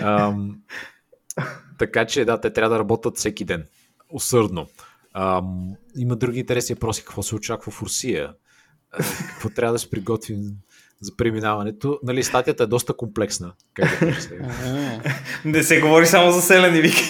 Ам, 0.01 0.63
така 1.79 2.07
че 2.07 2.25
да, 2.25 2.41
те 2.41 2.53
трябва 2.53 2.75
да 2.75 2.79
работят 2.79 3.17
всеки 3.17 3.45
ден. 3.45 3.67
усърдно. 4.09 4.67
А, 5.13 5.43
има 5.97 6.17
други 6.17 6.41
интересни 6.41 6.75
въпроси. 6.75 7.05
Какво 7.05 7.23
се 7.23 7.35
очаква 7.35 7.73
в 7.73 7.83
Русия? 7.83 8.35
Какво 9.29 9.49
трябва 9.49 9.73
да 9.73 9.79
се 9.79 9.91
приготвим 9.91 10.39
за 11.01 11.17
преминаването? 11.17 12.01
Нали, 12.03 12.23
статията 12.23 12.63
е 12.63 12.67
доста 12.67 12.95
комплексна. 12.95 13.53
Как 13.75 14.01
да? 14.01 14.17
Не 15.45 15.63
се 15.63 15.81
говори 15.81 16.07
само 16.07 16.33
за 16.33 16.43
селени, 16.43 16.81
вики. 16.81 17.03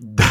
Да. 0.00 0.24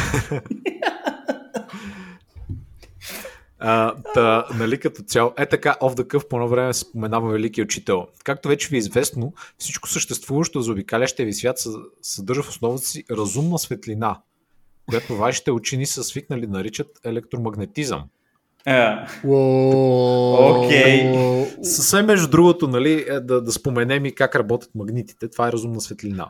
А, 3.59 3.95
та, 4.13 4.45
нали, 4.55 4.79
като 4.79 5.03
цяло, 5.03 5.33
е 5.37 5.45
така, 5.45 5.75
оф 5.81 5.95
да 5.95 6.07
къв 6.07 6.27
по 6.27 6.35
едно 6.35 6.47
време 6.47 6.73
споменава 6.73 7.31
велики 7.31 7.61
учител. 7.61 8.07
Както 8.23 8.47
вече 8.47 8.69
ви 8.69 8.75
е 8.75 8.79
известно, 8.79 9.33
всичко 9.57 9.89
съществуващо 9.89 10.61
за 10.61 10.71
обикалящия 10.71 11.25
ви 11.25 11.33
свят 11.33 11.57
съ- 11.57 11.83
съдържа 12.01 12.43
в 12.43 12.49
основата 12.49 12.85
си 12.85 13.03
разумна 13.11 13.59
светлина, 13.59 14.21
която 14.89 15.15
вашите 15.15 15.51
учени 15.51 15.85
са 15.85 16.03
свикнали 16.03 16.47
да 16.47 16.51
наричат 16.51 16.99
електромагнетизъм. 17.03 18.03
Окей. 20.39 21.13
Съвсем 21.63 22.05
между 22.05 22.27
другото, 22.27 22.67
нали, 22.67 23.05
е 23.09 23.19
да, 23.19 23.41
да 23.41 23.51
споменем 23.51 24.05
и 24.05 24.15
как 24.15 24.35
работят 24.35 24.69
магнитите. 24.75 25.29
Това 25.29 25.47
е 25.47 25.51
разумна 25.51 25.81
светлина. 25.81 26.29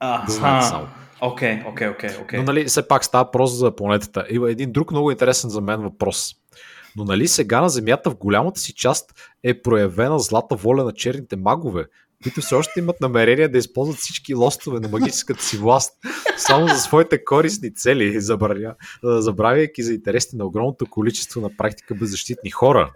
Да 0.00 0.24
знаете 0.28 0.66
само. 0.66 0.84
Аха. 0.84 0.94
Окей, 1.20 1.62
окей, 1.66 1.88
окей, 1.88 2.10
окей. 2.22 2.38
Но 2.38 2.44
нали, 2.44 2.64
все 2.64 2.88
пак 2.88 3.04
става 3.04 3.24
въпрос 3.24 3.52
за 3.52 3.76
планетата. 3.76 4.26
Има 4.30 4.50
един 4.50 4.72
друг 4.72 4.90
много 4.90 5.10
интересен 5.10 5.50
за 5.50 5.60
мен 5.60 5.80
въпрос. 5.80 6.34
Но 6.96 7.04
нали 7.04 7.28
сега 7.28 7.60
на 7.60 7.68
Земята 7.68 8.10
в 8.10 8.16
голямата 8.16 8.60
си 8.60 8.74
част 8.74 9.12
е 9.42 9.62
проявена 9.62 10.18
злата 10.18 10.56
воля 10.56 10.84
на 10.84 10.92
черните 10.92 11.36
магове, 11.36 11.84
които 12.22 12.40
все 12.40 12.54
още 12.54 12.80
имат 12.80 13.00
намерение 13.00 13.48
да 13.48 13.58
използват 13.58 13.98
всички 13.98 14.34
лостове 14.34 14.80
на 14.80 14.88
магическата 14.88 15.44
си 15.44 15.56
власт 15.56 15.92
само 16.36 16.68
за 16.68 16.78
своите 16.78 17.24
корисни 17.24 17.74
цели, 17.74 18.20
забравя, 18.20 18.74
забравяйки 19.02 19.82
за 19.82 19.94
интересите 19.94 20.36
на 20.36 20.44
огромното 20.44 20.86
количество 20.86 21.40
на 21.40 21.50
практика 21.56 21.94
беззащитни 21.94 22.50
хора. 22.50 22.92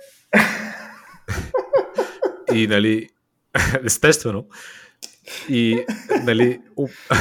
И 2.55 2.67
нали, 2.67 3.09
естествено, 3.85 4.47
и 5.49 5.85
нали, 6.23 6.61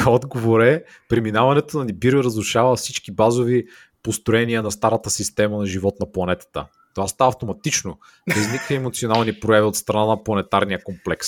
отговор 0.05 0.61
е, 0.61 0.83
преминаването 1.09 1.77
на 1.77 1.85
Нибиро 1.85 2.23
разрушава 2.23 2.75
всички 2.75 3.11
базови 3.11 3.65
построения 4.03 4.63
на 4.63 4.71
старата 4.71 5.09
система 5.09 5.57
на 5.57 5.65
живот 5.65 5.95
на 5.99 6.11
планетата. 6.11 6.67
Това 6.95 7.07
става 7.07 7.29
автоматично. 7.29 7.99
Без 8.27 8.69
емоционални 8.69 9.39
прояви 9.39 9.67
от 9.67 9.75
страна 9.75 10.05
на 10.05 10.23
планетарния 10.23 10.83
комплекс. 10.83 11.27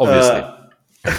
Obviously. 0.00 0.44
А, 1.04 1.14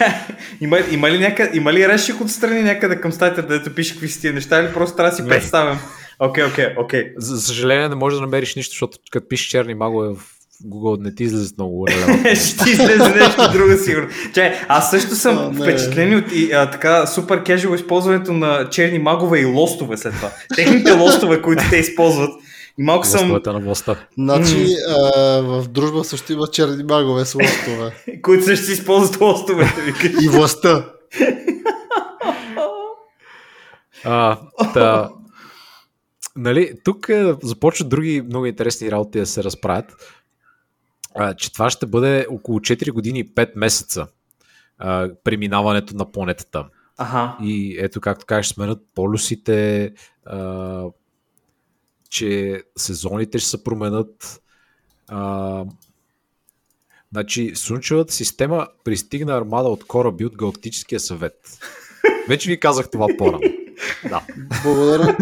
има, 0.60 0.78
има, 0.90 1.10
ли 1.10 1.18
някъде, 1.18 1.58
има 1.58 1.72
ли 1.72 1.88
решик 1.88 2.20
отстрани 2.20 2.62
някъде 2.62 3.00
към 3.00 3.12
статията, 3.12 3.42
където 3.48 3.74
пише 3.74 3.92
какви 3.92 4.08
са 4.08 4.20
тия 4.20 4.32
неща 4.32 4.60
или 4.60 4.72
просто 4.72 4.96
трябва 4.96 5.10
да 5.10 5.16
си 5.16 5.22
Не. 5.22 5.28
представям? 5.28 5.78
Окей, 6.18 6.44
окей, 6.44 6.66
окей. 6.78 7.12
За 7.16 7.40
съжаление 7.40 7.88
не 7.88 7.94
можеш 7.94 8.16
да 8.16 8.20
намериш 8.20 8.56
нищо, 8.56 8.72
защото 8.72 8.98
като 9.10 9.28
пишеш 9.28 9.46
черни 9.46 9.74
магове 9.74 10.08
в 10.08 10.16
Google 10.66 11.02
не 11.02 11.14
ти 11.14 11.24
излизат 11.24 11.58
много. 11.58 11.86
Ще 12.34 12.64
ти 12.64 12.70
излезе 12.70 13.14
нещо 13.14 13.52
друго 13.52 13.78
сигурно. 13.84 14.08
Чай, 14.34 14.54
аз 14.68 14.90
също 14.90 15.14
съм 15.14 15.52
не. 15.54 15.62
впечатлен 15.62 16.16
от 16.16 16.32
и, 16.32 16.52
а, 16.52 16.70
така 16.70 17.06
супер 17.06 17.42
кежуал 17.42 17.74
използването 17.74 18.32
на 18.32 18.68
черни 18.70 18.98
магове 18.98 19.40
и 19.40 19.44
лостове 19.44 19.96
след 19.96 20.14
това. 20.14 20.30
Техните 20.56 20.92
лостове, 20.92 21.42
които 21.42 21.62
те 21.70 21.76
използват. 21.76 22.30
И 22.78 22.82
малко 22.82 23.06
съм, 23.06 23.40
на 23.46 23.60
властта. 23.60 24.06
Значи 24.18 24.66
а, 24.88 25.40
в 25.40 25.68
дружба 25.68 26.04
също 26.04 26.32
има 26.32 26.46
черни 26.46 26.84
магове 26.84 27.24
с 27.24 27.34
лостове. 27.34 27.92
които 28.22 28.44
също 28.44 28.66
си 28.66 28.72
използват 28.72 29.20
лостовете. 29.20 29.80
викаш. 29.80 30.24
И 30.24 30.28
властта. 30.28 30.92
А, 34.06 34.38
та, 34.74 35.10
нали, 36.36 36.72
тук 36.84 37.08
е, 37.08 37.34
започват 37.42 37.88
други 37.88 38.22
много 38.22 38.46
интересни 38.46 38.90
работи 38.90 39.18
да 39.18 39.26
се 39.26 39.44
разправят. 39.44 39.92
А, 41.14 41.34
че 41.34 41.52
това 41.52 41.70
ще 41.70 41.86
бъде 41.86 42.26
около 42.30 42.58
4 42.60 42.90
години 42.90 43.18
и 43.18 43.34
5 43.34 43.50
месеца 43.56 44.06
а, 44.78 45.10
преминаването 45.24 45.96
на 45.96 46.12
планетата. 46.12 46.64
Аха. 46.98 47.36
И 47.42 47.76
ето, 47.80 48.00
както 48.00 48.26
кажеш, 48.26 48.52
сменят 48.52 48.78
полюсите, 48.94 49.92
а, 50.26 50.84
че 52.14 52.62
сезоните 52.76 53.38
ще 53.38 53.50
се 53.50 53.64
променят. 53.64 54.42
А, 55.08 55.64
значи, 57.12 57.52
Слънчевата 57.54 58.12
система 58.12 58.68
пристигна 58.84 59.36
армада 59.36 59.68
от 59.68 59.86
кораби 59.86 60.24
от 60.24 60.36
Галактическия 60.36 61.00
съвет. 61.00 61.58
Вече 62.28 62.50
ви 62.50 62.60
казах 62.60 62.90
това 62.90 63.06
по-рано. 63.18 63.40
Да. 64.08 64.22
Благодаря. 64.62 65.16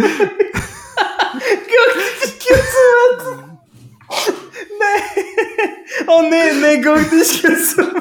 Галактическия 1.72 2.56
съвет! 2.56 3.38
Не! 4.80 5.24
О, 6.08 6.22
не, 6.22 6.52
не, 6.52 6.80
Галактическия 6.80 7.58
съвет! 7.58 7.94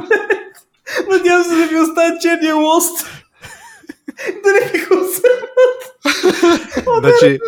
Надявам 1.10 1.44
се 1.44 1.56
да 1.56 1.68
ви 1.68 1.80
оставя 1.80 2.18
черния 2.22 2.56
лост. 2.56 3.08
Да 4.44 4.52
не 4.52 4.72
ви 4.72 4.86
го. 4.86 4.96
Значи, 7.00 7.40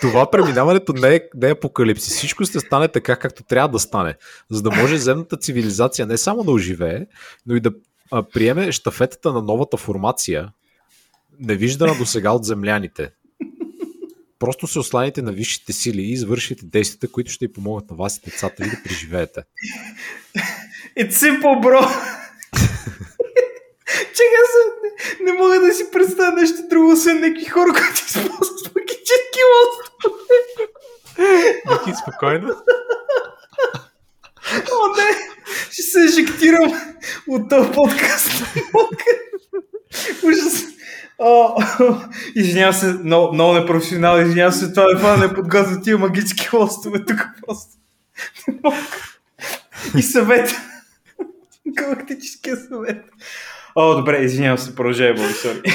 това 0.00 0.30
преминаването 0.30 0.92
не 0.92 1.14
е, 1.14 1.20
не 1.34 1.48
е 1.48 1.50
апокалипсис. 1.50 2.16
Всичко 2.16 2.44
ще 2.44 2.60
стане 2.60 2.88
така, 2.88 3.16
както 3.16 3.42
трябва 3.42 3.68
да 3.68 3.78
стане. 3.78 4.14
За 4.50 4.62
да 4.62 4.70
може 4.70 4.98
земната 4.98 5.36
цивилизация 5.36 6.06
не 6.06 6.16
само 6.16 6.44
да 6.44 6.50
оживее, 6.50 7.06
но 7.46 7.56
и 7.56 7.60
да 7.60 7.72
а, 8.10 8.22
приеме 8.22 8.72
штафетата 8.72 9.32
на 9.32 9.42
новата 9.42 9.76
формация, 9.76 10.52
невиждана 11.40 11.94
до 11.98 12.06
сега 12.06 12.30
от 12.30 12.44
земляните. 12.44 13.10
Просто 14.38 14.66
се 14.66 14.78
осланите 14.78 15.22
на 15.22 15.32
висшите 15.32 15.72
сили 15.72 16.02
и 16.02 16.12
извършите 16.12 16.66
действията, 16.66 17.12
които 17.12 17.30
ще 17.30 17.46
ви 17.46 17.52
помогнат 17.52 17.90
на 17.90 17.96
вас 17.96 18.18
и 18.18 18.20
децата 18.24 18.64
ви 18.64 18.70
да 18.70 18.82
преживеете. 18.84 19.42
It's 20.98 21.10
simple, 21.10 21.60
bro. 21.64 21.88
Чакай 23.98 24.44
се, 24.52 24.60
не, 24.82 25.32
не 25.32 25.38
мога 25.38 25.60
да 25.60 25.72
си 25.74 25.90
представя 25.92 26.32
нещо 26.32 26.58
друго, 26.70 26.92
освен 26.92 27.20
някакви 27.20 27.44
хора, 27.44 27.72
които 27.72 28.02
използват 28.06 28.74
магически 28.74 29.40
лост. 29.52 29.90
Ники, 31.70 31.98
спокойно. 32.02 32.56
О, 34.52 34.96
не! 34.96 35.34
Ще 35.70 35.82
се 35.82 36.04
ежектирам 36.04 36.72
от 37.28 37.50
този 37.50 37.70
подкаст. 37.70 38.30
Ужас. 40.22 40.64
Извинявам 42.34 42.74
се, 42.74 42.86
много, 42.86 43.34
много 43.34 43.54
непрофесионално, 43.54 44.22
извинявам 44.22 44.52
се, 44.52 44.72
това 44.72 44.84
е 44.84 44.96
това 44.96 45.16
не 45.16 45.34
подготвя 45.34 45.80
тия 45.80 45.98
магически 45.98 46.48
лостове 46.56 47.04
тук 47.04 47.20
просто. 47.46 47.72
И 49.96 50.02
съвет. 50.02 50.56
Галактическия 51.68 52.56
съвет. 52.56 53.04
О, 53.76 53.94
добре, 53.94 54.18
извинявам 54.18 54.58
се, 54.58 54.74
продължай, 54.74 55.14
Боби, 55.14 55.32
сори. 55.32 55.62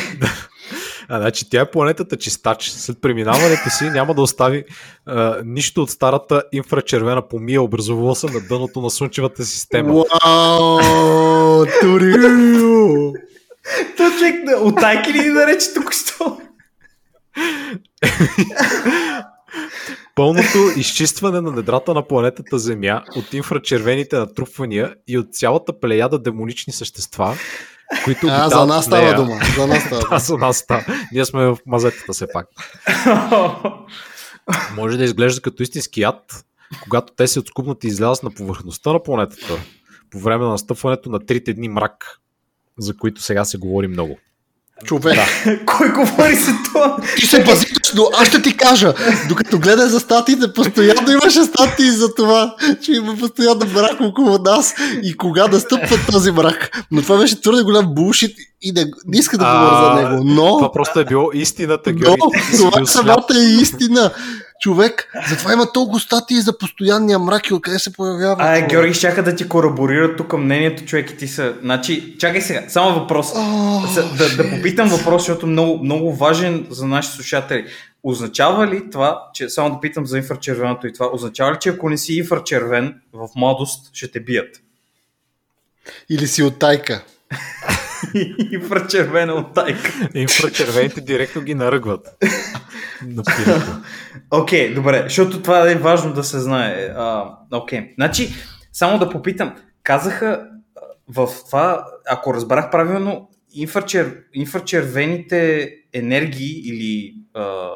А, 1.12 1.20
значи 1.20 1.50
тя 1.50 1.62
е 1.62 1.72
планетата 1.72 2.18
чистач. 2.18 2.70
След 2.70 3.02
преминаването 3.02 3.70
си 3.70 3.84
няма 3.84 4.14
да 4.14 4.22
остави 4.22 4.64
а, 5.06 5.42
нищо 5.46 5.82
от 5.82 5.90
старата 5.90 6.44
инфрачервена 6.52 7.28
помия, 7.28 7.62
образувала 7.62 8.16
се 8.16 8.28
на 8.28 8.40
дъното 8.50 8.82
на 8.82 8.90
Слънчевата 8.90 9.44
система. 9.44 9.94
Вау! 9.94 11.66
Турио! 11.82 13.14
То 13.98 14.12
човек, 14.18 14.36
от 14.62 14.76
тайки 14.76 15.14
ли 15.14 15.20
ни 15.20 15.30
нарече 15.30 15.74
тук 15.74 15.94
що? 15.94 16.38
Пълното 20.16 20.58
изчистване 20.78 21.42
на 21.42 21.52
недрата 21.52 21.94
на 21.94 22.08
планетата 22.08 22.60
Земя 22.60 23.04
от 23.16 23.34
инфрачервените 23.34 24.18
натрупвания 24.18 24.96
и 25.08 25.18
от 25.18 25.34
цялата 25.34 25.80
плеяда 25.80 26.20
демонични 26.20 26.74
същества, 26.74 27.36
които 28.04 28.28
А, 28.30 28.50
за 28.50 28.66
нас 28.66 28.86
става 28.86 29.14
дума. 29.14 29.40
За 29.56 29.68
нас 29.68 29.84
става 29.84 30.02
Да, 30.10 30.20
за 30.20 30.38
нас 30.38 30.58
става. 30.58 30.86
Ние 31.12 31.26
сме 31.26 31.46
в 31.46 31.58
мазетата 31.66 32.14
все 32.14 32.28
пак. 32.34 32.48
Може 34.76 34.98
да 34.98 35.04
изглежда 35.04 35.42
като 35.42 35.64
истински 35.64 36.02
яд, 36.02 36.46
когато 36.84 37.14
те 37.14 37.28
се 37.28 37.40
отскубнат 37.40 37.84
и 37.84 37.88
излязат 37.88 38.24
на 38.24 38.32
повърхността 38.32 38.94
на 38.94 39.04
планетата 39.04 39.58
по 40.12 40.20
време 40.20 40.44
на 40.44 40.50
настъпването 40.50 41.10
на 41.10 41.20
трите 41.26 41.54
дни 41.54 41.70
мрак, 41.70 42.20
за 42.78 42.98
които 42.98 43.22
сега 43.22 43.46
се 43.46 43.58
говори 43.58 43.88
много. 43.88 44.18
Човек. 44.86 45.20
Кой 45.66 45.90
говори 45.90 46.36
за 46.36 46.52
това? 46.66 46.98
Ти 47.16 47.26
се 47.28 47.44
базираш, 47.44 47.94
но 47.96 48.10
аз 48.18 48.28
ще 48.28 48.42
ти 48.42 48.58
кажа. 48.58 48.94
Докато 49.30 49.60
гледах 49.60 49.88
за 49.88 50.00
статиите, 50.00 50.54
постоянно 50.54 51.12
имаше 51.12 51.44
статии 51.44 51.92
за 51.92 52.16
това, 52.16 52.56
че 52.82 52.92
има 52.92 53.18
постоянно 53.18 53.66
мрак 53.74 54.02
около 54.02 54.38
нас 54.38 54.76
и 55.04 55.18
кога 55.18 55.48
да 55.48 55.60
стъпва 55.60 55.98
този 56.12 56.32
мрак. 56.32 56.86
Но 56.92 57.02
това 57.02 57.18
беше 57.18 57.42
твърде 57.42 57.64
голям 57.64 57.94
булшит 57.96 58.36
и 58.62 58.72
не, 58.72 58.86
не 59.08 59.20
иска 59.20 59.38
да 59.38 59.46
А, 59.48 59.60
говоря 59.60 59.84
за 59.84 60.10
него. 60.10 60.24
Но, 60.26 60.58
Това 60.58 60.72
просто 60.72 61.00
е 61.00 61.06
било 61.06 61.30
истината, 61.34 61.92
но 61.94 62.16
това 62.58 62.86
самата 62.86 63.26
е 63.36 63.62
истина. 63.62 64.12
Човек. 64.60 65.12
Затова 65.30 65.54
има 65.54 65.72
толкова 65.72 66.00
статии 66.00 66.42
за 66.42 66.58
постоянния 66.58 67.20
мрак 67.20 67.48
и 67.48 67.54
откъде 67.54 67.80
се 67.80 67.94
появява. 67.94 68.36
А. 68.40 68.62
Георги, 68.62 68.94
щяха 68.94 69.24
да 69.24 69.36
ти 69.36 69.50
кораборират 69.50 70.18
тук 70.18 70.34
мнението, 70.34 70.86
човек 70.86 71.12
и 71.12 71.18
ти 71.18 71.28
са... 71.28 71.54
Значи, 71.62 72.16
чакай 72.20 72.42
сега, 72.42 72.64
само 72.68 73.00
въпрос. 73.00 73.34
За, 73.94 74.04
да, 74.18 74.44
да 74.44 74.50
попитам 74.50 74.90
въпрос, 74.90 75.22
защото 75.22 75.46
е 75.46 75.50
много, 75.50 75.84
много 75.84 76.16
важен 76.16 76.68
за 76.70 76.88
нашите 76.88 77.16
слушатели. 77.16 77.66
Означава 78.04 78.68
ли 78.68 78.90
това, 78.92 79.24
че 79.34 79.50
само 79.50 79.70
да 79.76 79.80
питам 79.80 80.06
за 80.06 80.18
инфрачервеното 80.18 80.88
и 80.88 80.94
това, 80.94 81.10
означава 81.14 81.54
ли, 81.54 81.58
че 81.60 81.70
ако 81.70 81.90
не 81.90 81.98
си 81.98 82.14
инфрачервен 82.14 82.96
в 83.14 83.30
младост, 83.36 83.90
ще 83.94 84.12
те 84.12 84.20
бият? 84.20 84.62
Или 86.10 86.28
си 86.28 86.44
от 86.44 86.60
тайка. 86.60 87.04
инфрачервена 88.52 89.34
от 89.34 89.54
тайка. 89.54 90.10
Инфрачервените 90.16 91.02
директно 91.02 91.42
ги 91.42 91.56
наръгват. 91.56 92.08
Окей, 94.32 94.72
okay, 94.72 94.76
добре, 94.76 95.04
защото 95.04 95.42
това 95.42 95.72
е 95.72 95.76
важно 95.76 96.14
да 96.14 96.24
се 96.24 96.40
знае. 96.40 96.94
Окей, 97.54 97.80
okay. 97.80 97.94
значи, 97.96 98.30
само 98.74 99.00
да 99.00 99.10
попитам, 99.10 99.56
казаха 99.84 100.48
в 101.08 101.30
това, 101.46 101.86
ако 102.10 102.34
разбрах 102.34 102.72
правилно, 102.72 103.30
инфрачер, 103.54 104.18
инфрачервените 104.34 105.72
енергии 105.94 106.62
или 106.66 107.16
а, 107.34 107.70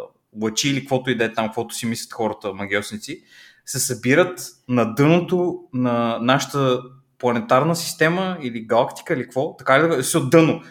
лъчи 0.43 0.69
или 0.69 0.79
каквото 0.79 1.11
и 1.11 1.17
да 1.17 1.23
е 1.23 1.33
там, 1.33 1.45
каквото 1.45 1.75
си 1.75 1.85
мислят 1.85 2.13
хората 2.13 2.53
магиосници, 2.53 3.23
се 3.65 3.79
събират 3.79 4.39
на 4.67 4.93
дъното 4.93 5.59
на 5.73 6.19
нашата 6.21 6.79
планетарна 7.23 7.75
система 7.75 8.37
или 8.41 8.61
галактика 8.61 9.13
или 9.13 9.23
какво, 9.23 9.55
така 9.57 9.83
ли 9.83 9.87
да 9.87 10.03
си 10.03 10.17
от 10.17 10.29
дъно. 10.29 10.61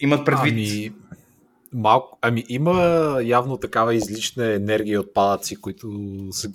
Имат 0.00 0.24
предвид. 0.24 0.52
Ами, 0.52 0.92
малко, 1.74 2.18
ами 2.22 2.44
има 2.48 2.74
явно 3.24 3.56
такава 3.56 3.94
излична 3.94 4.46
енергия 4.46 4.94
и 4.94 4.98
отпадъци, 4.98 5.56
които 5.56 5.88
са 6.30 6.48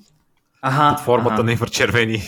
Ага, 0.62 0.96
под 0.96 1.06
формата 1.06 1.34
ага, 1.34 1.44
на 1.44 1.52
инфрачервени. 1.52 2.24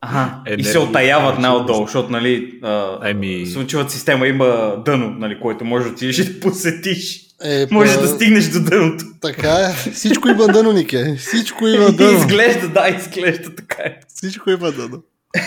ага. 0.00 0.42
И 0.58 0.64
се 0.64 0.78
отаяват 0.78 1.38
най-отдолу, 1.38 1.84
защото 1.86 2.10
нали, 2.10 2.58
а, 2.62 2.98
Ами- 3.02 3.46
Слънчевата 3.46 3.92
система 3.92 4.26
има 4.26 4.82
дъно, 4.84 5.10
нали, 5.10 5.40
което 5.40 5.64
може 5.64 5.84
да 5.84 5.90
отидеш 5.90 6.18
и 6.18 6.34
да 6.34 6.40
посетиш. 6.40 7.20
Е, 7.44 7.66
Може 7.70 7.94
па, 7.94 8.00
да 8.02 8.08
стигнеш 8.08 8.48
до 8.48 8.60
дъното. 8.60 9.04
Така 9.20 9.50
е. 9.50 9.90
Всичко 9.90 10.28
има 10.28 10.46
дъно, 10.46 10.72
Нике. 10.72 11.14
Всичко 11.18 11.66
има 11.66 11.84
И 11.92 11.96
дъно. 11.96 12.18
изглежда, 12.18 12.68
да, 12.68 12.88
изглежда 12.88 13.54
така 13.54 13.82
е. 13.82 14.00
Всичко 14.08 14.50
има 14.50 14.72
дъно. 14.72 15.02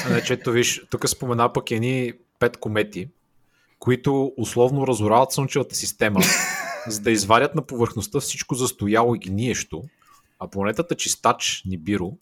Значи, 0.07 0.33
ето 0.33 0.51
виж, 0.51 0.81
тук 0.89 1.09
спомена 1.09 1.53
пък 1.53 1.71
едни 1.71 2.13
пет 2.39 2.57
комети, 2.57 3.07
които 3.79 4.33
условно 4.37 4.87
разорават 4.87 5.31
Слънчевата 5.31 5.75
система, 5.75 6.19
за 6.87 7.01
да 7.01 7.11
извадят 7.11 7.55
на 7.55 7.61
повърхността 7.61 8.19
всичко 8.19 8.55
застояло 8.55 9.15
и 9.15 9.19
гниещо, 9.19 9.83
а 10.39 10.47
планетата 10.47 10.95
Чистач, 10.95 11.63
Нибиро, 11.65 12.17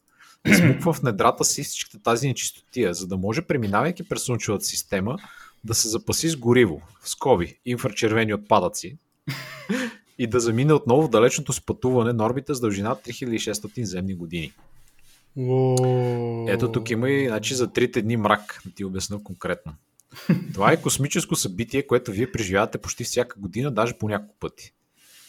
измуква 0.47 0.93
в 0.93 1.03
недрата 1.03 1.45
си 1.45 1.64
всичката 1.64 2.03
тази 2.03 2.28
нечистотия, 2.28 2.93
за 2.93 3.07
да 3.07 3.18
може, 3.18 3.41
преминавайки 3.41 4.09
през 4.09 4.24
Слънчевата 4.24 4.66
система, 4.66 5.18
да 5.64 5.74
се 5.74 5.88
запаси 5.89 6.30
с 6.30 6.38
гориво, 6.38 6.82
в 7.01 7.09
скоби, 7.09 7.57
инфрачервени 7.66 8.34
отпадъци, 8.34 8.97
и 10.18 10.28
да 10.28 10.39
замине 10.39 10.74
отново 10.74 11.01
в 11.01 11.09
далечното 11.09 11.53
си 11.53 11.66
пътуване 11.66 12.14
на 12.14 12.26
орбита 12.26 12.55
с 12.55 12.59
дължина 12.59 12.95
3600 12.95 13.84
земни 13.84 14.14
години. 14.14 14.53
Ето 16.47 16.71
тук 16.71 16.89
има 16.89 17.09
и 17.09 17.27
значи, 17.27 17.55
за 17.55 17.73
трите 17.73 18.01
дни 18.01 18.17
мрак, 18.17 18.61
да 18.65 18.71
ти 18.71 18.86
обясня 18.86 19.23
конкретно. 19.23 19.73
Това 20.53 20.71
е 20.71 20.82
космическо 20.82 21.36
събитие, 21.36 21.88
което 21.88 22.11
вие 22.11 22.32
преживявате 22.32 22.77
почти 22.77 23.03
всяка 23.03 23.39
година, 23.39 23.71
даже 23.71 23.97
по 23.97 24.09
няколко 24.09 24.36
пъти. 24.39 24.73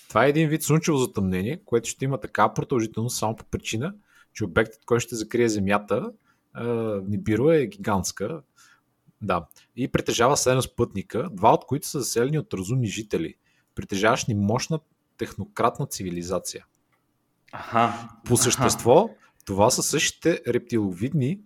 Това 0.09 0.26
е 0.26 0.28
един 0.28 0.48
вид 0.48 0.62
слънчево 0.62 0.98
затъмнение, 0.98 1.61
което 1.64 1.88
ще 1.88 2.05
има 2.05 2.20
такава 2.20 2.55
продължителност 2.55 3.18
само 3.18 3.36
по 3.36 3.44
причина, 3.44 3.94
че 4.32 4.44
обектът, 4.44 4.84
който 4.84 5.03
ще 5.03 5.14
закрие 5.14 5.48
Земята, 5.48 6.12
е, 6.59 6.62
Нибиро 7.09 7.50
е 7.50 7.66
гигантска. 7.66 8.42
Да. 9.22 9.46
И 9.76 9.88
притежава 9.88 10.36
7 10.36 10.61
спътника, 10.61 11.28
два 11.32 11.53
от 11.53 11.66
които 11.66 11.88
са 11.88 12.00
заселени 12.00 12.38
от 12.38 12.55
разумни 12.55 12.86
жители, 12.86 13.34
притежаващи 13.74 14.34
мощна 14.34 14.80
технократна 15.18 15.86
цивилизация. 15.86 16.66
Аха. 17.53 18.09
По 18.24 18.36
същество, 18.36 19.11
това 19.45 19.70
са 19.70 19.82
същите 19.82 20.40
рептиловидни 20.49 21.30
е, 21.30 21.38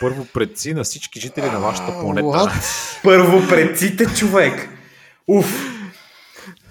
първо 0.00 0.26
предци 0.34 0.74
на 0.74 0.84
всички 0.84 1.20
жители 1.20 1.46
на 1.46 1.60
вашата 1.60 2.00
планета. 2.00 2.26
What? 2.26 2.52
Първо 3.02 3.48
предците 3.48 4.04
човек. 4.06 4.68
Уф. 5.28 5.68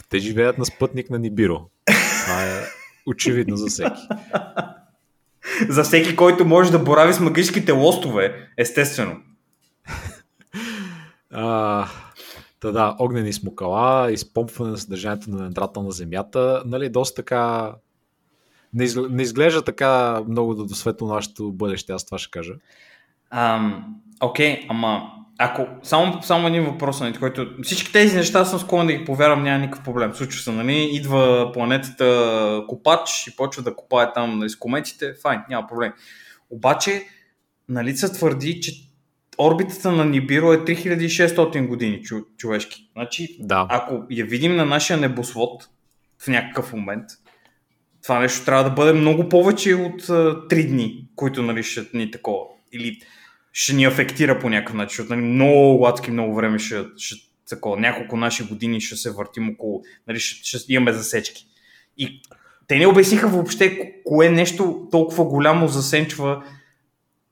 Те 0.09 0.19
живеят 0.19 0.57
на 0.57 0.65
спътник 0.65 1.09
на 1.09 1.19
Нибиро. 1.19 1.69
Това 2.23 2.43
е 2.43 2.63
очевидно 3.05 3.57
за 3.57 3.67
всеки. 3.67 4.01
За 5.69 5.83
всеки, 5.83 6.15
който 6.15 6.45
може 6.45 6.71
да 6.71 6.79
борави 6.79 7.13
с 7.13 7.19
магическите 7.19 7.71
лостове, 7.71 8.49
естествено. 8.57 9.17
А, 11.31 11.87
та 12.59 12.71
да, 12.71 12.95
огнени 12.99 13.33
смокала, 13.33 14.11
изпомпване 14.11 14.71
на 14.71 14.77
съдържанието 14.77 15.29
на 15.29 15.43
недрата 15.43 15.81
на 15.81 15.91
Земята, 15.91 16.63
нали, 16.65 16.89
доста 16.89 17.15
така... 17.15 17.73
Не, 18.73 18.83
изглежда, 18.83 19.15
не 19.15 19.21
изглежда 19.21 19.61
така 19.61 20.21
много 20.27 20.55
да 20.55 20.63
до 20.63 20.75
светло 20.75 21.07
нашето 21.07 21.51
бъдеще, 21.51 21.91
аз 21.91 22.05
това 22.05 22.17
ще 22.17 22.31
кажа. 22.31 22.53
Окей, 24.21 24.65
ама 24.69 25.11
ако 25.43 25.67
само, 25.83 26.23
само 26.23 26.47
един 26.47 26.63
въпрос, 26.63 26.99
нали, 26.99 27.17
който 27.17 27.47
всички 27.63 27.91
тези 27.91 28.17
неща 28.17 28.45
съм 28.45 28.59
склонен 28.59 28.87
да 28.87 28.93
ги 28.93 29.05
повярвам, 29.05 29.43
няма 29.43 29.59
никакъв 29.59 29.83
проблем. 29.83 30.13
Случва 30.13 30.41
се, 30.41 30.51
нали, 30.51 30.89
идва 30.91 31.51
планетата 31.53 32.63
копач 32.67 33.27
и 33.27 33.35
почва 33.35 33.63
да 33.63 33.75
копае 33.75 34.13
там 34.13 34.39
нали, 34.39 34.49
с 34.49 34.55
кометите, 34.55 35.13
файн, 35.21 35.41
няма 35.49 35.67
проблем. 35.67 35.93
Обаче, 36.49 37.03
нали 37.69 37.97
се 37.97 38.13
твърди, 38.13 38.61
че 38.61 38.71
орбитата 39.37 39.91
на 39.91 40.05
Нибиро 40.05 40.53
е 40.53 40.57
3600 40.57 41.67
години 41.67 42.01
човешки. 42.37 42.89
Значи, 42.93 43.37
Да. 43.39 43.67
ако 43.69 44.03
я 44.09 44.25
видим 44.25 44.55
на 44.55 44.65
нашия 44.65 44.97
небосвод 44.97 45.69
в 46.19 46.27
някакъв 46.27 46.73
момент, 46.73 47.05
това 48.03 48.19
нещо 48.19 48.45
трябва 48.45 48.63
да 48.63 48.69
бъде 48.69 48.93
много 48.93 49.29
повече 49.29 49.75
от 49.75 50.01
3 50.01 50.67
дни, 50.67 51.07
които 51.15 51.43
нали, 51.43 51.63
ще 51.63 51.85
ни 51.93 52.11
такова. 52.11 52.45
Или 52.73 53.01
ще 53.53 53.73
ни 53.73 53.85
афектира 53.85 54.39
по 54.39 54.49
някакъв 54.49 54.75
начин, 54.75 54.89
защото 54.89 55.15
нали, 55.15 55.25
много 55.25 55.87
адски 55.87 56.11
много 56.11 56.35
време 56.35 56.59
ще, 56.59 56.83
ще 56.97 57.15
такова, 57.49 57.77
няколко 57.77 58.17
наши 58.17 58.43
години 58.43 58.81
ще 58.81 58.95
се 58.95 59.11
въртим 59.11 59.49
около, 59.49 59.81
нали, 60.07 60.19
ще, 60.19 60.57
ще 60.59 60.73
имаме 60.73 60.93
засечки. 60.93 61.45
И 61.97 62.21
те 62.67 62.77
не 62.77 62.87
обясниха 62.87 63.27
въобще 63.27 63.79
ко- 63.79 63.93
кое 64.05 64.29
нещо 64.29 64.87
толкова 64.91 65.25
голямо 65.25 65.67
засенчва 65.67 66.43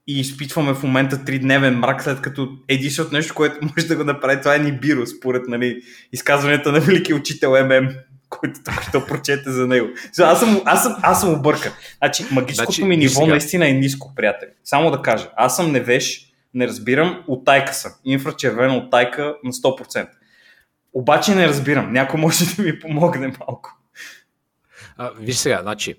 и 0.07 0.19
изпитваме 0.19 0.73
в 0.73 0.83
момента 0.83 1.25
тридневен 1.25 1.79
мрак, 1.79 2.03
след 2.03 2.21
като 2.21 2.49
единственото 2.67 3.15
нещо, 3.15 3.33
което 3.35 3.57
може 3.61 3.87
да 3.87 3.95
го 3.95 4.03
направи, 4.03 4.41
това 4.41 4.55
е 4.55 4.59
Нибиро, 4.59 5.05
според 5.05 5.47
нали, 5.47 5.81
изказванията 6.13 6.71
на 6.71 6.79
велики 6.79 7.13
учител 7.13 7.51
ММ, 7.51 7.89
който 8.29 8.59
тук 8.65 8.81
ще 8.81 9.05
прочете 9.05 9.51
за 9.51 9.67
него. 9.67 9.87
Аз, 10.19 10.39
съм, 10.39 10.61
аз, 10.65 10.83
съм, 10.83 10.95
аз 11.01 11.21
съм 11.21 11.33
объркан. 11.33 11.71
Значи, 11.97 12.25
магическото 12.31 12.71
Значи, 12.71 12.83
ми 12.83 12.97
ниво 12.97 13.19
сега. 13.21 13.31
наистина 13.31 13.69
е 13.69 13.73
ниско, 13.73 14.13
приятели. 14.15 14.49
Само 14.63 14.91
да 14.91 15.01
кажа, 15.01 15.29
аз 15.35 15.55
съм 15.55 15.71
невеж, 15.71 16.25
не 16.53 16.67
разбирам, 16.67 17.23
от 17.27 17.45
тайка 17.45 17.73
съм. 17.73 17.91
Инфрачервена 18.05 18.75
от 18.77 18.91
тайка 18.91 19.35
на 19.43 19.51
100%. 19.51 20.07
Обаче 20.93 21.35
не 21.35 21.47
разбирам. 21.47 21.93
Някой 21.93 22.19
може 22.19 22.55
да 22.55 22.63
ми 22.63 22.79
помогне 22.79 23.27
малко. 23.27 23.77
А, 24.97 25.11
виж 25.19 25.35
сега, 25.35 25.59
значи, 25.61 25.95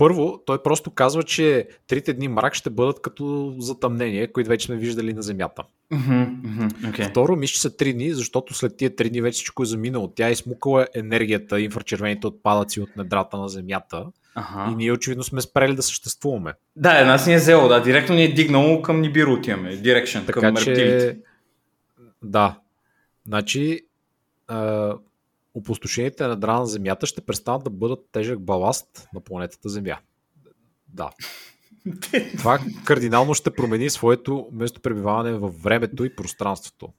първо, 0.00 0.42
той 0.46 0.62
просто 0.62 0.90
казва, 0.90 1.22
че 1.22 1.68
трите 1.86 2.12
дни 2.12 2.28
мрак 2.28 2.54
ще 2.54 2.70
бъдат 2.70 3.02
като 3.02 3.54
затъмнение, 3.58 4.26
които 4.32 4.48
вече 4.50 4.66
сме 4.66 4.76
виждали 4.76 5.12
на 5.14 5.22
Земята. 5.22 5.62
Okay. 5.92 7.10
Второ, 7.10 7.36
мисля, 7.36 7.52
че 7.52 7.60
са 7.60 7.76
три 7.76 7.92
дни, 7.92 8.12
защото 8.12 8.54
след 8.54 8.76
тия 8.76 8.96
три 8.96 9.10
дни 9.10 9.20
вече 9.20 9.34
всичко 9.34 9.62
е 9.62 9.66
заминало. 9.66 10.08
Тя 10.08 10.28
е 10.28 10.32
измукала 10.32 10.86
енергията, 10.94 11.60
инфрачервените 11.60 12.26
отпадъци 12.26 12.80
от 12.80 12.96
недрата 12.96 13.36
на 13.36 13.48
Земята 13.48 14.06
Ага. 14.34 14.72
и 14.72 14.74
ние 14.74 14.92
очевидно 14.92 15.24
сме 15.24 15.40
спрели 15.40 15.74
да 15.74 15.82
съществуваме. 15.82 16.52
Да, 16.76 17.00
една 17.00 17.18
си 17.18 17.30
ни 17.30 17.34
е 17.34 17.38
взело, 17.38 17.68
да. 17.68 17.82
Директно 17.82 18.14
ни 18.14 18.24
е 18.24 18.32
дигнало 18.32 18.82
към 18.82 19.00
Нибиро 19.00 19.32
отиваме. 19.32 19.76
Дирекшн, 19.76 20.18
Така 20.26 20.40
към 20.40 20.56
че, 20.56 20.70
рептилите. 20.70 21.18
да. 22.22 22.58
Значи, 23.26 23.80
а, 24.48 24.94
опустошените 25.54 26.28
недра 26.28 26.58
на 26.58 26.66
Земята 26.66 27.06
ще 27.06 27.20
престанат 27.20 27.64
да 27.64 27.70
бъдат 27.70 28.08
тежък 28.12 28.40
баласт 28.40 29.08
на 29.14 29.20
планетата 29.20 29.68
Земя. 29.68 29.98
Да. 30.88 31.10
Това 32.38 32.58
кардинално 32.84 33.34
ще 33.34 33.50
промени 33.50 33.90
своето 33.90 34.48
местопребиваване 34.52 35.32
във 35.32 35.62
времето 35.62 36.04
и 36.04 36.16
пространството. 36.16 36.92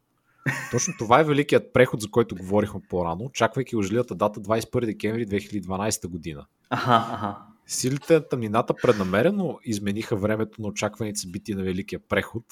Точно 0.71 0.93
това 0.99 1.19
е 1.19 1.23
великият 1.23 1.73
преход, 1.73 2.01
за 2.01 2.11
който 2.11 2.35
говорихме 2.35 2.79
по-рано, 2.89 3.23
очаквайки 3.23 3.75
ожливата 3.75 4.15
дата 4.15 4.39
21 4.39 4.85
декември 4.85 5.27
2012 5.27 6.07
година. 6.07 6.45
Аха, 6.69 7.13
аха. 7.13 7.37
Силите 7.67 8.13
на 8.13 8.27
тъмнината 8.27 8.73
преднамерено 8.73 9.59
измениха 9.63 10.15
времето 10.15 10.61
на 10.61 10.67
очакваните 10.67 11.19
събития 11.19 11.57
на 11.57 11.63
Великия 11.63 11.99
преход, 12.09 12.43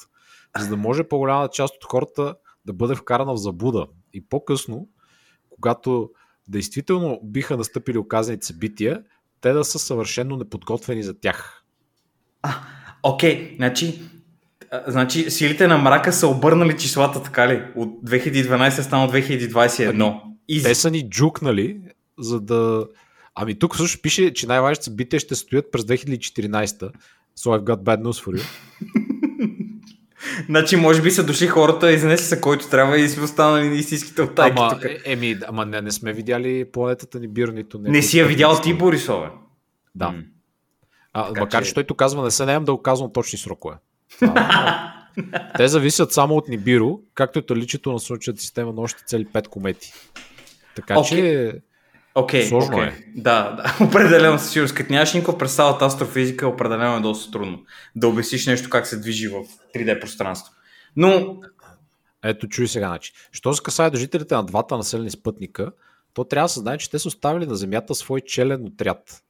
за 0.58 0.70
да 0.70 0.78
може 0.78 1.04
по-голяма 1.04 1.50
част 1.50 1.76
от 1.76 1.84
хората 1.84 2.36
да 2.66 2.74
бъде 2.74 2.96
вкарана 2.96 3.34
в 3.34 3.38
заблуда. 3.38 3.88
И 4.14 4.22
по-късно, 4.22 4.88
когато 5.62 6.10
действително 6.48 7.20
биха 7.24 7.58
настъпили 7.58 7.98
оказаните 7.98 8.46
събития, 8.46 9.02
те 9.42 9.54
да 9.54 9.64
са 9.64 9.80
съвършенно 9.80 10.38
неподготвени 10.38 11.04
за 11.04 11.20
тях. 11.20 11.64
Окей, 13.04 13.56
значи, 13.58 14.02
а, 14.72 14.92
значи 14.92 15.32
силите 15.32 15.68
на 15.68 15.78
мрака 15.78 16.14
са 16.14 16.28
обърнали 16.28 16.78
числата, 16.78 17.24
така 17.24 17.48
ли? 17.48 17.64
От 17.76 17.90
2012 18.10 18.82
стана 18.82 19.12
2021. 19.12 20.22
Изи. 20.48 20.64
Те 20.64 20.76
са 20.76 20.92
ни 20.92 21.10
джукнали, 21.10 21.82
за 22.20 22.40
да... 22.40 22.88
Ами 23.36 23.60
тук 23.60 23.76
също 23.76 24.02
пише, 24.02 24.34
че 24.34 24.48
най-важните 24.48 24.84
събития 24.84 25.20
ще 25.20 25.36
стоят 25.36 25.72
през 25.72 25.84
2014. 25.84 26.92
So 27.38 27.58
I've 27.58 27.64
got 27.64 27.84
bad 27.84 28.02
news 28.02 28.26
for 28.26 28.40
you. 28.40 28.46
Значи, 30.46 30.76
може 30.76 31.02
би 31.02 31.12
са 31.12 31.26
дошли 31.26 31.48
хората, 31.48 31.92
изнесли 31.92 32.26
са 32.26 32.42
който 32.42 32.70
трябва 32.70 33.00
и 33.00 33.10
си 33.10 33.20
останали 33.20 33.76
истинските 33.76 34.22
оттайки 34.22 34.56
ама, 34.60 34.70
тук. 34.70 34.84
е, 34.84 35.00
еми, 35.06 35.38
ама 35.48 35.66
не, 35.66 35.82
не 35.82 35.92
сме 35.92 36.14
видяли 36.14 36.66
планетата 36.66 37.20
ни 37.20 37.28
Бир, 37.28 37.48
нито 37.48 37.80
Не 37.80 38.02
си 38.02 38.20
я 38.20 38.26
видял 38.26 38.62
ти, 38.62 38.74
Борисове. 38.74 39.28
Да. 39.96 40.10
М. 40.10 40.24
А, 41.14 41.28
Така 41.28 41.40
макар, 41.40 41.64
че- 41.64 41.68
че 41.68 41.74
той 41.74 41.84
тук 41.84 41.98
казва, 41.98 42.24
не 42.24 42.32
се 42.32 42.46
наем 42.46 42.64
да 42.64 42.74
оказвам 42.74 43.14
точни 43.14 43.40
срокове. 43.40 43.76
Това, 44.20 44.94
Те 45.58 45.68
зависят 45.68 46.14
само 46.14 46.36
от 46.36 46.48
Нибиро, 46.48 47.00
както 47.14 47.40
и 47.40 47.42
от 47.42 47.50
наличието 47.50 47.92
на 47.92 48.00
Слънчевата 48.00 48.42
система 48.42 48.74
на 48.74 48.82
още 48.82 49.04
цели 49.06 49.26
5 49.26 49.48
комети. 49.48 49.94
Така 50.76 51.00
Окей. 51.00 51.18
че 51.18 51.54
Окей, 52.16 52.48
Сложно 52.48 52.76
окей. 52.76 52.88
е. 52.88 53.04
Да, 53.16 53.50
да, 53.52 53.86
определено 53.86 54.40
със 54.40 54.52
сигурност. 54.52 54.76
Като 54.76 54.94
нямаш 54.94 55.14
никаква 55.14 55.38
представа 55.38 55.70
от 55.70 55.82
астрофизика, 55.82 56.48
определено 56.48 56.98
е 56.98 57.02
доста 57.02 57.32
трудно 57.32 57.64
да 57.96 58.08
обясниш 58.08 58.48
нещо 58.48 58.70
как 58.70 58.88
се 58.88 59.00
движи 59.00 59.28
в 59.28 59.34
3D 59.76 60.00
пространство. 60.02 60.54
Но, 60.96 61.38
ето 62.24 62.48
чуй 62.48 62.68
сега, 62.68 62.88
значи. 62.88 63.14
Що 63.32 63.54
се 63.54 63.64
касае 63.64 63.90
до 63.90 63.98
жителите 63.98 64.36
на 64.36 64.44
двата 64.44 64.78
населени 64.78 65.12
спътника, 65.12 65.72
то 66.14 66.24
трябва 66.24 66.46
да 66.46 66.50
се 66.50 66.60
знае, 66.60 66.78
че 66.78 66.90
те 66.90 67.00
са 67.00 67.08
оставили 67.08 67.46
на 67.46 67.56
Земята 67.56 67.96
свой 67.96 68.22
челен 68.22 68.66
отряд. 68.66 69.24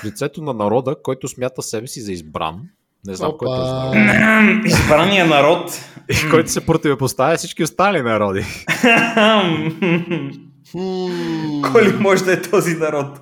В 0.00 0.04
лицето 0.04 0.42
на 0.42 0.54
народа, 0.54 0.96
който 1.02 1.28
смята 1.28 1.62
себе 1.62 1.86
си 1.86 2.00
за 2.00 2.12
избран, 2.12 2.60
не 3.06 3.14
знам 3.14 3.30
Опа. 3.30 3.38
кой 3.38 3.58
е 3.58 4.60
избрания 4.64 5.26
народ... 5.26 5.80
и 6.08 6.30
който 6.30 6.50
се 6.50 6.66
противопоставя 6.66 7.36
всички 7.36 7.62
останали 7.62 8.02
народи. 8.02 8.44
Хм. 10.70 11.62
Кой 11.72 11.84
ли 11.84 11.92
може 11.92 12.24
да 12.24 12.32
е 12.32 12.42
този 12.42 12.74
народ? 12.74 13.20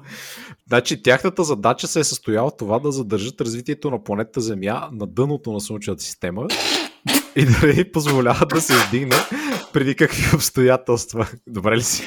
Значи 0.68 1.02
тяхната 1.02 1.44
задача 1.44 1.86
се 1.88 2.00
е 2.00 2.04
състояла 2.04 2.50
това 2.56 2.78
да 2.78 2.92
задържат 2.92 3.40
развитието 3.40 3.90
на 3.90 4.04
планета 4.04 4.40
Земя 4.40 4.88
на 4.92 5.06
дъното 5.06 5.52
на 5.52 5.60
Слънчевата 5.60 6.02
система 6.02 6.46
и 7.36 7.44
да 7.44 7.66
не 7.66 7.92
позволяват 7.92 8.48
да 8.48 8.60
се 8.60 8.72
издигне 8.72 9.16
преди 9.72 9.94
какви 9.94 10.36
обстоятелства. 10.36 11.28
Добре 11.46 11.76
ли 11.76 11.82
си? 11.82 12.02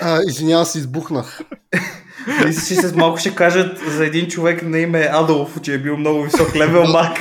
А, 0.00 0.20
извинявам 0.28 0.64
се, 0.64 0.78
избухнах. 0.78 1.40
Мисля, 2.46 2.62
че 2.68 2.80
след 2.80 2.96
малко 2.96 3.18
ще 3.18 3.34
кажат 3.34 3.78
за 3.78 4.06
един 4.06 4.28
човек 4.28 4.62
на 4.62 4.78
име 4.78 5.08
Адолф, 5.12 5.60
че 5.62 5.74
е 5.74 5.78
бил 5.78 5.96
много 5.96 6.22
висок 6.22 6.56
левел 6.56 6.84
мак. 6.84 7.18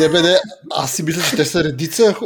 Не 0.00 0.08
бе, 0.08 0.22
не, 0.22 0.36
аз 0.70 0.92
си 0.92 1.02
мисля, 1.02 1.22
че 1.30 1.36
те 1.36 1.44
са 1.44 1.64
редица 1.64 2.16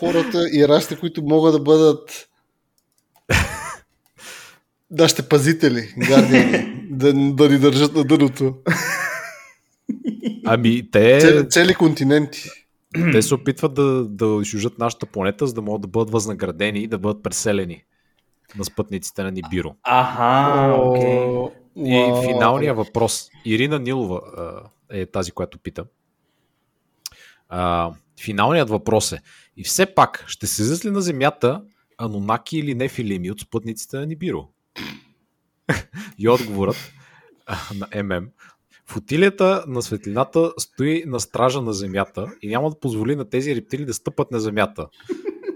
хората 0.00 0.48
и 0.52 0.68
расите, 0.68 0.96
които 0.96 1.22
могат 1.22 1.52
да 1.52 1.60
бъдат 1.60 2.28
нашите 4.90 5.28
пазители, 5.28 5.94
гардиани, 6.08 6.86
да, 6.90 7.12
да 7.12 7.48
ни 7.48 7.58
държат 7.58 7.94
на 7.94 8.04
дъното. 8.04 8.54
Ами 10.46 10.90
те, 10.90 11.20
Цели, 11.20 11.48
цели 11.48 11.74
континенти. 11.74 12.48
те 13.12 13.22
се 13.22 13.34
опитват 13.34 13.74
да, 13.74 14.04
да 14.04 14.38
изжужат 14.42 14.78
нашата 14.78 15.06
планета, 15.06 15.46
за 15.46 15.54
да 15.54 15.62
могат 15.62 15.82
да 15.82 15.88
бъдат 15.88 16.10
възнаградени 16.10 16.78
и 16.78 16.86
да 16.86 16.98
бъдат 16.98 17.22
преселени 17.22 17.84
на 18.58 18.64
спътниците 18.64 19.22
на 19.22 19.30
Нибиро. 19.30 19.74
Аха, 19.82 20.74
окей. 20.74 21.28
И 21.76 22.12
финалния 22.26 22.74
въпрос. 22.74 23.30
Ирина 23.44 23.78
Нилова 23.78 24.20
е 24.90 25.06
тази, 25.06 25.32
която 25.32 25.58
пита. 25.58 25.84
А, 27.48 27.92
финалният 28.20 28.70
въпрос 28.70 29.12
е. 29.12 29.22
И 29.56 29.64
все 29.64 29.86
пак, 29.86 30.24
ще 30.26 30.46
се 30.46 30.88
ли 30.88 30.90
на 30.90 31.00
Земята 31.00 31.62
Анунаки 31.98 32.58
или 32.58 32.74
нефилими 32.74 33.30
от 33.30 33.40
спътниците 33.40 33.96
на 33.96 34.06
Нибиро? 34.06 34.48
и 36.18 36.28
отговорът 36.28 36.92
на 37.74 38.02
ММ. 38.02 38.26
Флотилията 38.86 39.64
на 39.68 39.82
светлината 39.82 40.52
стои 40.58 41.04
на 41.06 41.20
стража 41.20 41.60
на 41.60 41.72
Земята 41.72 42.26
и 42.42 42.48
няма 42.48 42.70
да 42.70 42.80
позволи 42.80 43.16
на 43.16 43.28
тези 43.30 43.56
рептили 43.56 43.84
да 43.84 43.94
стъпат 43.94 44.30
на 44.30 44.40
Земята. 44.40 44.88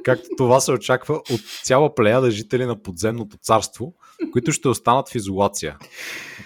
Както 0.05 0.29
това 0.37 0.61
се 0.61 0.73
очаква 0.73 1.15
от 1.15 1.41
цяла 1.65 1.95
плеяда 1.95 2.31
жители 2.31 2.67
на 2.67 2.83
подземното 2.83 3.37
царство, 3.37 3.95
които 4.33 4.53
ще 4.53 4.69
останат 4.69 5.09
в 5.09 5.15
изолация. 5.15 5.79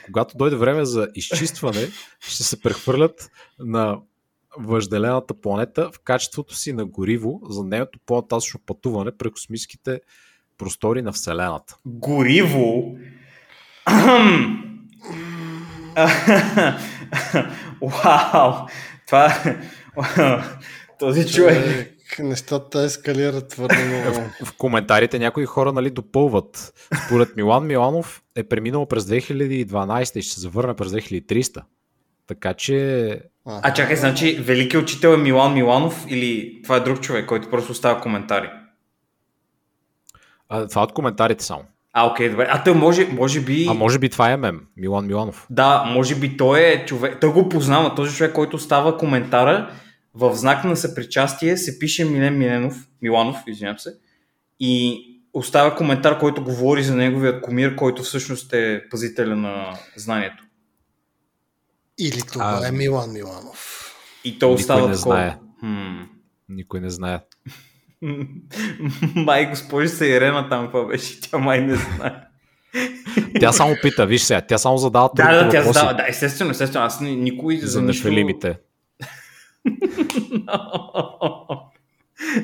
Когато 0.07 0.36
дойде 0.36 0.57
време 0.57 0.84
за 0.84 1.09
изчистване, 1.14 1.88
ще 2.20 2.43
се 2.43 2.61
прехвърлят 2.61 3.30
на 3.59 3.99
въжделената 4.59 5.34
планета 5.34 5.90
в 5.92 5.98
качеството 6.05 6.55
си 6.55 6.72
на 6.72 6.84
гориво 6.84 7.40
за 7.48 7.64
нейното 7.64 7.98
по-нататъчно 8.07 8.61
пътуване 8.66 9.16
през 9.18 9.30
космическите 9.32 10.00
простори 10.59 11.03
на 11.03 11.12
Вселената. 11.12 11.76
Гориво. 11.86 12.96
Вау! 17.82 18.53
Това 19.07 19.34
този 20.98 21.28
човек. 21.28 21.66
Е, 21.66 22.22
Нещата 22.22 22.82
ескалират 22.82 23.48
твърде 23.48 23.84
много. 23.84 24.28
В 24.44 24.57
коментарите 24.59 25.18
някои 25.18 25.46
хора 25.46 25.72
нали, 25.72 25.90
допълват. 25.90 26.72
Според 27.07 27.36
Милан 27.36 27.66
Миланов 27.66 28.22
е 28.36 28.42
преминал 28.42 28.86
през 28.86 29.05
2012 29.05 30.18
и 30.18 30.22
ще 30.22 30.34
се 30.34 30.40
завърне 30.40 30.74
през 30.74 30.92
2300. 30.92 31.62
Така 32.26 32.54
че 32.54 33.20
А 33.46 33.72
чакай, 33.72 33.96
значи 33.96 34.38
великият 34.40 34.82
учител 34.82 35.08
е 35.08 35.16
Милан 35.16 35.54
Миланов 35.54 36.04
или 36.08 36.60
това 36.62 36.76
е 36.76 36.80
друг 36.80 37.00
човек, 37.00 37.26
който 37.26 37.50
просто 37.50 37.72
оставя 37.72 38.00
коментари? 38.00 38.50
а, 40.52 40.68
това 40.68 40.82
от 40.82 40.92
коментарите 40.92 41.44
само. 41.44 41.62
А, 41.92 42.06
окей, 42.06 42.28
добре. 42.28 42.46
А 42.50 42.64
той 42.64 42.74
може, 42.74 43.06
може 43.06 43.40
би... 43.40 43.66
А 43.70 43.74
може 43.74 43.98
би 43.98 44.08
това 44.08 44.30
е 44.30 44.36
ММ, 44.36 44.60
Милан 44.76 45.06
Миланов. 45.06 45.46
Да, 45.50 45.84
може 45.84 46.14
би 46.14 46.36
той 46.36 46.60
е 46.60 46.84
човек. 46.86 47.20
Той 47.20 47.32
го 47.32 47.48
познава, 47.48 47.94
този 47.94 48.16
човек, 48.16 48.32
който 48.32 48.58
става 48.58 48.96
коментара. 48.98 49.70
В 50.14 50.34
знак 50.34 50.64
на 50.64 50.76
съпричастие 50.76 51.56
се 51.56 51.78
пише 51.78 52.04
Милен 52.04 52.38
Миленов, 52.38 52.74
Миланов, 53.02 53.36
извинявам 53.46 53.78
се. 53.78 53.94
И 54.60 55.02
оставя 55.32 55.76
коментар, 55.76 56.18
който 56.18 56.44
говори 56.44 56.82
за 56.82 56.96
неговият 56.96 57.42
комир, 57.42 57.76
който 57.76 58.02
всъщност 58.02 58.52
е 58.52 58.82
пазителя 58.90 59.36
на 59.36 59.78
знанието. 59.96 60.44
Или 62.03 62.22
това 62.32 62.61
А, 62.62 62.68
е 62.68 62.72
Милан 62.72 63.12
Миланов. 63.12 63.94
И 64.24 64.38
то 64.38 64.46
Никой 64.46 64.61
остава 64.61 64.88
не 64.88 64.94
такова. 64.94 64.96
знае. 64.96 65.36
Хм. 65.61 66.03
Никой 66.48 66.80
не 66.80 66.90
знае. 66.90 67.20
май 69.14 69.46
госпожица 69.50 70.07
Ирена 70.07 70.48
там 70.48 70.64
какво 70.64 70.84
беше, 70.86 71.20
тя 71.20 71.38
май 71.38 71.61
не 71.61 71.76
знае. 71.76 72.12
Тя 73.40 73.53
само 73.53 73.76
пита, 73.82 74.07
виж 74.07 74.22
сега, 74.22 74.40
тя 74.40 74.59
само 74.59 74.78
задава 74.78 75.11
да, 75.16 75.22
да, 75.24 75.48
тя 75.50 75.59
въпроси 75.59 75.78
задава. 75.78 75.96
Да, 75.96 76.05
естествено, 76.09 76.50
естествено. 76.50 76.84
Аз 76.84 77.00
ни- 77.00 77.16
никой 77.16 77.59
за, 77.59 77.66
за 77.66 77.82
нищо... 77.82 78.09
нефелимите. 78.09 78.59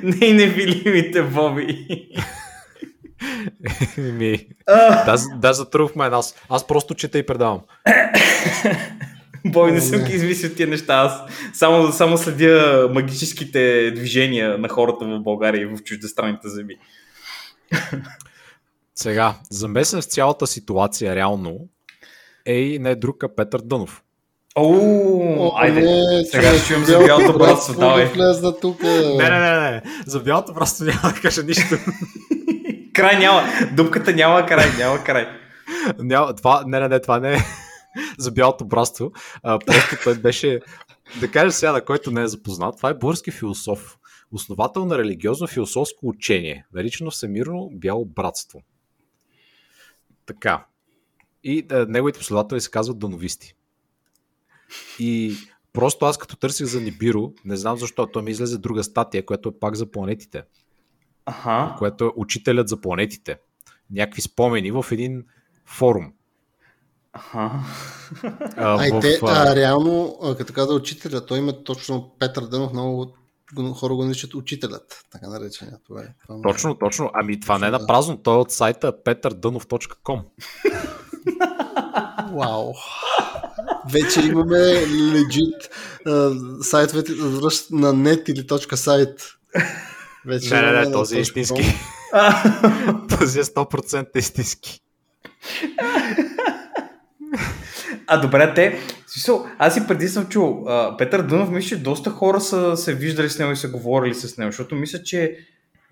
не 0.03 0.27
и 0.27 0.33
невилимите 0.33 1.23
Боби. 1.23 2.09
Ми, 3.99 4.47
да, 4.67 5.17
да, 5.37 5.53
затрувахме 5.53 6.05
аз. 6.05 6.35
Аз 6.49 6.67
просто 6.67 6.95
чета 6.95 7.19
и 7.19 7.27
предавам. 7.27 7.61
Бой, 9.45 9.73
не 9.73 9.81
съм 9.81 10.05
ги 10.05 10.13
измислил 10.13 10.55
тия 10.55 10.69
неща. 10.69 10.95
Аз 10.95 11.23
само, 11.53 11.93
само 11.93 12.19
следя 12.19 12.89
магическите 12.93 13.91
движения 13.91 14.59
на 14.59 14.69
хората 14.69 15.05
в 15.05 15.21
България 15.21 15.63
и 15.63 15.67
в 15.67 15.83
чуждестранните 15.85 16.49
земи. 16.49 16.75
Сега, 18.95 19.35
замесен 19.51 20.01
в 20.01 20.05
цялата 20.05 20.47
ситуация 20.47 21.15
реално 21.17 21.59
е 22.47 22.55
и 22.55 22.79
не 22.79 22.95
друг, 22.95 23.25
а 23.25 23.35
Петър 23.35 23.61
Дънов. 23.65 24.03
О, 24.57 25.53
айде. 25.57 25.81
не, 25.81 26.25
сега 26.25 26.55
ще 26.55 26.67
чуем 26.67 26.85
за 26.85 26.99
бялото 26.99 27.39
братство, 27.39 27.73
да 27.75 27.81
давай. 27.81 28.07
влезна 28.07 28.61
тук. 28.61 28.83
Не, 28.83 29.31
не, 29.31 29.39
не, 29.39 29.71
не. 29.71 29.83
За 30.07 30.21
бялото 30.21 30.55
просто 30.55 30.85
няма 30.85 31.01
да 31.03 31.21
кажа 31.23 31.43
нищо. 31.43 31.77
Край 32.95 33.19
няма. 33.19 33.43
Дупката 33.73 34.13
няма 34.13 34.47
край, 34.47 34.67
няма 34.79 35.05
край. 35.05 35.29
няма, 35.99 36.35
това, 36.35 36.65
не, 36.67 36.81
не, 36.81 36.89
не, 36.89 37.01
това 37.01 37.21
не 37.21 37.35
е 37.35 37.39
за 38.19 38.31
бялото 38.31 38.65
братство. 38.65 39.13
А, 39.43 39.59
просто 39.59 39.97
той 40.05 40.19
беше, 40.19 40.61
да 41.21 41.31
кажа 41.31 41.53
сега, 41.53 41.73
на 41.73 41.85
който 41.85 42.11
не 42.11 42.23
е 42.23 42.29
запознат, 42.29 42.77
това 42.77 42.91
е 42.91 42.95
български 42.95 43.31
философ. 43.31 43.99
Основател 44.33 44.85
на 44.85 44.99
религиозно-философско 44.99 45.99
учение, 46.03 46.67
наричано 46.75 47.11
Всемирно 47.11 47.71
бяло 47.73 48.05
братство. 48.05 48.63
Така. 50.27 50.67
И 51.45 51.67
а, 51.71 51.87
неговите 51.89 52.19
последователи 52.19 52.61
се 52.61 52.71
казват 52.71 52.99
дановисти. 52.99 53.55
И 54.99 55.37
просто 55.73 56.07
аз 56.07 56.19
като 56.19 56.37
търсих 56.37 56.67
за 56.67 56.81
Нибиро, 56.81 57.33
не 57.45 57.57
знам 57.57 57.79
защо, 57.79 58.07
той 58.07 58.23
ми 58.23 58.31
излезе 58.31 58.59
друга 58.59 58.85
статия, 58.85 59.27
която 59.27 59.49
е 59.49 59.59
пак 59.61 59.75
за 59.75 59.91
планетите, 59.91 60.43
Аха. 61.27 61.75
което 61.79 62.05
е 62.05 62.11
учителят 62.17 62.69
за 62.69 62.81
планетите. 62.81 63.39
Някакви 63.91 64.23
спомени 64.23 64.71
в 64.71 64.87
един 64.91 65.25
форум. 65.67 66.13
Аха. 67.13 67.51
А, 68.57 68.83
А, 68.83 68.87
и 68.87 68.91
в, 68.91 69.01
те, 69.01 69.19
а, 69.23 69.57
реално, 69.57 70.19
като 70.39 70.53
каза 70.53 70.75
учителя, 70.75 71.27
той 71.27 71.39
има 71.39 71.65
точно 71.65 72.13
Петър 72.19 72.47
Дънов, 72.47 72.73
много 72.73 73.15
го- 73.55 73.73
хора 73.75 73.95
го 73.95 74.05
наричат 74.05 74.35
учителят, 74.35 75.05
така 75.13 75.29
наречения. 75.29 75.77
Това 75.87 76.01
е. 76.01 76.07
Това 76.23 76.35
е- 76.39 76.43
Точно, 76.43 76.75
точно. 76.75 77.11
Ами 77.15 77.41
това 77.41 77.59
не 77.59 77.67
е 77.67 77.71
на 77.71 77.87
празно, 77.87 78.17
той 78.17 78.35
е 78.35 78.39
от 78.39 78.51
сайта 78.51 78.93
petardънов.com. 79.05 80.21
Вау. 82.33 82.73
Вече 83.93 84.21
имаме 84.21 84.57
legit 84.57 85.69
а, 86.07 86.31
сайтовете 86.63 87.13
на 87.71 87.93
нет 87.93 88.29
или 88.29 88.47
точка 88.47 88.77
сайт. 88.77 89.21
Вече 90.27 90.55
Не, 90.55 90.63
не, 90.63 90.81
не, 90.81 90.93
този 90.93 91.17
е 91.17 91.21
истински. 91.21 91.63
този 93.19 93.41
е 93.41 93.45
100% 93.45 94.17
истински. 94.17 94.81
А 98.11 98.21
добре, 98.21 98.55
те, 98.55 98.79
смисъл, 99.07 99.47
аз 99.59 99.77
и 99.77 99.87
преди 99.89 100.09
съм 100.09 100.27
чул, 100.27 100.65
а, 100.69 100.97
Петър 100.97 101.23
Дънов, 101.23 101.51
мисля, 101.51 101.69
че 101.69 101.83
доста 101.83 102.11
хора 102.11 102.41
са 102.41 102.77
се 102.77 102.95
виждали 102.95 103.31
с 103.31 103.39
него 103.39 103.53
и 103.53 103.57
са 103.57 103.69
говорили 103.69 104.15
с 104.15 104.39
него, 104.39 104.53
защото 104.53 104.75
мисля, 104.75 105.03
че 105.03 105.39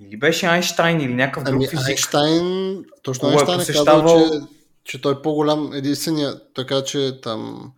или 0.01 0.19
беше 0.19 0.47
Айнштайн 0.47 1.01
или 1.01 1.15
някакъв 1.15 1.43
друг 1.45 1.55
Ами 1.55 1.69
физик. 1.69 1.89
Айнштайн, 1.89 2.77
точно 3.03 3.29
е 3.29 3.31
Айнштайн 3.31 3.61
е 3.61 3.63
посещавал- 3.63 4.03
казал, 4.03 4.31
че, 4.31 4.41
че 4.85 5.01
той 5.01 5.13
е 5.13 5.23
по-голям, 5.23 5.73
единствения, 5.75 6.35
така 6.55 6.85
че 6.85 7.21
там 7.23 7.73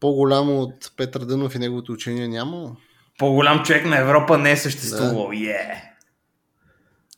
по-голям 0.00 0.58
от 0.58 0.92
Петър 0.96 1.20
Дънов 1.20 1.54
и 1.54 1.58
неговото 1.58 1.92
учение 1.92 2.28
няма. 2.28 2.76
По-голям 3.18 3.62
човек 3.62 3.86
на 3.86 3.98
Европа 3.98 4.38
не 4.38 4.50
е 4.50 4.56
съществувал. 4.56 5.30
Е. 5.32 5.88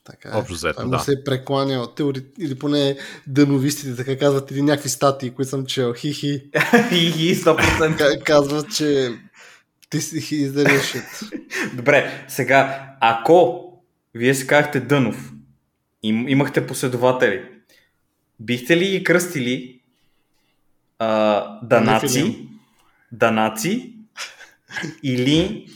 Така, 0.05 0.29
е. 0.29 0.39
Общо 0.39 0.55
взето, 0.55 0.89
да. 0.89 0.99
се 0.99 1.13
е 1.13 1.25
прекланял, 1.25 1.87
теори... 1.87 2.23
или 2.39 2.59
поне 2.59 2.99
дъновистите 3.27 3.97
така 3.97 4.19
казват, 4.19 4.51
или 4.51 4.63
някакви 4.63 4.89
статии, 4.89 5.31
които 5.31 5.49
съм 5.49 5.67
чел, 5.67 5.93
хи-хи, 5.93 6.51
И 6.93 7.37
100%. 7.37 7.99
Ка- 7.99 8.25
казват, 8.25 8.75
че 8.77 9.19
ти 9.91 10.01
си 10.01 10.21
shit. 10.21 11.33
Добре, 11.75 12.25
сега, 12.29 12.91
ако 13.01 13.67
вие 14.15 14.35
се 14.35 14.47
казахте 14.47 14.81
Дънов, 14.81 15.33
им, 16.03 16.29
имахте 16.29 16.67
последователи, 16.67 17.45
бихте 18.41 18.77
ли 18.77 18.91
ги 18.91 19.05
кръстили 19.05 19.81
а, 20.99 21.59
Данаци. 21.63 22.49
Данаци 23.13 23.95
или 25.03 25.67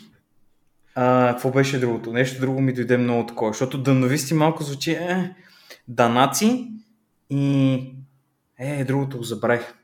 а, 0.94 1.32
какво 1.32 1.50
беше 1.50 1.80
другото? 1.80 2.12
Нещо 2.12 2.40
друго 2.40 2.60
ми 2.60 2.72
дойде 2.72 2.96
много 2.96 3.26
такова, 3.26 3.52
защото 3.52 3.78
дъновисти 3.78 4.34
малко 4.34 4.62
звучи 4.62 4.90
е, 4.90 5.34
Данаци 5.88 6.68
и 7.30 7.74
е, 8.58 8.84
другото 8.84 9.18
го 9.18 9.22
забравих. 9.24 9.74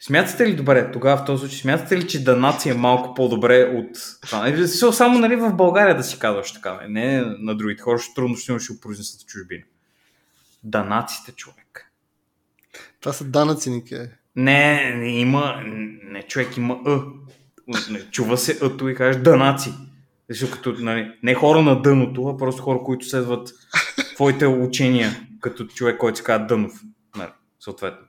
Смятате 0.00 0.46
ли 0.46 0.56
добре, 0.56 0.92
тогава 0.92 1.16
в 1.16 1.24
този 1.24 1.40
случай, 1.40 1.58
смятате 1.58 1.96
ли, 1.96 2.08
че 2.08 2.24
Данаци 2.24 2.70
е 2.70 2.74
малко 2.74 3.14
по-добре 3.14 3.64
от 3.64 3.98
това? 4.26 4.38
Нали, 4.38 4.68
Само, 4.68 5.18
нали, 5.18 5.36
в 5.36 5.52
България 5.52 5.96
да 5.96 6.02
си 6.02 6.18
казваш 6.18 6.52
така, 6.52 6.80
не 6.88 7.20
на 7.38 7.54
другите 7.56 7.82
хора, 7.82 7.98
ще 7.98 8.14
трудно 8.14 8.36
ще 8.36 8.58
ще 8.58 8.72
го 8.72 8.80
произнесат 8.80 9.22
в 9.22 9.26
чужбина. 9.26 9.62
Данаците, 10.64 11.32
човек. 11.32 11.92
Това 13.00 13.12
са 13.12 13.24
данъци, 13.24 13.70
Нике. 13.70 14.10
Не, 14.36 14.94
не 14.94 15.08
има, 15.08 15.62
не, 16.04 16.22
човек 16.22 16.56
има 16.56 16.78
Ъ. 16.86 17.02
Не, 17.90 18.00
чува 18.10 18.38
се 18.38 18.58
Ъто 18.62 18.88
и 18.88 18.94
кажеш 18.94 19.22
Данаци. 19.22 19.72
Защото 20.30 20.52
като, 20.52 20.72
нали, 20.78 21.12
не 21.22 21.34
хора 21.34 21.62
на 21.62 21.82
дъното, 21.82 22.28
а 22.28 22.36
просто 22.36 22.62
хора, 22.62 22.78
които 22.84 23.06
следват 23.06 23.52
твоите 24.14 24.46
учения, 24.46 25.26
като 25.40 25.66
човек, 25.66 25.98
който 25.98 26.18
се 26.18 26.24
казва 26.24 26.46
Дънов. 26.46 26.72
Нали, 27.16 27.30
съответно. 27.60 28.06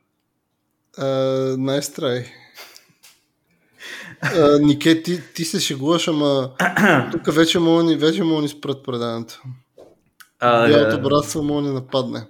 Uh, 0.97 1.55
nice 1.55 1.99
try. 1.99 2.25
Uh, 4.23 4.65
Нике, 4.65 5.03
ти, 5.03 5.21
ти 5.33 5.45
се 5.45 5.59
шегуваш, 5.59 6.07
ама 6.07 6.51
тук 7.11 7.33
вече 7.33 7.59
мога 7.59 7.97
вече 7.97 8.23
мога 8.23 8.41
ни 8.41 8.47
спрат 8.47 8.83
предаването. 8.83 9.41
А, 10.43 10.67
Бялото 10.67 11.01
братство 11.01 11.43
мога 11.43 11.61
ни 11.61 11.73
нападне. 11.73 12.27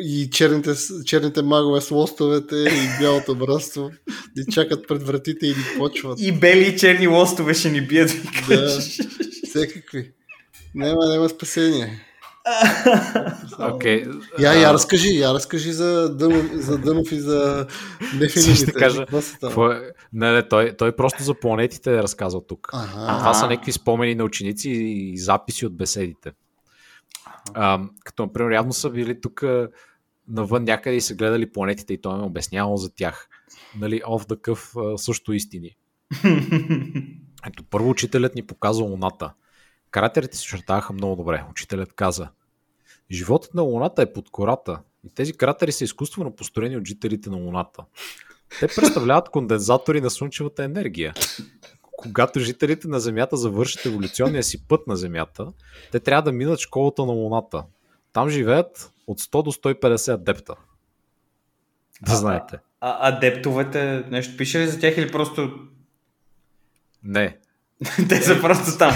И 0.00 0.30
черните, 0.30 0.70
черните 1.04 1.42
магове 1.42 1.80
с 1.80 1.90
лостовете 1.90 2.56
и 2.56 2.98
бялото 3.00 3.34
братство 3.34 3.90
ни 4.36 4.44
чакат 4.52 4.88
пред 4.88 5.02
вратите 5.02 5.46
и 5.46 5.48
ни 5.48 5.78
почват. 5.78 6.20
И 6.20 6.32
бели 6.32 6.68
и 6.68 6.76
черни 6.76 7.08
лостове 7.08 7.54
ще 7.54 7.70
ни 7.70 7.86
бият. 7.86 8.10
Да. 8.48 8.68
Всекакви. 9.48 10.12
Няма, 10.74 11.06
няма 11.06 11.28
спасение. 11.28 12.00
Окей. 13.58 14.04
Я, 14.38 14.52
я 14.52 14.72
разкажи, 14.72 15.08
я 15.08 15.34
разкажи 15.34 15.72
за 15.72 16.16
Дънов, 16.16 16.46
за 16.52 16.78
Дънов 16.78 17.12
и 17.12 17.20
за 17.20 17.66
нефилимите. 18.14 18.62
Ще 18.62 18.72
кажа, 18.72 19.06
какво 19.40 19.70
е? 19.70 19.90
Не, 20.12 20.32
не, 20.32 20.48
той, 20.48 20.76
той 20.78 20.96
просто 20.96 21.22
за 21.22 21.34
планетите 21.34 21.94
е 21.94 22.02
разказал 22.02 22.40
тук. 22.40 22.70
Ага. 22.72 22.90
А 22.96 23.18
това 23.18 23.34
са 23.34 23.46
някакви 23.46 23.72
спомени 23.72 24.14
на 24.14 24.24
ученици 24.24 24.70
и 24.70 25.18
записи 25.18 25.66
от 25.66 25.76
беседите. 25.76 26.32
А, 27.54 27.80
като, 28.04 28.22
например, 28.22 28.52
явно 28.52 28.72
са 28.72 28.90
били 28.90 29.20
тук 29.20 29.44
навън 30.28 30.64
някъде 30.64 30.96
и 30.96 31.00
са 31.00 31.14
гледали 31.14 31.52
планетите 31.52 31.94
и 31.94 32.00
той 32.00 32.18
ме 32.18 32.22
обяснявал 32.22 32.76
за 32.76 32.94
тях. 32.94 33.28
Нали, 33.78 34.02
cuff, 34.02 34.94
а, 34.94 34.98
също 34.98 35.32
истини. 35.32 35.76
Ето, 37.46 37.64
първо 37.70 37.90
учителят 37.90 38.34
ни 38.34 38.42
показва 38.42 38.84
Луната. 38.84 39.32
Кратерите 39.90 40.36
се 40.36 40.42
очертаваха 40.42 40.92
много 40.92 41.16
добре. 41.16 41.44
Учителят 41.50 41.92
каза, 41.92 42.28
животът 43.10 43.54
на 43.54 43.62
Луната 43.62 44.02
е 44.02 44.12
под 44.12 44.30
кората 44.30 44.80
и 45.04 45.14
тези 45.14 45.32
кратери 45.32 45.72
са 45.72 45.84
изкуствено 45.84 46.36
построени 46.36 46.76
от 46.76 46.86
жителите 46.86 47.30
на 47.30 47.36
Луната. 47.36 47.84
Те 48.60 48.66
представляват 48.66 49.28
кондензатори 49.28 50.00
на 50.00 50.10
слънчевата 50.10 50.64
енергия. 50.64 51.14
Когато 52.04 52.40
жителите 52.40 52.88
на 52.88 53.00
Земята 53.00 53.36
завършат 53.36 53.86
еволюционния 53.86 54.42
си 54.42 54.66
път 54.68 54.86
на 54.86 54.96
Земята, 54.96 55.46
те 55.92 56.00
трябва 56.00 56.22
да 56.22 56.32
минат 56.32 56.60
школата 56.60 57.06
на 57.06 57.12
Луната. 57.12 57.64
Там 58.12 58.28
живеят 58.28 58.92
от 59.06 59.20
100 59.20 59.42
до 59.42 59.52
150 59.52 60.14
адепта. 60.14 60.54
Да 62.02 62.12
А, 62.12 62.16
знаете. 62.16 62.58
А 62.80 63.08
адептовете, 63.08 64.04
нещо 64.10 64.36
пише 64.36 64.58
ли 64.60 64.66
за 64.66 64.80
тях 64.80 64.96
или 64.98 65.12
просто 65.12 65.50
Не. 67.02 67.36
те 68.08 68.22
са 68.22 68.40
просто 68.40 68.78
там? 68.78 68.92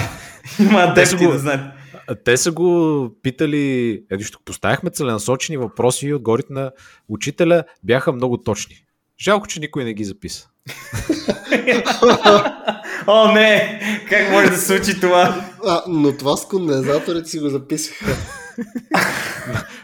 Има 0.61 0.81
адепти 0.81 1.27
го- 1.27 1.33
да 1.33 1.39
знаят. 1.39 1.75
А 2.09 2.15
Те 2.15 2.37
са 2.37 2.53
го 2.53 3.11
питали, 3.23 3.93
ето 4.11 4.25
ще 4.25 4.37
поставяхме 4.45 4.91
целенасочени 4.91 5.57
въпроси 5.57 6.07
и 6.07 6.15
отгорите 6.15 6.53
на 6.53 6.73
учителя 7.09 7.65
бяха 7.83 8.13
много 8.13 8.37
точни. 8.37 8.75
Жалко, 9.21 9.47
че 9.47 9.61
никой 9.61 9.85
не 9.85 9.95
ги 9.95 10.05
записа. 10.05 10.49
О, 13.07 13.33
не! 13.33 13.81
Как 14.09 14.31
може 14.31 14.51
да 14.51 14.57
се 14.57 14.66
случи 14.66 15.01
това? 15.01 15.45
А, 15.66 15.83
но 15.89 16.16
това 16.16 16.37
с 16.37 16.47
кондензаторите 16.49 17.29
си 17.29 17.39
го 17.39 17.49
записаха. 17.49 18.16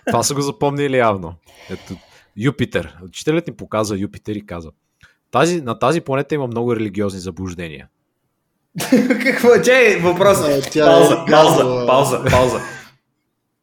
Това 0.07 0.23
са 0.23 0.35
го 0.35 0.41
запомнили 0.41 0.97
явно. 0.97 1.35
Ето, 1.71 1.97
Юпитер. 2.37 2.97
Учителят 3.05 3.47
ни 3.47 3.55
показа 3.57 3.97
Юпитер 3.97 4.35
и 4.35 4.47
каза 4.47 4.71
тази, 5.35 5.61
на 5.61 5.79
тази 5.79 6.01
планета 6.01 6.35
има 6.35 6.47
много 6.47 6.77
религиозни 6.77 7.21
заблуждения. 7.21 7.89
Какво? 9.23 9.49
Въпрос. 10.01 10.39
А, 10.41 10.61
тя 10.71 10.87
Пауза, 10.87 11.15
е 11.15 11.31
пауза, 11.31 11.57
газова. 11.57 11.87
пауза, 11.87 12.25
пауза. 12.31 12.61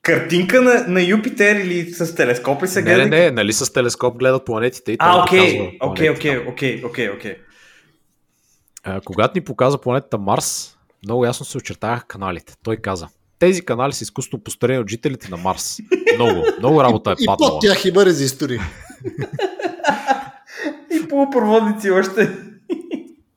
Картинка 0.01 0.61
на, 0.61 0.85
на 0.87 1.01
Юпитер 1.01 1.55
или 1.55 1.91
с 1.91 2.15
телескоп 2.15 2.63
ли 2.63 2.67
се 2.67 2.81
Не, 2.81 2.85
гледа? 2.85 3.05
не, 3.05 3.19
не, 3.19 3.31
нали 3.31 3.53
с 3.53 3.73
телескоп 3.73 4.17
гледат 4.17 4.45
планетите 4.45 4.91
и 4.91 4.95
А, 4.99 5.23
окей, 5.23 5.39
показва 5.39 5.71
окей, 5.81 6.09
окей, 6.09 6.37
окей, 6.39 6.83
окей, 6.85 7.09
окей. 7.09 7.35
Когато 9.05 9.37
ни 9.37 9.41
показа 9.41 9.77
планетата 9.77 10.17
Марс, 10.17 10.77
много 11.03 11.25
ясно 11.25 11.45
се 11.45 11.57
очертаваха 11.57 12.05
каналите. 12.05 12.53
Той 12.63 12.77
каза, 12.77 13.07
тези 13.39 13.61
канали 13.61 13.93
са 13.93 14.03
изкуствено 14.03 14.43
построени 14.43 14.79
от 14.79 14.89
жителите 14.89 15.29
на 15.29 15.37
Марс. 15.37 15.77
Много, 16.15 16.45
много 16.59 16.83
работа 16.83 17.11
е 17.11 17.15
И 17.19 17.25
паднала. 17.25 17.51
под 17.51 17.61
тях 17.61 17.85
има 17.85 18.05
резистори. 18.05 18.59
И 20.95 21.07
полупроводници 21.07 21.91
още. 21.91 22.29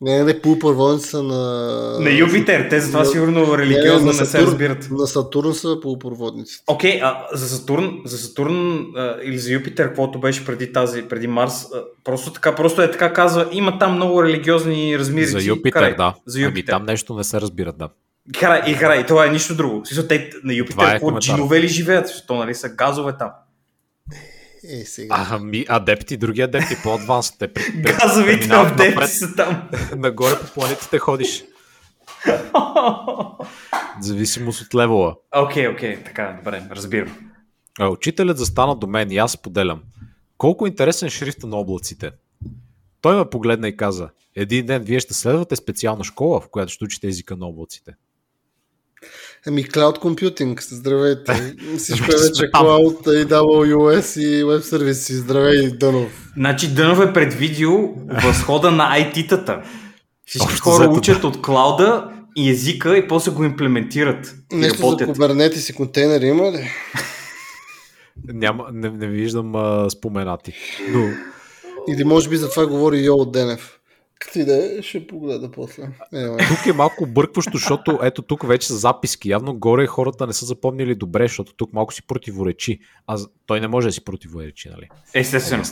Не, 0.05 0.25
не, 0.25 0.41
полупроводници 0.41 1.09
са 1.09 1.23
на... 1.23 1.41
На 2.01 2.11
Юпитер, 2.11 2.67
те 2.71 2.81
затова 2.81 3.01
на- 3.01 3.07
сигурно 3.07 3.59
религиозно 3.59 4.07
на 4.07 4.13
не 4.13 4.13
се 4.13 4.25
Сатурн- 4.27 4.43
разбират. 4.43 4.89
На 4.91 5.07
Сатурн 5.07 5.55
са 5.55 5.79
полупроводници. 5.83 6.63
Окей, 6.67 7.01
а 7.03 7.27
за 7.33 7.49
Сатурн, 7.49 8.01
за 8.05 8.19
Сатурн 8.19 8.87
а, 8.97 9.17
или 9.23 9.39
за 9.39 9.53
Юпитер, 9.53 9.87
каквото 9.89 10.21
беше 10.21 10.45
преди 10.47 10.73
тази, 10.73 11.03
преди 11.03 11.27
Марс, 11.27 11.67
а, 11.75 11.83
просто 12.05 12.33
така, 12.33 12.55
просто 12.55 12.83
е 12.83 12.91
така 12.91 13.13
казва, 13.13 13.49
има 13.53 13.79
там 13.79 13.95
много 13.95 14.23
религиозни 14.23 14.99
размирици. 14.99 15.33
За 15.33 15.43
Юпитер, 15.43 15.73
Карай, 15.73 15.97
да. 15.97 16.15
За 16.27 16.39
Ами 16.39 16.47
Юпитер. 16.47 16.73
там 16.73 16.85
нещо 16.85 17.15
не 17.15 17.25
се 17.25 17.41
разбира, 17.41 17.73
да. 17.73 17.89
Харай, 18.37 18.63
и 18.67 18.75
харай, 18.75 19.07
това 19.07 19.27
е 19.27 19.31
нищо 19.31 19.55
друго. 19.55 19.83
Смисъл, 19.87 20.07
те 20.07 20.31
на 20.45 20.55
Юпитер, 20.55 20.85
е 20.85 20.91
какво 20.91 21.19
джинове 21.19 21.61
ли 21.61 21.69
живеят? 21.69 22.11
То, 22.27 22.35
нали, 22.35 22.55
са 22.55 22.69
газове 22.69 23.13
там. 23.19 23.31
Е, 24.69 24.85
сега. 24.85 25.27
Ами, 25.31 25.65
адепти, 25.69 26.17
други 26.17 26.41
адепти, 26.41 26.77
по-адванс. 26.83 27.39
Те 27.39 27.53
при, 27.53 27.63
при, 27.83 27.93
Газовите 27.93 28.49
апдейти 28.53 28.95
напред, 28.95 29.11
са 29.11 29.35
там. 29.37 29.69
нагоре 29.97 30.35
по 30.41 30.47
планетите 30.55 30.99
ходиш. 30.99 31.45
Зависимост 34.01 34.61
от 34.61 34.75
левела. 34.75 35.17
Окей, 35.37 35.69
окей, 35.69 36.05
така, 36.05 36.37
добре, 36.39 36.63
разбирам. 36.71 37.31
А, 37.81 37.89
учителят 37.89 38.39
застана 38.39 38.77
до 38.77 38.87
мен 38.87 39.11
и 39.11 39.17
аз 39.17 39.37
поделям. 39.37 39.83
Колко 40.39 40.67
интересен 40.67 41.11
шрифт 41.11 41.43
на 41.43 41.57
облаците. 41.57 42.11
Той 43.01 43.17
ме 43.17 43.31
погледна 43.31 43.69
и 43.69 43.77
каза, 43.77 44.11
един 44.37 44.67
ден 44.67 44.83
вие 44.83 45.01
ще 45.01 45.15
следвате 45.15 45.57
специална 45.57 46.05
школа, 46.05 46.41
в 46.41 46.49
която 46.49 46.73
ще 46.73 46.85
учите 46.85 47.07
езика 47.07 47.37
на 47.37 47.47
облаците. 47.47 47.93
Ами, 49.47 49.65
Cloud 49.65 49.99
Computing, 49.99 50.61
здравейте. 50.61 51.55
Всичко 51.79 52.05
е 52.05 52.17
Вече. 52.17 52.43
Cloud, 52.43 53.23
и 53.23 53.27
AWS 53.27 54.21
и 54.21 54.45
Web 54.45 54.61
Services. 54.61 55.13
Здравей, 55.13 55.71
Дънов. 55.71 56.33
Значи 56.37 56.75
Дънов 56.75 57.01
е 57.01 57.13
предвидил 57.13 57.95
възхода 58.25 58.71
на 58.71 58.99
IT-тата. 58.99 59.63
Всички 60.27 60.47
Общо 60.47 60.63
хора 60.63 60.85
взето, 60.85 60.99
учат 60.99 61.25
от 61.25 61.43
клауда 61.43 62.11
и 62.37 62.51
езика 62.51 62.99
и 62.99 63.09
после 63.09 63.31
го 63.31 63.45
имплементират. 63.45 64.35
Нещо 64.53 64.77
за 64.77 64.83
работят. 64.83 65.09
Kubernetes 65.09 65.71
и 65.71 65.75
контейнери 65.75 66.27
има 66.27 66.53
ли? 66.53 66.71
Няма, 68.29 68.67
не, 68.73 68.91
не 68.91 69.07
виждам 69.07 69.55
а, 69.55 69.91
споменати. 69.91 70.55
Но 70.89 71.09
Или 71.89 72.05
може 72.05 72.29
би 72.29 72.37
за 72.37 72.51
това 72.51 72.67
говори 72.67 73.05
Йо 73.05 73.25
Денев. 73.25 73.74
Като 74.25 74.39
и 74.39 74.45
да 74.45 74.79
е, 74.79 74.83
ще 74.83 75.07
погледа 75.07 75.51
после. 75.51 75.83
Е, 76.13 76.27
ма. 76.27 76.37
тук 76.37 76.67
е 76.67 76.73
малко 76.73 77.05
объркващо, 77.05 77.51
защото 77.53 77.99
ето 78.03 78.23
тук 78.23 78.47
вече 78.47 78.67
са 78.67 78.77
записки. 78.77 79.31
Явно 79.31 79.59
горе 79.59 79.87
хората 79.87 80.27
не 80.27 80.33
са 80.33 80.47
запомнили 80.47 80.95
добре, 80.95 81.25
защото 81.25 81.55
тук 81.55 81.73
малко 81.73 81.95
си 81.95 82.07
противоречи. 82.07 82.79
А 83.07 83.19
той 83.47 83.61
не 83.61 83.69
може 83.69 83.89
да 83.89 83.93
си 83.93 84.05
противоречи, 84.05 84.69
нали? 84.69 84.89
Естествено. 85.15 85.65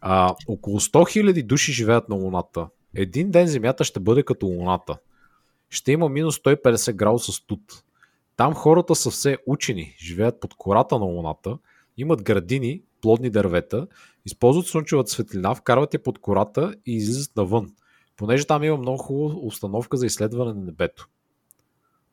А, 0.00 0.34
около 0.48 0.80
100 0.80 0.92
000 0.92 1.42
души 1.42 1.72
живеят 1.72 2.08
на 2.08 2.14
Луната. 2.14 2.66
Един 2.94 3.30
ден 3.30 3.46
Земята 3.46 3.84
ще 3.84 4.00
бъде 4.00 4.22
като 4.22 4.46
Луната. 4.46 4.98
Ще 5.70 5.92
има 5.92 6.08
минус 6.08 6.38
150 6.38 6.92
градуса 6.92 7.32
студ. 7.32 7.60
Там 8.36 8.54
хората 8.54 8.94
са 8.94 9.10
все 9.10 9.38
учени, 9.46 9.96
живеят 9.98 10.40
под 10.40 10.54
кората 10.54 10.98
на 10.98 11.04
Луната, 11.04 11.58
имат 11.96 12.22
градини, 12.22 12.82
плодни 13.02 13.30
дървета, 13.30 13.86
използват 14.26 14.66
слънчевата 14.66 15.10
светлина, 15.10 15.54
вкарват 15.54 15.94
я 15.94 16.02
под 16.02 16.18
кората 16.18 16.74
и 16.86 16.96
излизат 16.96 17.36
навън. 17.36 17.70
Понеже 18.16 18.46
там 18.46 18.64
има 18.64 18.76
много 18.76 18.98
хубава 18.98 19.34
установка 19.42 19.96
за 19.96 20.06
изследване 20.06 20.52
на 20.54 20.60
небето. 20.64 21.08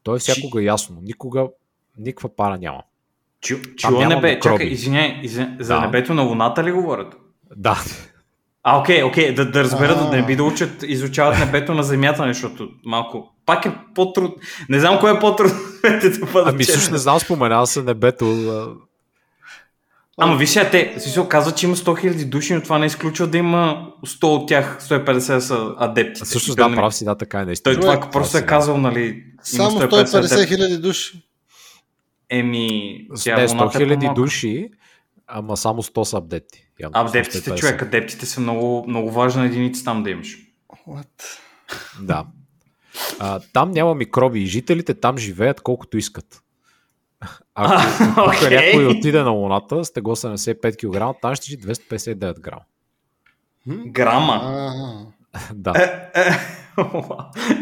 То 0.03 0.15
е 0.15 0.19
всякога 0.19 0.63
ясно. 0.63 0.99
Никога 1.01 1.47
никаква 1.97 2.35
пара 2.35 2.57
няма. 2.57 2.81
Чу, 3.41 3.55
няма 3.83 4.15
небе, 4.15 4.39
чакай, 4.39 4.67
извиняй, 4.67 5.19
извиняй, 5.23 5.57
за 5.59 5.73
Да. 5.75 5.81
небето 5.81 6.13
на 6.13 6.21
Луната 6.21 6.63
ли 6.63 6.71
говорят? 6.71 7.15
Да, 7.55 7.77
А, 8.63 8.79
окей, 8.79 9.03
окей, 9.03 9.33
да, 9.33 9.51
да 9.51 9.63
разбера, 9.63 9.95
да, 9.95 10.09
не 10.09 10.25
би 10.25 10.35
да 10.35 10.43
учат, 10.43 10.83
изучават 10.83 11.39
небето 11.39 11.73
на 11.73 11.83
Земята, 11.83 12.23
защото 12.27 12.69
малко, 12.85 13.31
пак 13.45 13.65
е 13.65 13.71
по-трудно. 13.95 14.35
Не 14.69 14.79
знам 14.79 14.99
кое 14.99 15.11
е 15.11 15.19
по-трудно 15.19 15.55
ами 16.45 16.63
също 16.63 16.79
честен. 16.79 16.93
не 16.93 16.97
знам, 16.97 17.19
споменава 17.19 17.67
се 17.67 17.81
небето. 17.81 18.25
Ама 20.17 20.37
виж 20.37 20.53
те, 20.53 20.93
в 20.97 21.01
смисъл, 21.01 21.27
казват, 21.27 21.57
че 21.57 21.65
има 21.65 21.75
100 21.75 21.83
000 21.83 22.25
души, 22.25 22.53
но 22.53 22.61
това 22.61 22.79
не 22.79 22.85
изключва 22.85 23.27
да 23.27 23.37
има 23.37 23.91
100 24.05 24.23
от 24.23 24.47
тях, 24.47 24.77
150 24.81 25.39
са 25.39 25.75
адепти. 25.77 26.25
Също 26.25 26.55
да, 26.55 26.75
прав 26.75 26.95
си, 26.95 27.05
да, 27.05 27.15
така 27.15 27.41
е 27.41 27.45
наистина. 27.45 27.73
Той 27.73 27.81
това 27.81 27.95
Човек, 27.95 28.11
просто 28.11 28.37
е 28.37 28.39
си, 28.39 28.45
казал, 28.45 28.77
нали, 28.77 29.23
Само 29.41 29.79
150 29.79 30.05
150 30.05 30.17
адепти. 30.17 30.55
хиляди 30.55 30.77
души. 30.77 31.23
Еми, 32.29 32.67
Не, 33.09 33.15
тя 33.23 33.47
100 33.47 33.49
Луната 33.49 33.77
е 33.77 33.81
хиляди 33.81 34.09
души, 34.15 34.69
ама 35.27 35.57
само 35.57 35.83
100 35.83 36.03
са 36.03 36.17
апдети. 36.17 36.67
Явно 36.79 36.99
Адептите, 36.99 37.51
150. 37.51 37.59
човек, 37.59 37.81
адептите 37.81 38.25
са 38.25 38.41
много, 38.41 38.85
много 38.87 39.11
важна 39.11 39.45
единица 39.45 39.83
там 39.83 40.03
да 40.03 40.09
имаш. 40.09 40.37
What? 40.87 41.07
Да. 42.01 42.25
А, 43.19 43.39
там 43.53 43.71
няма 43.71 43.95
микроби 43.95 44.39
и 44.39 44.45
жителите 44.45 44.93
там 44.93 45.17
живеят 45.17 45.61
колкото 45.61 45.97
искат. 45.97 46.41
Ако 47.55 47.73
тук 47.97 48.27
окей. 48.45 48.57
някой 48.57 48.85
отиде 48.87 49.21
на 49.21 49.29
Луната 49.29 49.85
с 49.85 49.93
тегло 49.93 50.15
75 50.15 50.75
кг, 51.13 51.21
там 51.21 51.35
ще 51.35 51.45
жи 51.45 51.57
259 51.57 52.39
грама. 52.39 52.61
Грама. 53.85 54.41
А, 55.33 55.39
Да. 55.53 55.73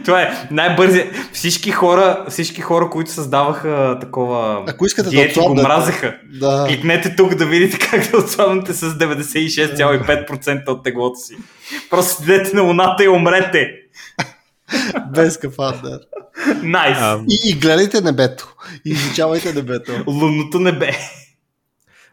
Това 0.05 0.21
е 0.21 0.47
най-бързи. 0.51 1.09
Всички 1.33 1.71
хора, 1.71 2.25
всички 2.29 2.61
хора, 2.61 2.89
които 2.89 3.11
създаваха 3.11 3.97
такова 4.01 4.63
Ако 4.67 4.85
искате 4.85 5.03
да 5.03 5.09
диети, 5.09 5.33
го 5.33 5.39
отслабнете. 5.41 5.67
мразеха. 5.67 6.19
да. 6.31 6.65
Кликнете 6.67 7.15
тук 7.15 7.35
да 7.35 7.45
видите 7.45 7.79
как 7.79 8.11
да 8.11 8.17
отслабнете 8.17 8.73
с 8.73 8.89
96,5% 8.89 10.67
от 10.67 10.83
теглото 10.83 11.19
си. 11.19 11.37
Просто 11.89 12.23
седете 12.23 12.55
на 12.55 12.61
луната 12.61 13.03
и 13.03 13.07
умрете. 13.07 13.71
Без 15.07 15.37
кафандър. 15.37 15.99
Найс. 16.63 16.97
Ам, 17.01 17.25
И, 17.29 17.39
и 17.49 17.59
гледайте 17.59 18.01
небето. 18.01 18.55
И 18.85 18.89
изучавайте 18.89 19.53
небето. 19.53 19.91
Лунното 20.07 20.59
небе. 20.59 20.91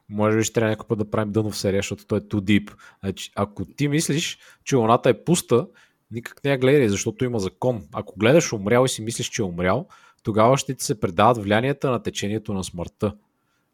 Може 0.09 0.37
би 0.37 0.45
ще 0.45 0.53
трябва 0.53 0.70
някой 0.70 0.87
път 0.87 0.99
да 0.99 1.11
правим 1.11 1.33
дънов 1.33 1.59
серия, 1.59 1.78
защото 1.78 2.07
той 2.07 2.18
е 2.18 2.20
too 2.20 2.41
deep. 2.41 2.72
Значи, 3.05 3.31
ако 3.35 3.64
ти 3.64 3.89
мислиш, 3.89 4.39
че 4.64 4.76
Луната 4.76 5.11
е 5.11 5.24
пуста, 5.24 5.66
никак 6.11 6.45
не 6.45 6.51
я 6.51 6.59
гледай, 6.59 6.89
защото 6.89 7.24
има 7.24 7.39
закон. 7.39 7.83
Ако 7.93 8.18
гледаш 8.18 8.53
умрял 8.53 8.85
и 8.85 8.89
си 8.89 9.03
мислиш, 9.03 9.28
че 9.28 9.43
е 9.43 9.45
умрял, 9.45 9.87
тогава 10.22 10.57
ще 10.59 10.74
ти 10.74 10.85
се 10.85 11.01
предават 11.01 11.43
влиянията 11.43 11.91
на 11.91 12.03
течението 12.03 12.55
на 12.55 12.64
смъртта. 12.64 13.14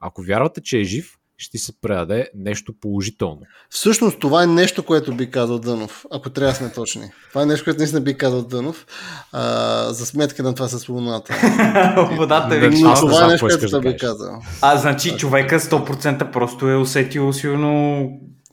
Ако 0.01 0.23
вярвате, 0.23 0.61
че 0.61 0.79
е 0.79 0.85
жив, 0.85 1.19
ще 1.39 1.59
се 1.59 1.80
предаде 1.80 2.28
нещо 2.34 2.72
положително. 2.80 3.41
Всъщност 3.70 4.20
това 4.20 4.43
е 4.43 4.47
нещо, 4.47 4.82
което 4.82 5.16
би 5.16 5.30
казал 5.30 5.59
Дънов, 5.59 6.05
ако 6.11 6.30
трябва 6.30 6.53
да 6.53 6.57
сме 6.57 6.72
точни. 6.72 7.11
Това 7.28 7.43
е 7.43 7.47
нещо, 7.47 7.64
което 7.64 7.78
наистина 7.78 8.01
би 8.01 8.18
казал 8.18 8.43
Дънов, 8.43 8.87
а, 9.32 9.93
за 9.93 10.07
сметка 10.07 10.43
на 10.43 10.55
това 10.55 10.68
с 10.68 10.89
луната. 10.89 11.34
Водата 12.16 12.49
Да, 12.49 12.66
е 12.66 12.70
Но 12.70 12.91
аз 12.91 13.03
не 13.03 13.09
това 13.09 13.24
е 13.24 13.28
нещо, 13.28 13.47
което 13.47 13.80
би 13.80 13.97
казал. 13.97 14.43
А, 14.62 14.76
значи 14.76 15.16
човека 15.16 15.61
100% 15.61 16.32
просто 16.32 16.68
е 16.70 16.76
усетил 16.76 17.32
сигурно 17.32 18.11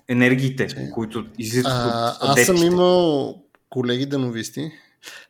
енергиите, 0.07 0.67
които 0.93 1.25
излизат 1.37 1.65
от 1.65 2.29
аз 2.29 2.41
съм 2.41 2.57
имал 2.57 3.35
колеги 3.69 4.05
дановисти, 4.05 4.71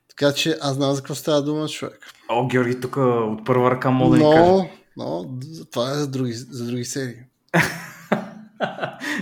така 0.10 0.34
че 0.34 0.58
аз 0.62 0.76
знам 0.76 0.94
за 0.94 1.02
какво 1.02 1.16
става 1.16 1.42
дума 1.42 1.68
човек. 1.68 2.00
О, 2.30 2.48
Георги, 2.48 2.80
тук 2.80 2.98
от 2.98 3.46
първа 3.46 3.72
ръка 3.72 3.90
мога 3.90 4.18
да 4.18 4.24
ни 4.24 4.32
кажа. 4.34 4.52
Но, 4.52 4.70
но 4.98 5.26
това 5.72 5.92
е 5.92 5.94
за 5.94 6.08
други, 6.08 6.34
за 6.34 6.66
други 6.66 6.86
серии. 6.86 7.16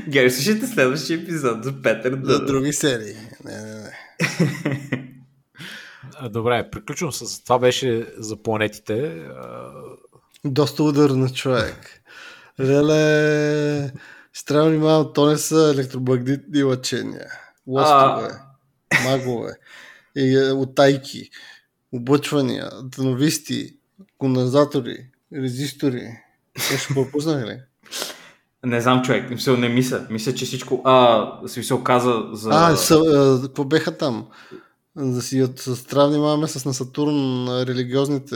Георги, 0.08 0.30
слушайте 0.30 0.68
следващия 0.68 1.22
епизод 1.22 1.64
за 1.64 1.82
Петър 1.82 2.12
За 2.12 2.18
Дънов. 2.18 2.46
други 2.46 2.74
серии. 2.74 3.16
Не, 3.46 3.62
не, 3.62 3.74
не. 3.74 3.92
А, 6.16 6.30
Добре, 6.30 6.70
приключвам 6.72 7.12
с 7.12 7.44
това 7.44 7.60
беше 7.60 8.08
за 8.18 8.44
планетите. 8.44 8.94
А, 9.04 9.72
Доста 10.46 10.84
ударно 10.84 11.34
човек. 11.34 12.02
Леле, 12.60 13.92
ще 14.34 14.46
трябва 14.46 14.70
внимавам, 14.70 15.12
то 15.14 15.30
не 15.30 15.38
са 15.38 15.72
електромагнитни 15.76 16.64
лъчения. 16.64 17.28
Лостове, 17.68 18.30
магове, 19.04 19.52
и, 20.16 20.38
е, 20.38 20.52
утайки, 20.52 21.30
облъчвания, 21.92 22.70
дановисти, 22.84 23.76
кондензатори, 24.18 24.98
резистори. 25.34 26.08
Нещо 26.72 26.94
пропуснах 26.94 27.46
ли? 27.46 27.60
Не 28.66 28.82
знам, 28.82 29.02
човек, 29.02 29.30
мисъл, 29.30 29.58
не 29.58 29.70
мисля. 29.70 30.02
Мисля, 30.10 30.34
че 30.34 30.46
всичко... 30.46 30.82
А, 30.84 30.96
в 31.44 31.48
смисъл 31.48 31.84
каза 31.84 32.24
за... 32.34 32.50
А, 32.54 32.76
са, 32.76 32.96
а, 32.96 33.42
какво 33.42 33.64
беха 33.64 33.98
там? 33.98 34.26
Да 34.96 35.22
си 35.22 35.42
от, 35.42 35.88
трябва 35.90 36.10
да 36.10 36.14
внимаваме 36.14 36.48
с 36.48 36.66
на 36.66 36.74
Сатурн 36.74 37.48
религиозните... 37.68 38.36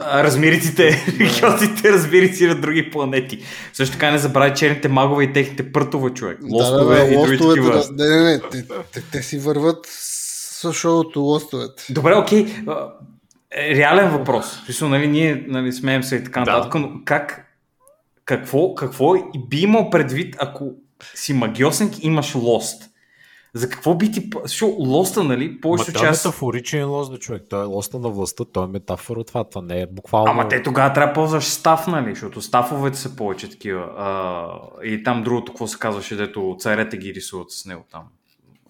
А, 0.00 0.24
Размериците, 0.24 1.04
религиозните 1.08 1.92
размерици 1.92 2.46
на 2.46 2.54
други 2.60 2.90
планети. 2.90 3.38
Също 3.72 3.92
така 3.92 4.10
не 4.10 4.18
забравяй 4.18 4.54
черните 4.54 4.88
магове 4.88 5.24
и 5.24 5.32
техните 5.32 5.72
прътове, 5.72 6.10
човек. 6.10 6.38
Лостове 6.50 6.96
да, 6.96 7.06
да, 7.06 7.12
и 7.12 7.16
други 7.16 7.38
такива. 7.38 7.84
да, 7.92 8.04
не, 8.04 8.16
не, 8.16 8.32
не, 8.32 8.40
те, 8.40 8.66
те, 8.92 9.02
те 9.12 9.22
си 9.22 9.38
върват 9.38 9.86
с 9.90 10.72
шоуто 10.72 11.20
лостовете. 11.20 11.86
Добре, 11.90 12.14
окей. 12.14 12.46
е, 13.56 13.76
Реален 13.76 14.10
въпрос. 14.10 14.60
Смисъл, 14.64 14.88
нали, 14.88 15.08
ние 15.08 15.44
нали, 15.48 15.72
смеем 15.72 16.02
се 16.02 16.16
и 16.16 16.24
така 16.24 16.40
Да. 16.40 16.52
нататък, 16.52 16.74
но 16.80 16.90
как, 17.04 17.46
какво, 18.24 18.74
какво 18.74 19.16
и 19.16 19.46
би 19.48 19.60
имал 19.60 19.90
предвид, 19.90 20.36
ако 20.38 20.72
си 21.14 21.32
магиосник 21.32 22.04
и 22.04 22.06
имаш 22.06 22.34
лост? 22.34 22.88
За 23.54 23.68
какво 23.68 23.94
би 23.94 24.12
ти... 24.12 24.30
Защото 24.42 24.74
лоста, 24.78 25.24
нали, 25.24 25.48
Ма 25.48 25.58
повечето 25.62 25.92
той 25.92 26.08
е 26.08 26.10
част... 26.10 26.24
метафоричен 26.24 26.88
лост, 26.88 27.12
бе, 27.12 27.18
човек. 27.18 27.42
Той 27.50 27.62
е 27.62 27.64
лоста 27.64 27.98
на 27.98 28.08
властта, 28.08 28.44
той 28.44 28.64
е 28.64 28.66
метафора 28.66 29.20
от 29.20 29.26
това. 29.26 29.44
Това 29.44 29.62
не 29.62 29.80
е 29.80 29.86
буквално. 29.86 30.30
Ама 30.30 30.48
те 30.48 30.62
тогава 30.62 30.92
трябва 30.92 31.08
да 31.08 31.14
ползваш 31.14 31.44
стаф, 31.44 31.86
нали? 31.86 32.10
Защото 32.10 32.42
стафовете 32.42 32.98
са 32.98 33.16
повече 33.16 33.50
такива. 33.50 33.80
А, 33.98 34.46
и 34.84 35.02
там 35.02 35.22
другото, 35.22 35.52
какво 35.52 35.66
се 35.66 35.78
казваше, 35.78 36.16
дето 36.16 36.56
царете 36.58 36.96
ги 36.96 37.14
рисуват 37.14 37.50
с 37.50 37.66
него 37.66 37.84
там. 37.90 38.02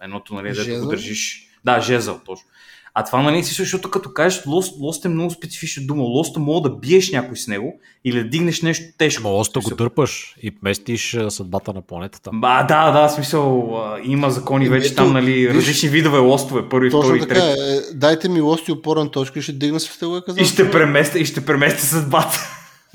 Едното, 0.02 0.34
нали, 0.34 0.48
дето 0.48 0.62
Жезъл? 0.62 0.84
го 0.84 0.90
държиш. 0.90 1.48
Да, 1.64 1.80
жезъл, 1.80 2.20
точно. 2.24 2.48
А 2.94 3.04
това, 3.04 3.22
нали, 3.22 3.44
си 3.44 3.54
защото 3.54 3.90
като 3.90 4.12
кажеш 4.12 4.46
лост, 4.46 4.74
лост 4.80 5.04
е 5.04 5.08
много 5.08 5.30
специфична 5.30 5.86
дума. 5.86 6.02
Лоста 6.02 6.40
мога 6.40 6.70
да 6.70 6.76
биеш 6.76 7.10
някой 7.10 7.36
с 7.36 7.48
него 7.48 7.80
или 8.04 8.22
да 8.22 8.28
дигнеш 8.28 8.62
нещо 8.62 8.84
тежко. 8.98 9.22
Ма 9.22 9.28
лоста 9.28 9.60
го 9.60 9.74
дърпаш 9.74 10.34
и 10.42 10.52
местиш 10.62 11.16
съдбата 11.28 11.72
на 11.72 11.82
планетата. 11.82 12.30
А, 12.42 12.62
да, 12.62 12.90
да, 12.90 13.08
смисъл, 13.08 13.74
има 14.04 14.30
закони 14.30 14.66
Еми, 14.66 14.74
вече 14.74 14.86
ето, 14.86 14.96
там, 14.96 15.12
нали, 15.12 15.30
виж- 15.30 15.54
различни 15.54 15.88
видове 15.88 16.18
лостове, 16.18 16.68
първи, 16.68 16.90
Точно 16.90 17.02
втори, 17.02 17.20
така 17.20 17.34
трети. 17.34 17.60
е. 17.60 17.94
Дайте 17.94 18.28
ми 18.28 18.40
лост 18.40 18.68
и 18.68 18.72
опорна 18.72 19.10
точка 19.10 19.38
и 19.38 19.42
ще 19.42 19.52
дигна 19.52 19.80
светло 19.80 20.22
казал. 20.26 20.42
И 20.42 20.44
ще 20.46 20.70
преместя, 20.70 21.18
и 21.18 21.24
ще 21.24 21.44
преместя 21.44 21.80
съдбата. 21.86 22.38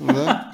Да. 0.00 0.44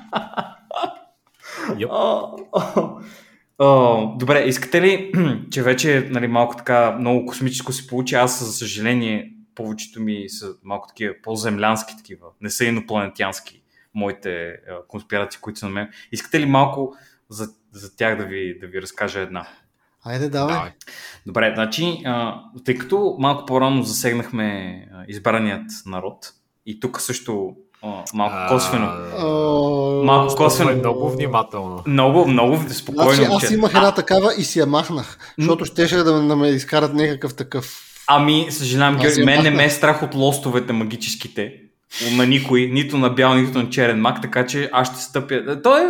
О, 3.59 4.17
добре, 4.19 4.45
искате 4.47 4.83
ли, 4.83 5.13
че 5.51 5.63
вече 5.63 6.09
нали, 6.11 6.27
малко 6.27 6.57
така 6.57 6.97
много 7.01 7.27
космическо 7.27 7.73
се 7.73 7.87
получи, 7.87 8.15
аз 8.15 8.45
за 8.45 8.53
съжаление 8.53 9.31
повечето 9.55 10.01
ми 10.01 10.29
са 10.29 10.55
малко 10.65 10.89
такива 10.89 11.15
по-землянски 11.23 11.97
такива, 11.97 12.27
не 12.41 12.51
са 12.51 12.65
инопланетянски 12.65 13.63
моите 13.95 14.47
а, 14.49 14.57
конспирации, 14.89 15.41
които 15.41 15.59
са 15.59 15.67
на 15.67 15.73
мен. 15.73 15.89
Искате 16.13 16.41
ли 16.41 16.47
малко 16.47 16.95
за, 17.29 17.49
за 17.73 17.97
тях 17.97 18.19
да 18.19 18.25
ви, 18.25 18.59
да 18.61 18.67
ви 18.67 18.83
разкажа 18.83 19.21
една? 19.21 19.47
Айде, 20.05 20.29
давай. 20.29 20.55
Давай. 20.55 20.71
Добре, 21.27 21.53
значи, 21.55 22.03
а, 22.05 22.41
тъй 22.65 22.79
като 22.79 23.17
малко 23.19 23.47
по-рано 23.47 23.83
засегнахме 23.83 24.45
а, 24.93 25.05
избраният 25.09 25.71
народ, 25.87 26.33
и 26.67 26.81
тук 26.81 27.01
също 27.01 27.57
а, 27.83 28.05
малко 28.15 28.55
косвено. 28.55 28.89
О, 29.19 30.03
Малко 30.05 30.35
косвено. 30.35 30.71
Е 30.71 30.75
много 30.75 31.11
внимателно. 31.11 31.83
Много, 31.87 32.27
много 32.27 32.59
спокойно. 32.69 33.13
Значи, 33.13 33.47
аз 33.47 33.51
имах 33.51 33.75
една 33.75 33.95
такава 33.95 34.35
и 34.39 34.45
си 34.45 34.59
я 34.59 34.67
махнах, 34.67 35.19
защото 35.39 35.65
щеше 35.65 35.97
да, 35.97 36.23
да 36.23 36.37
ме 36.37 36.49
изкарат 36.49 36.95
някакъв 36.95 37.37
такъв. 37.37 37.94
Ами, 38.07 38.47
съжалявам, 38.51 39.01
Георги, 39.01 39.25
мен 39.25 39.43
не 39.43 39.51
ме 39.51 39.65
е 39.65 39.71
страх 39.71 40.03
от 40.03 40.15
лостовете 40.15 40.73
магическите. 40.73 41.61
На 42.17 42.27
никой, 42.27 42.67
нито 42.73 42.99
на 42.99 43.11
бял, 43.11 43.35
нито 43.35 43.59
на 43.59 43.71
черен 43.71 44.01
мак, 44.01 44.23
така 44.23 44.47
че 44.47 44.71
аз 44.73 44.93
ще 44.93 45.01
стъпя. 45.03 45.63
То 45.63 45.79
е, 45.79 45.83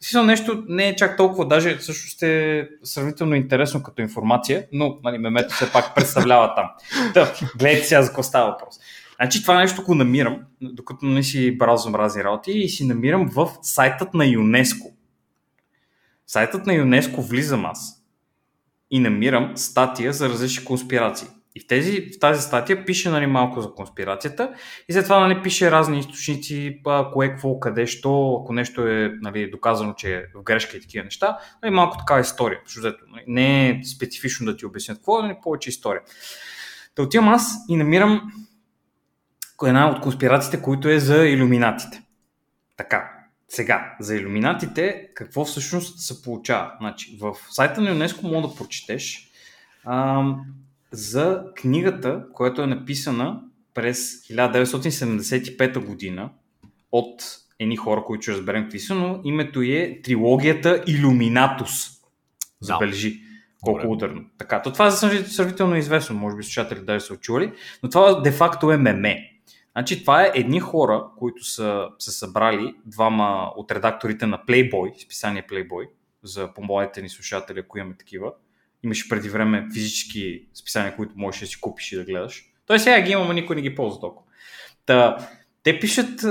смисъл, 0.00 0.24
нещо 0.24 0.64
не 0.68 0.88
е 0.88 0.96
чак 0.96 1.16
толкова, 1.16 1.48
даже 1.48 1.80
също 1.80 2.26
е 2.26 2.68
сравнително 2.82 3.34
интересно 3.34 3.82
като 3.82 4.02
информация, 4.02 4.66
но 4.72 4.98
нали, 5.04 5.18
мемето 5.18 5.54
все 5.54 5.72
пак 5.72 5.94
представлява 5.94 6.54
там. 6.54 6.66
Та, 7.14 7.32
гледайте 7.58 7.86
сега 7.86 8.02
за 8.02 8.08
какво 8.08 8.22
става 8.22 8.50
въпрос. 8.50 8.74
Значи 9.16 9.42
това 9.42 9.58
нещо 9.58 9.82
го 9.82 9.94
намирам, 9.94 10.38
докато 10.60 11.06
не 11.06 11.22
си 11.22 11.58
бразвам 11.58 11.94
разни 11.94 12.24
работи 12.24 12.50
и 12.50 12.68
си 12.68 12.86
намирам 12.86 13.28
в 13.28 13.50
сайтът 13.62 14.14
на 14.14 14.26
ЮНЕСКО. 14.26 14.92
Сайтът 16.26 16.66
на 16.66 16.74
ЮНЕСКО 16.74 17.22
влизам 17.22 17.66
аз 17.66 18.01
и 18.92 19.00
намирам 19.00 19.56
статия 19.56 20.12
за 20.12 20.28
различни 20.28 20.64
конспирации. 20.64 21.28
И 21.54 21.60
в, 21.60 21.66
тези, 21.66 22.10
в 22.16 22.18
тази 22.20 22.42
статия 22.42 22.84
пише 22.84 23.10
нали, 23.10 23.26
малко 23.26 23.60
за 23.60 23.74
конспирацията 23.74 24.54
и 24.88 24.92
след 24.92 25.04
това 25.04 25.20
нали, 25.20 25.42
пише 25.42 25.70
разни 25.70 25.98
източници, 25.98 26.80
кое, 27.12 27.28
какво, 27.28 27.60
къде, 27.60 27.86
що, 27.86 28.40
ако 28.42 28.52
нещо 28.52 28.86
е 28.86 29.12
нали, 29.22 29.50
доказано, 29.50 29.94
че 29.94 30.16
е 30.16 30.22
в 30.34 30.42
грешка 30.42 30.76
и 30.76 30.80
такива 30.80 31.04
неща, 31.04 31.38
нали, 31.62 31.74
малко 31.74 31.98
такава 31.98 32.20
история. 32.20 32.60
Защото, 32.64 33.04
нали, 33.08 33.24
не 33.26 33.68
е 33.68 33.80
специфично 33.84 34.46
да 34.46 34.56
ти 34.56 34.66
обяснят 34.66 34.98
какво, 34.98 35.20
е, 35.20 35.22
нали, 35.22 35.36
повече 35.42 35.70
история. 35.70 36.02
Та 36.94 37.02
отивам 37.02 37.28
аз 37.28 37.56
и 37.68 37.76
намирам 37.76 38.32
една 39.66 39.90
от 39.90 40.00
конспирациите, 40.00 40.62
които 40.62 40.88
е 40.88 40.98
за 40.98 41.26
иллюминатите. 41.26 42.02
Така, 42.76 43.21
сега, 43.52 43.96
за 44.00 44.16
иллюминатите, 44.16 45.08
какво 45.14 45.44
всъщност 45.44 45.98
се 45.98 46.22
получава? 46.22 46.72
Значи, 46.80 47.18
в 47.20 47.36
сайта 47.50 47.80
на 47.80 47.90
ЮНЕСКО 47.90 48.26
мога 48.26 48.48
да 48.48 48.54
прочетеш 48.54 49.30
ам, 49.86 50.40
за 50.90 51.44
книгата, 51.56 52.24
която 52.32 52.62
е 52.62 52.66
написана 52.66 53.40
през 53.74 54.22
1975 54.28 55.78
година 55.78 56.30
от 56.92 57.22
едни 57.58 57.76
хора, 57.76 58.04
които 58.06 58.22
ще 58.22 58.32
разберем 58.32 58.62
какви 58.62 58.78
са, 58.78 58.94
но 58.94 59.20
името 59.24 59.62
е 59.62 60.00
трилогията 60.04 60.82
Иллюминатус. 60.86 61.90
Забележи 62.60 63.20
колко 63.62 63.80
Добре. 63.80 63.92
ударно. 63.92 64.24
Така, 64.38 64.62
то 64.62 64.72
това 64.72 64.86
е 64.86 64.90
сравнително 64.90 65.76
известно, 65.76 66.16
може 66.16 66.36
би 66.36 66.42
слушатели 66.42 66.80
даже 66.80 67.04
са 67.04 67.16
чули, 67.16 67.52
но 67.82 67.88
това 67.88 68.20
де-факто 68.20 68.72
е 68.72 68.76
меме. 68.76 69.31
Значи 69.72 70.00
това 70.00 70.22
е 70.22 70.32
едни 70.34 70.60
хора, 70.60 71.04
които 71.18 71.44
са 71.44 71.88
се 71.98 72.10
събрали, 72.10 72.74
двама 72.86 73.52
от 73.56 73.72
редакторите 73.72 74.26
на 74.26 74.38
Playboy, 74.48 75.04
списание 75.04 75.46
Playboy, 75.50 75.88
за 76.22 76.54
по-младите 76.54 77.02
ни 77.02 77.08
слушатели, 77.08 77.58
ако 77.58 77.78
имаме 77.78 77.96
такива. 77.96 78.32
Имаше 78.82 79.08
преди 79.08 79.28
време 79.28 79.68
физически 79.74 80.46
списания, 80.54 80.96
които 80.96 81.12
можеш 81.16 81.40
да 81.40 81.46
си 81.46 81.60
купиш 81.60 81.92
и 81.92 81.96
да 81.96 82.04
гледаш. 82.04 82.44
Той 82.66 82.78
сега 82.78 83.00
ги 83.00 83.12
има, 83.12 83.24
но 83.24 83.32
никой 83.32 83.56
не 83.56 83.62
ги 83.62 83.74
ползва 83.74 84.00
толкова. 84.00 84.30
Та, 84.86 85.28
те 85.62 85.80
пишат 85.80 86.24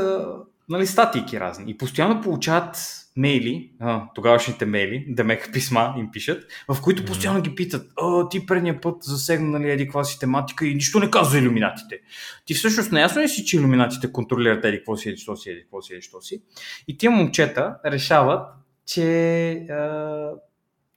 нали, 0.70 0.88
статики 0.88 1.40
разни 1.40 1.72
и 1.72 1.78
постоянно 1.78 2.22
получават 2.22 3.01
мейли, 3.16 3.72
а, 3.80 4.04
тогавашните 4.16 4.66
мейли, 4.66 5.06
да 5.08 5.24
меха 5.24 5.52
писма 5.52 5.96
им 5.98 6.10
пишат, 6.12 6.44
в 6.68 6.82
които 6.82 7.06
постоянно 7.06 7.42
ги 7.42 7.56
питат, 7.56 7.92
а, 8.02 8.30
ти 8.30 8.46
предния 8.46 8.82
път 8.82 9.04
засегна 9.04 9.60
нали, 9.60 9.72
еди 9.72 9.86
каква 9.86 10.04
си 10.04 10.20
тематика 10.20 10.68
и 10.68 10.76
нищо 10.76 11.00
не 11.00 11.12
казва 11.12 11.32
за 11.32 11.40
иллюминатите. 11.40 12.00
Ти 12.46 12.54
всъщност 12.54 12.92
не 12.92 13.02
ясно 13.02 13.22
ли 13.22 13.30
си, 13.30 13.46
че 13.46 13.58
иллюминатите 13.58 14.12
контролират 14.12 14.66
еди 14.66 14.78
какво 14.78 14.98
си, 14.98 15.10
еди 15.10 15.18
що 15.18 15.36
си, 15.36 15.50
еди 15.50 15.62
какво 15.62 15.82
си, 15.82 15.94
еди 15.94 16.02
що 16.02 16.22
си. 16.22 16.42
И 16.88 16.98
тия 16.98 17.12
момчета 17.12 17.78
решават, 17.86 18.48
че 18.86 19.52
а, 19.52 20.32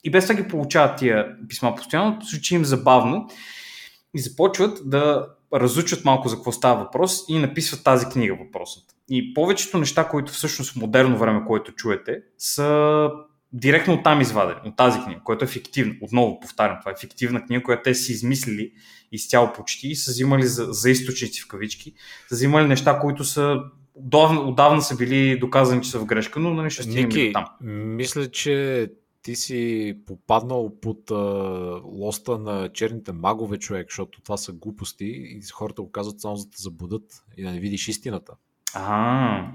и 0.05 0.11
без 0.11 0.25
това 0.27 0.43
ги 0.43 0.49
получават 0.49 0.99
тия 0.99 1.37
писма 1.49 1.75
постоянно, 1.75 2.19
звучи 2.23 2.55
им 2.55 2.65
забавно 2.65 3.29
и 4.15 4.21
започват 4.21 4.91
да 4.91 5.27
разучат 5.55 6.05
малко 6.05 6.29
за 6.29 6.37
какво 6.37 6.53
става 6.53 6.85
въпрос 6.85 7.25
и 7.29 7.39
написват 7.39 7.85
тази 7.85 8.07
книга 8.07 8.35
въпросът. 8.35 8.85
И 9.11 9.35
повечето 9.35 9.79
неща, 9.79 10.09
които 10.09 10.33
всъщност 10.33 10.73
в 10.73 10.77
модерно 10.77 11.19
време, 11.19 11.45
което 11.47 11.73
чуете, 11.73 12.23
са 12.39 13.11
директно 13.53 13.95
оттам 13.95 14.21
извадени, 14.21 14.61
от 14.67 14.77
тази 14.77 15.01
книга, 15.01 15.21
която 15.25 15.45
е 15.45 15.49
фиктивна. 15.49 15.95
Отново 16.01 16.41
повтарям, 16.41 16.77
това 16.81 16.93
е 16.93 17.01
фиктивна 17.01 17.45
книга, 17.47 17.63
която 17.63 17.83
те 17.83 17.95
си 17.95 18.13
измислили 18.13 18.73
изцяло 19.13 19.53
почти 19.53 19.89
и 19.89 19.97
са 19.97 20.11
взимали 20.11 20.47
за, 20.47 20.65
за 20.65 20.91
източници 20.91 21.43
в 21.43 21.49
кавички, 21.49 21.95
са 22.29 22.35
взимали 22.35 22.69
неща, 22.69 22.99
които 22.99 23.25
са 23.25 23.61
отдавна, 23.95 24.41
отдавна 24.41 24.83
са 24.83 24.97
били 24.97 25.39
доказани, 25.39 25.83
че 25.83 25.91
са 25.91 25.99
в 25.99 26.05
грешка, 26.05 26.41
но 26.41 26.55
нали 26.55 26.71
ще 26.71 26.83
стигнем 26.83 27.33
там. 27.33 27.47
мисля, 27.97 28.31
че 28.31 28.89
ти 29.25 29.37
си 29.37 29.95
попаднал 30.07 30.73
под 30.83 31.11
а, 31.11 31.15
лоста 31.85 32.39
на 32.39 32.69
черните 32.73 33.13
магове, 33.13 33.59
човек, 33.59 33.87
защото 33.91 34.21
това 34.21 34.37
са 34.37 34.53
глупости 34.53 35.05
и 35.05 35.41
хората 35.53 35.83
го 35.83 35.91
казват 35.91 36.21
само 36.21 36.37
за 36.37 36.45
да 36.45 36.51
те 36.51 36.63
забудат 36.63 37.03
и 37.37 37.43
да 37.43 37.51
не 37.51 37.61
видиш 37.61 37.89
истината. 37.89 38.33
А, 38.75 39.47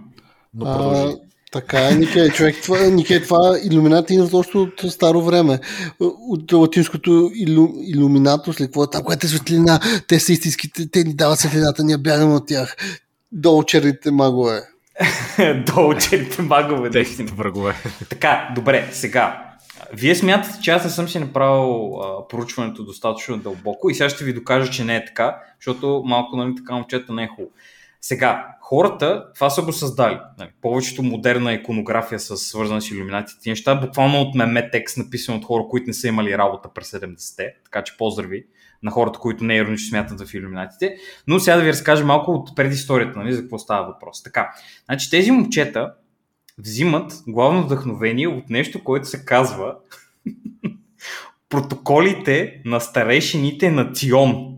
Но 0.54 0.66
продължи. 0.66 1.14
А, 1.14 1.20
така 1.52 1.90
е, 1.90 1.96
Нике, 1.96 2.30
човек, 2.30 2.56
това, 2.64 2.80
Нике, 2.80 3.22
това 3.22 3.60
иллюминати 3.64 4.14
идват 4.14 4.34
още 4.34 4.58
от 4.58 4.74
старо 4.90 5.22
време. 5.22 5.60
От 6.00 6.52
латинското 6.52 7.32
илю, 7.34 7.68
иллюминатус, 7.82 8.60
ли, 8.60 8.66
какво 8.66 8.84
е 8.84 8.90
там, 8.90 9.04
която 9.04 9.26
е 9.26 9.30
светлина, 9.30 9.80
те 10.08 10.20
са 10.20 10.34
истинските, 10.34 10.90
те 10.92 11.04
ни 11.04 11.14
дават 11.14 11.40
светлината, 11.40 11.84
ние 11.84 11.98
бягаме 11.98 12.34
от 12.34 12.48
тях. 12.48 12.76
Долу 13.32 13.64
черните 13.64 14.12
магове. 14.12 14.62
долу 15.66 15.94
черните 15.94 16.42
магове. 16.42 16.90
Техните 16.90 17.34
врагове. 17.34 17.76
Така, 18.10 18.52
добре, 18.56 18.90
сега. 18.92 19.49
Вие 19.94 20.16
смятате, 20.16 20.62
че 20.62 20.72
аз 20.72 20.84
не 20.84 20.90
съм 20.90 21.08
си 21.08 21.20
направил 21.20 22.02
а, 22.02 22.28
проучването 22.28 22.84
достатъчно 22.84 23.38
дълбоко 23.38 23.90
и 23.90 23.96
сега 23.96 24.10
ще 24.10 24.24
ви 24.24 24.34
докажа, 24.34 24.72
че 24.72 24.84
не 24.84 24.96
е 24.96 25.06
така, 25.06 25.38
защото 25.60 26.04
малко 26.06 26.38
нали, 26.38 26.56
така 26.56 26.76
момчета 26.76 27.14
не 27.14 27.24
е 27.24 27.28
хубаво. 27.28 27.52
Сега, 28.02 28.48
хората 28.62 29.26
това 29.36 29.50
са 29.50 29.62
го 29.62 29.74
създали. 29.74 30.20
Нали, 30.38 30.50
повечето 30.62 31.04
модерна 31.04 31.54
иконография 31.54 32.20
са 32.20 32.38
свързана 32.38 32.82
с 32.82 32.92
иллюминатите. 32.92 33.50
Неща 33.50 33.76
буквално 33.76 34.22
от 34.22 34.36
меме 34.36 34.70
текст, 34.72 34.98
написан 34.98 35.36
от 35.36 35.46
хора, 35.46 35.64
които 35.70 35.88
не 35.88 35.94
са 35.94 36.08
имали 36.08 36.38
работа 36.38 36.70
през 36.76 36.92
70-те. 36.92 37.54
Така 37.64 37.84
че 37.84 37.98
поздрави 37.98 38.46
на 38.84 38.92
хората, 38.92 39.20
които 39.20 39.44
не 39.44 39.56
иронично 39.56 39.90
смятат 39.90 40.28
в 40.28 40.34
иллюминатите. 40.34 40.96
Но 41.28 41.40
сега 41.40 41.58
да 41.58 41.64
ви 41.64 41.70
разкажа 41.70 42.06
малко 42.06 42.32
от 42.32 42.56
предисторията, 42.56 43.20
нали, 43.20 43.34
за 43.34 43.42
какво 43.42 43.60
става 43.60 43.88
въпрос. 43.88 44.24
Така, 44.24 44.52
значи 44.86 45.10
тези 45.10 45.32
момчета 45.32 45.94
взимат 46.60 47.14
главно 47.28 47.64
вдъхновение 47.64 48.28
от 48.28 48.50
нещо, 48.50 48.84
което 48.84 49.08
се 49.08 49.26
казва 49.26 49.76
протоколите 51.50 52.62
на 52.66 52.80
старейшините 52.80 53.72
на 53.72 53.94
Тион. 53.94 54.56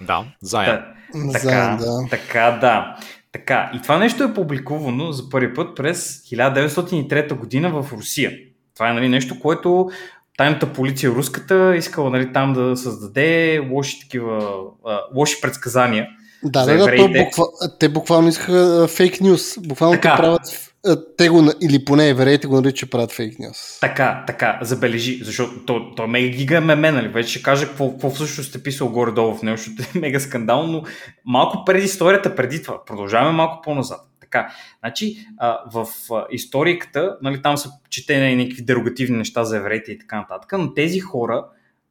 Да, 0.00 0.24
заедно. 0.40 0.84
Та, 1.12 1.32
така, 1.32 1.38
Заедно, 1.38 2.02
да. 2.02 2.08
така, 2.10 2.58
да. 2.60 2.96
Така, 3.32 3.70
и 3.74 3.82
това 3.82 3.98
нещо 3.98 4.24
е 4.24 4.34
публикувано 4.34 5.12
за 5.12 5.30
първи 5.30 5.54
път 5.54 5.76
през 5.76 6.22
1903 6.22 7.34
година 7.34 7.82
в 7.82 7.92
Русия. 7.92 8.32
Това 8.74 8.90
е 8.90 8.92
нали, 8.92 9.08
нещо, 9.08 9.40
което 9.40 9.90
тайната 10.38 10.72
полиция 10.72 11.10
руската 11.10 11.76
искала 11.76 12.10
нали, 12.10 12.32
там 12.32 12.52
да 12.52 12.76
създаде 12.76 13.58
лоши 13.70 14.00
такива, 14.00 14.52
а, 14.86 15.00
лоши 15.14 15.40
предсказания. 15.40 16.08
Да, 16.42 16.64
За 16.64 16.72
да, 16.72 16.78
да, 16.78 17.08
буква, 17.08 17.44
те 17.80 17.88
буквално 17.88 18.28
искаха 18.28 18.88
фейк 18.88 19.20
нюс. 19.20 19.58
Буквално 19.58 19.94
те 19.94 20.00
Така. 20.00 20.16
правят, 20.16 20.40
а, 20.44 20.69
те 21.16 21.28
го, 21.28 21.52
или 21.60 21.84
поне 21.84 22.08
евреите 22.08 22.46
го 22.46 22.60
наричат, 22.60 22.90
правят 22.90 23.12
фейк 23.12 23.38
нюс. 23.38 23.78
Така, 23.80 24.24
така, 24.26 24.58
забележи, 24.62 25.24
защото 25.24 25.64
то, 25.66 25.94
то 25.94 26.04
е 26.04 26.06
мега 26.06 26.36
гига 26.36 26.60
меме, 26.60 26.90
нали? 26.90 27.08
Вече 27.08 27.30
ще 27.30 27.42
кажа 27.42 27.66
какво, 27.66 27.90
какво 27.90 28.10
всъщност 28.10 28.48
сте 28.48 28.62
писал 28.62 28.88
горе-долу 28.88 29.34
в 29.34 29.42
него, 29.42 29.56
защото 29.56 29.82
е 29.94 30.00
мега 30.00 30.20
скандал, 30.20 30.66
но 30.66 30.82
малко 31.24 31.64
преди 31.64 31.84
историята, 31.84 32.34
преди 32.34 32.62
това, 32.62 32.84
продължаваме 32.84 33.36
малко 33.36 33.62
по-назад. 33.62 34.00
Така, 34.20 34.52
значи 34.80 35.26
а, 35.38 35.58
в 35.72 35.86
а, 36.12 36.26
историката, 36.30 37.16
нали, 37.22 37.42
там 37.42 37.56
са 37.56 37.70
четени 37.90 38.36
някакви 38.36 38.62
дерогативни 38.62 39.18
неща 39.18 39.44
за 39.44 39.56
евреите 39.56 39.92
и 39.92 39.98
така 39.98 40.16
нататък, 40.16 40.52
но 40.58 40.74
тези 40.74 41.00
хора 41.00 41.44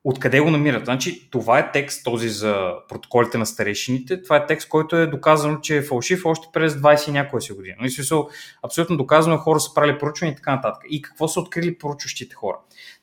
Откъде 0.09 0.39
го 0.39 0.51
намират? 0.51 0.85
Значи, 0.85 1.29
това 1.29 1.59
е 1.59 1.71
текст, 1.71 2.03
този 2.03 2.29
за 2.29 2.73
протоколите 2.87 3.37
на 3.37 3.45
старейшините. 3.45 4.21
Това 4.21 4.37
е 4.37 4.45
текст, 4.45 4.69
който 4.69 4.95
е 4.95 5.07
доказано, 5.07 5.59
че 5.59 5.77
е 5.77 5.81
фалшив 5.81 6.25
още 6.25 6.47
през 6.53 6.73
20 6.73 7.09
и 7.09 7.11
някоя 7.11 7.41
си 7.41 7.53
година. 7.53 7.75
И 7.83 7.89
смисъл, 7.89 8.29
абсолютно 8.63 8.97
доказано, 8.97 9.37
хора 9.37 9.59
са 9.59 9.73
правили 9.73 9.97
поручвания 9.97 10.33
и 10.33 10.35
така 10.35 10.55
нататък. 10.55 10.83
И 10.89 11.01
какво 11.01 11.27
са 11.27 11.39
открили 11.39 11.77
поручващите 11.77 12.35
хора? 12.35 12.57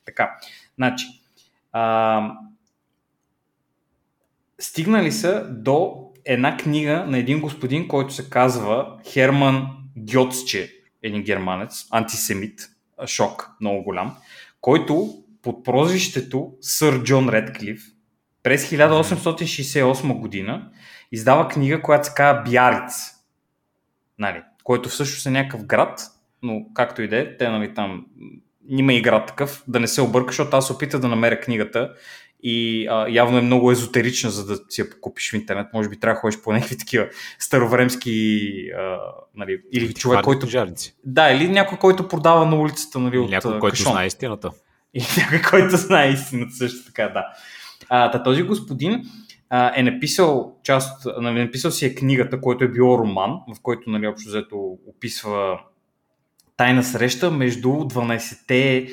Така, 0.05 0.35
значи, 0.75 1.05
а, 1.71 2.31
стигнали 4.59 5.11
са 5.11 5.45
до 5.49 6.09
една 6.25 6.57
книга 6.57 7.05
на 7.07 7.17
един 7.17 7.41
господин, 7.41 7.87
който 7.87 8.13
се 8.13 8.29
казва 8.29 8.99
Херман 9.05 9.67
Гьоцче, 9.97 10.73
един 11.03 11.23
германец, 11.23 11.85
антисемит, 11.91 12.59
шок 13.05 13.49
много 13.61 13.83
голям, 13.83 14.17
който 14.61 15.23
под 15.47 15.63
прозвището 15.63 16.51
Сър 16.61 17.03
Джон 17.03 17.29
Редклиф 17.29 17.81
през 18.43 18.69
1868 18.69 20.19
година 20.19 20.69
издава 21.11 21.47
книга, 21.47 21.81
която 21.81 22.07
се 22.07 22.13
казва 22.15 22.43
Бяриц, 22.49 22.93
нали, 24.19 24.41
който 24.63 24.89
всъщност 24.89 25.25
е 25.25 25.29
някакъв 25.29 25.65
град, 25.65 25.99
но 26.43 26.65
както 26.73 27.01
и 27.01 27.07
да 27.07 27.17
е, 27.17 27.37
те 27.37 27.49
нали, 27.49 27.73
там 27.73 28.05
има 28.69 28.93
и 28.93 29.01
град 29.01 29.27
такъв, 29.27 29.63
да 29.67 29.79
не 29.79 29.87
се 29.87 30.01
обърка, 30.01 30.27
защото 30.27 30.57
аз 30.57 30.71
опитах 30.71 31.01
да 31.01 31.07
намеря 31.07 31.39
книгата 31.39 31.93
и 32.43 32.87
а, 32.87 33.07
явно 33.09 33.37
е 33.37 33.41
много 33.41 33.71
езотерична, 33.71 34.29
за 34.29 34.45
да 34.45 34.59
си 34.69 34.81
я 34.81 34.89
покупиш 34.89 35.31
в 35.31 35.35
интернет. 35.35 35.67
Може 35.73 35.89
би 35.89 35.99
трябва 35.99 36.15
да 36.15 36.19
ходиш 36.19 36.41
по 36.41 36.53
някакви 36.53 36.77
такива 36.77 37.07
старовремски 37.39 38.49
а, 38.77 38.97
нали, 39.35 39.61
или 39.73 39.93
човек, 39.93 40.21
който... 40.21 40.47
Жарници. 40.47 40.95
Да, 41.05 41.31
или 41.31 41.49
някой, 41.49 41.77
който 41.77 42.07
продава 42.07 42.45
на 42.45 42.59
улицата, 42.59 42.99
нали, 42.99 43.17
от 43.17 43.29
Някой, 43.29 43.59
който 43.59 43.77
кашон. 43.77 43.91
знае 43.91 44.07
истината. 44.07 44.51
Или 44.93 45.05
някой, 45.17 45.41
който 45.41 45.77
знае 45.77 46.09
истината 46.09 46.53
също 46.53 46.85
така, 46.85 47.07
да. 47.07 47.25
А, 47.89 48.11
та, 48.11 48.23
този 48.23 48.43
господин 48.43 49.03
а, 49.49 49.79
е 49.79 49.83
написал 49.83 50.55
част, 50.63 51.07
нали, 51.21 51.39
написал 51.39 51.71
си 51.71 51.85
е 51.85 51.95
книгата, 51.95 52.41
който 52.41 52.63
е 52.63 52.71
било 52.71 52.97
роман, 52.97 53.31
в 53.55 53.61
който 53.61 53.89
нали, 53.89 54.07
общо 54.07 54.29
взето 54.29 54.77
описва 54.87 55.59
тайна 56.57 56.83
среща 56.83 57.31
между 57.31 57.69
12-те 57.69 58.87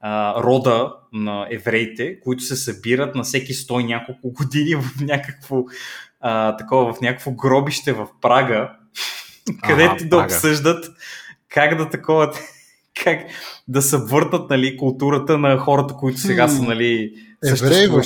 а, 0.00 0.42
рода 0.42 0.94
на 1.12 1.46
евреите, 1.50 2.20
които 2.20 2.42
се 2.42 2.56
събират 2.56 3.14
на 3.14 3.22
всеки 3.22 3.54
100 3.54 3.80
и 3.80 3.84
няколко 3.84 4.32
години 4.32 4.74
в 4.74 5.00
някакво, 5.00 5.64
а, 6.20 6.56
такова, 6.56 6.94
в 6.94 7.00
някакво 7.00 7.30
гробище 7.30 7.92
в 7.92 8.08
Прага, 8.20 8.72
където 9.68 10.04
да 10.04 10.10
Прага. 10.10 10.24
обсъждат 10.24 10.84
как 11.48 11.76
да 11.76 11.90
такова 11.90 12.32
как 13.04 13.26
да 13.68 13.82
съвъртат 13.82 14.50
нали, 14.50 14.76
културата 14.76 15.38
на 15.38 15.58
хората, 15.58 15.94
които 15.94 16.20
сега 16.20 16.48
са 16.48 16.62
нали, 16.62 17.12
Евреи 17.44 17.86
в 17.86 18.02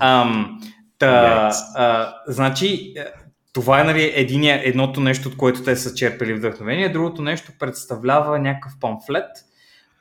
Ам, 0.00 0.60
та, 0.98 1.50
а, 1.74 2.14
значи, 2.26 2.94
е, 2.96 3.04
това 3.52 3.80
е 3.80 3.84
нали, 3.84 4.12
единия, 4.14 4.60
едното 4.64 5.00
нещо, 5.00 5.28
от 5.28 5.36
което 5.36 5.62
те 5.62 5.76
са 5.76 5.94
черпели 5.94 6.34
вдъхновение. 6.34 6.88
Другото 6.88 7.22
нещо 7.22 7.52
представлява 7.58 8.38
някакъв 8.38 8.72
памфлет 8.80 9.30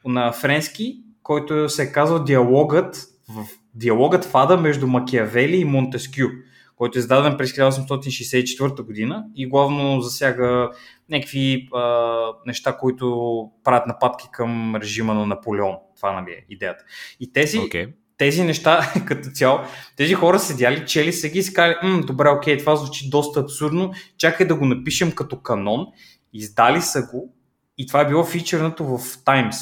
на 0.05 0.31
френски, 0.31 0.97
който 1.23 1.69
се 1.69 1.91
казва 1.91 2.23
Диалогът 2.23 2.95
в 3.29 3.45
Диалогът 3.75 4.25
в 4.25 4.37
Ада 4.37 4.57
между 4.57 4.87
Макиавели 4.87 5.57
и 5.57 5.65
Монтескю, 5.65 6.27
който 6.75 6.97
е 6.97 6.99
издаден 6.99 7.37
през 7.37 7.51
1864 7.51 8.81
година 8.81 9.25
и 9.35 9.47
главно 9.47 10.01
засяга 10.01 10.71
някакви 11.09 11.69
а, 11.73 12.27
неща, 12.45 12.77
които 12.77 13.49
правят 13.63 13.87
нападки 13.87 14.27
към 14.31 14.75
режима 14.75 15.13
на 15.13 15.25
Наполеон. 15.25 15.75
Това 15.95 16.21
нали, 16.21 16.31
е 16.31 16.45
идеята. 16.49 16.83
И 17.19 17.31
тези, 17.31 17.59
Окей. 17.59 17.87
тези 18.17 18.43
неща 18.43 18.93
като 19.05 19.29
цяло, 19.29 19.59
тези 19.97 20.13
хора 20.13 20.39
седяли, 20.39 20.85
чели 20.85 21.13
са 21.13 21.29
ги 21.29 21.39
и 21.39 21.43
си 21.43 21.53
казали, 21.53 21.75
М, 21.83 22.01
добре, 22.01 22.29
окей, 22.29 22.57
това 22.57 22.75
звучи 22.75 23.09
доста 23.09 23.39
абсурдно, 23.39 23.93
чакай 24.17 24.47
да 24.47 24.55
го 24.55 24.65
напишем 24.65 25.11
като 25.11 25.41
канон, 25.41 25.85
издали 26.33 26.81
са 26.81 27.07
го 27.11 27.35
и 27.77 27.87
това 27.87 28.01
е 28.01 28.07
било 28.07 28.23
фичернато 28.23 28.85
в 28.85 28.99
Times, 28.99 29.57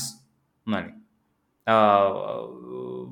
нали, 0.67 0.89
а, 1.71 2.13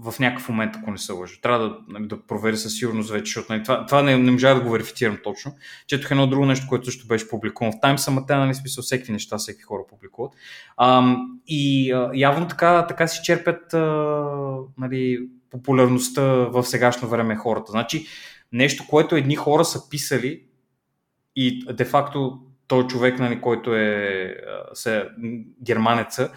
в 0.01 0.19
някакъв 0.19 0.49
момент, 0.49 0.75
ако 0.75 0.91
не 0.91 0.97
се 0.97 1.11
лъжа. 1.11 1.35
Трябва 1.41 1.69
да, 1.69 1.77
нали, 1.87 2.07
да 2.07 2.21
проверя 2.21 2.57
със 2.57 2.77
сигурност 2.77 3.09
вече, 3.09 3.25
защото 3.25 3.53
нали, 3.53 3.63
това, 3.63 3.85
това 3.85 4.01
не, 4.01 4.17
не 4.17 4.31
можа 4.31 4.53
да 4.53 4.61
го 4.61 4.69
верифицирам 4.69 5.17
точно. 5.23 5.55
Четох 5.87 6.11
едно 6.11 6.27
друго 6.27 6.45
нещо, 6.45 6.65
което 6.69 6.85
също 6.85 7.07
беше 7.07 7.29
публикувано 7.29 7.77
в 7.77 7.81
Times, 7.81 8.07
ама 8.07 8.25
те, 8.25 8.35
нали, 8.35 8.55
смисъл, 8.55 8.81
всеки 8.81 9.11
неща, 9.11 9.37
всеки 9.37 9.61
хора 9.61 9.83
публикуват. 9.89 10.33
А, 10.77 11.15
и 11.47 11.91
а, 11.91 12.11
явно 12.13 12.47
така, 12.47 12.87
така 12.87 13.07
си 13.07 13.19
черпят 13.23 13.73
а, 13.73 13.79
нали, 14.77 15.29
популярността 15.49 16.23
в 16.23 16.63
сегашно 16.63 17.07
време 17.07 17.35
хората. 17.35 17.71
Значи, 17.71 18.05
нещо, 18.51 18.83
което 18.89 19.15
едни 19.15 19.35
хора 19.35 19.65
са 19.65 19.89
писали 19.89 20.43
и 21.35 21.65
де-факто 21.73 22.39
той 22.67 22.87
човек, 22.87 23.19
нали, 23.19 23.41
който 23.41 23.75
е 23.75 24.35
се, 24.73 25.05
германеца, 25.63 26.31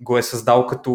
го 0.00 0.18
е 0.18 0.22
създал 0.22 0.66
като 0.66 0.92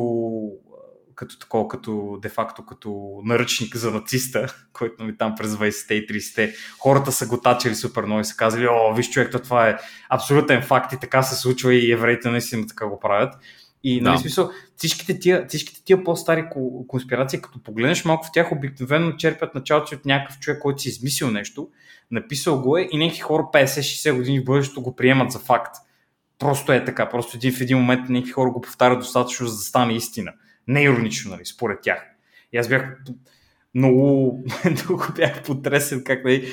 като 1.22 1.40
такова, 1.40 1.68
като 1.68 2.20
де-факто 2.22 2.66
като 2.66 3.22
наръчник 3.26 3.76
за 3.76 3.92
нациста, 3.92 4.56
който 4.74 5.04
нали, 5.04 5.18
там 5.18 5.36
през 5.38 5.52
20-те 5.52 5.94
и 5.94 6.08
30-те 6.08 6.54
хората 6.80 7.12
са 7.12 7.28
го 7.28 7.42
тачили 7.42 7.76
супер 7.76 8.04
много 8.04 8.22
и 8.22 8.26
са 8.26 8.36
казали, 8.36 8.68
о, 8.68 8.94
виж 8.94 9.10
човек, 9.10 9.32
то 9.32 9.40
това 9.40 9.70
е 9.70 9.78
абсолютен 10.10 10.62
факт 10.62 10.94
и 10.94 11.00
така 11.00 11.24
се 11.24 11.36
случва 11.36 11.74
и 11.74 11.92
евреите 11.92 12.30
наистина 12.30 12.68
така 12.68 12.88
го 12.88 13.00
правят. 13.00 13.34
И 13.84 14.02
нали, 14.02 14.16
Да. 14.16 14.22
смисъл, 14.22 14.50
всичките 14.76 15.20
тия, 15.20 15.46
всичките 15.48 15.84
тия 15.84 16.04
по-стари 16.04 16.42
ко- 16.42 16.88
конспирации, 16.88 17.42
като 17.42 17.64
погледнеш 17.64 18.06
малко 18.06 18.26
в 18.26 18.32
тях, 18.34 18.52
обикновено 18.52 19.12
черпят 19.12 19.56
началото 19.56 19.88
си 19.88 19.96
от 19.96 20.06
някакъв 20.06 20.40
човек, 20.40 20.60
който 20.62 20.82
си 20.82 20.90
измислил 20.90 21.32
нещо, 21.32 21.70
написал 22.12 22.62
го 22.62 22.78
е 22.78 22.88
и 22.92 22.98
някакви 22.98 23.22
хора 23.22 23.44
50-60 23.54 24.16
години 24.16 24.40
в 24.40 24.44
бъдещето 24.44 24.82
го 24.82 24.96
приемат 24.96 25.32
за 25.32 25.40
факт. 25.40 25.76
Просто 26.40 26.72
е 26.72 26.86
така. 26.86 27.10
Просто 27.10 27.38
един 27.38 27.54
в 27.54 27.62
един 27.62 27.78
момент 27.78 28.10
някакви 28.10 28.32
хора 28.32 28.52
го 28.52 28.62
повтарят 28.62 29.00
достатъчно, 29.00 29.48
за 29.48 29.56
да 29.56 29.62
стане 29.62 29.94
истина. 29.94 30.34
Не 30.72 30.84
иронично, 30.84 31.32
нали, 31.32 31.46
според 31.46 31.82
тях. 31.82 32.04
И 32.54 32.58
аз 32.58 32.68
бях 32.68 32.98
много, 33.76 34.40
много 34.72 35.04
бях 35.16 35.44
потресен 35.44 36.04
как 36.04 36.26
нали, 36.26 36.48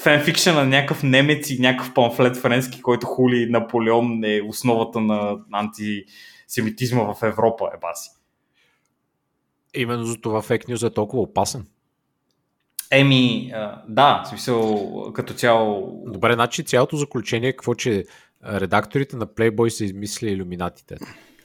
фенфикшен 0.00 0.54
на 0.54 0.66
някакъв 0.66 1.02
немец 1.02 1.50
и 1.50 1.60
някакъв 1.60 1.94
памфлет 1.94 2.36
френски, 2.36 2.82
който 2.82 3.06
хули 3.06 3.50
Наполеон 3.50 4.24
е 4.24 4.40
основата 4.48 5.00
на 5.00 5.38
антисемитизма 5.52 7.14
в 7.14 7.22
Европа, 7.22 7.70
е 7.74 7.78
баси. 7.80 8.10
Именно 9.74 10.04
за 10.04 10.20
това 10.20 10.42
фейк 10.42 10.68
нюз 10.68 10.82
е 10.82 10.90
толкова 10.90 11.22
опасен. 11.22 11.66
Еми, 12.90 13.52
да, 13.88 14.22
в 14.24 14.28
смисъл, 14.28 15.12
като 15.12 15.34
цяло... 15.34 16.02
Добре, 16.06 16.32
значи 16.32 16.64
цялото 16.64 16.96
заключение 16.96 17.48
е 17.48 17.52
какво, 17.52 17.74
че 17.74 18.04
редакторите 18.46 19.16
на 19.16 19.26
Playboy 19.26 19.68
са 19.68 19.84
измислили 19.84 20.30
иллюминатите. 20.30 20.96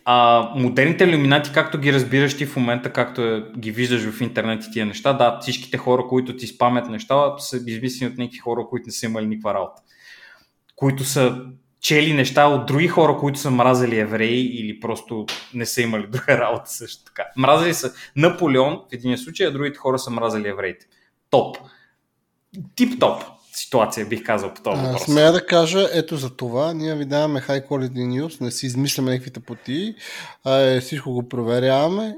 А, 0.08 0.50
модерните 0.56 1.04
иллюминати, 1.04 1.52
както 1.54 1.78
ги 1.78 1.94
разбираш 1.94 2.38
ти 2.38 2.46
в 2.46 2.56
момента, 2.56 2.94
както 2.94 3.22
е, 3.22 3.44
ги 3.58 3.72
виждаш 3.72 4.02
в 4.02 4.22
интернет 4.22 4.64
и 4.64 4.72
тия 4.72 4.86
неща, 4.86 5.14
да, 5.14 5.40
всичките 5.42 5.78
хора, 5.78 6.04
които 6.10 6.36
ти 6.36 6.48
спамят 6.48 6.90
неща, 6.90 7.38
са 7.38 7.58
измислени 7.68 8.12
от 8.12 8.18
някакви 8.18 8.38
хора, 8.38 8.68
които 8.70 8.86
не 8.86 8.92
са 8.92 9.06
имали 9.06 9.26
никаква 9.26 9.54
работа. 9.54 9.82
Които 10.76 11.04
са 11.04 11.46
чели 11.82 12.14
неща 12.14 12.48
от 12.48 12.66
други 12.66 12.88
хора, 12.88 13.18
които 13.18 13.40
са 13.40 13.52
мразили 13.52 14.00
евреи 14.00 14.46
или 14.46 14.80
просто 14.80 15.26
не 15.54 15.66
са 15.66 15.82
имали 15.82 16.08
друга 16.10 16.38
работа 16.38 16.70
също 16.70 17.04
така. 17.04 17.24
Мразили 17.38 17.74
са 17.74 17.94
Наполеон 18.16 18.74
в 18.74 18.94
един 18.94 19.18
случай, 19.18 19.48
а 19.48 19.52
другите 19.52 19.78
хора 19.78 20.00
са 20.00 20.12
мразили 20.12 20.48
евреите. 20.48 20.86
Топ. 21.30 21.58
Тип-топ 22.76 23.35
ситуация, 23.56 24.06
бих 24.06 24.24
казал 24.24 24.54
по 24.54 24.62
този 24.62 24.82
въпрос. 24.82 25.04
смея 25.04 25.32
да 25.32 25.46
кажа, 25.46 25.90
ето 25.94 26.18
за 26.18 26.36
това, 26.36 26.74
ние 26.74 26.96
ви 26.96 27.06
даваме 27.06 27.42
high 27.42 27.68
quality 27.68 27.92
news, 27.92 28.42
не 28.42 28.52
си 28.52 28.66
измисляме 28.66 29.12
някакви 29.12 29.32
тъпоти, 29.32 29.96
а 30.46 30.56
е, 30.56 30.80
всичко 30.82 31.12
го 31.14 31.30
проверяваме 31.30 32.16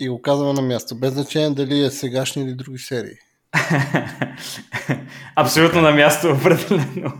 и 0.00 0.08
го 0.08 0.22
казваме 0.22 0.52
на 0.52 0.62
място, 0.62 0.94
без 0.94 1.12
значение 1.12 1.50
дали 1.50 1.84
е 1.84 1.90
сегашни 1.90 2.42
или 2.42 2.54
други 2.54 2.78
серии. 2.78 3.16
Абсолютно 5.36 5.80
на 5.80 5.90
място, 5.90 6.28
определено. 6.40 7.12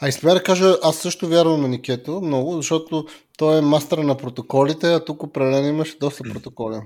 А 0.00 0.08
и 0.08 0.12
смея 0.12 0.34
да 0.34 0.42
кажа, 0.42 0.76
аз 0.82 0.96
също 0.96 1.28
вярвам 1.28 1.60
на 1.60 1.68
Никето 1.68 2.20
много, 2.20 2.56
защото 2.56 3.06
той 3.38 3.58
е 3.58 3.60
мастър 3.60 3.98
на 3.98 4.16
протоколите, 4.16 4.92
а 4.92 5.04
тук 5.04 5.22
определено 5.22 5.68
имаше 5.68 5.98
доста 5.98 6.22
протоколи. 6.32 6.76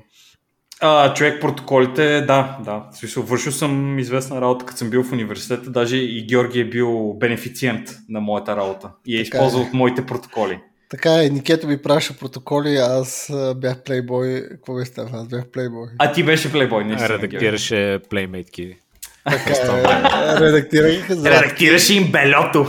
А, 0.84 1.14
човек, 1.14 1.40
протоколите, 1.40 2.20
да, 2.20 2.58
да. 2.64 2.84
В 2.92 2.96
смисъл, 2.96 3.22
вършил 3.22 3.52
съм 3.52 3.98
известна 3.98 4.40
работа, 4.40 4.66
като 4.66 4.78
съм 4.78 4.90
бил 4.90 5.04
в 5.04 5.12
университета. 5.12 5.70
Даже 5.70 5.96
и 5.96 6.26
Георги 6.26 6.60
е 6.60 6.68
бил 6.68 7.12
бенефициент 7.12 7.88
на 8.08 8.20
моята 8.20 8.56
работа. 8.56 8.90
И 9.06 9.20
е 9.20 9.24
Така 9.24 9.36
използвал 9.36 9.60
е. 9.60 9.64
от 9.64 9.72
моите 9.72 10.06
протоколи. 10.06 10.60
Така 10.88 11.24
е, 11.24 11.28
Никето 11.28 11.66
ми 11.66 11.82
праща 11.82 12.14
протоколи, 12.14 12.76
аз 12.76 13.32
бях 13.56 13.82
плейбой. 13.82 14.46
Какво 14.50 14.74
беше 14.74 14.92
там? 14.92 15.08
Аз 15.12 15.28
бях 15.28 15.46
плейбой. 15.46 15.88
А 15.98 16.12
ти 16.12 16.24
беше 16.24 16.52
плейбой, 16.52 16.84
не 16.84 17.08
Редактираше 17.08 17.98
плеймейтки. 18.10 18.76
Така 19.24 19.50
е, 19.50 20.40
редактирах 20.40 21.12
за... 21.12 21.30
Редактираше 21.30 21.94
им 21.94 22.12
белето. 22.12 22.66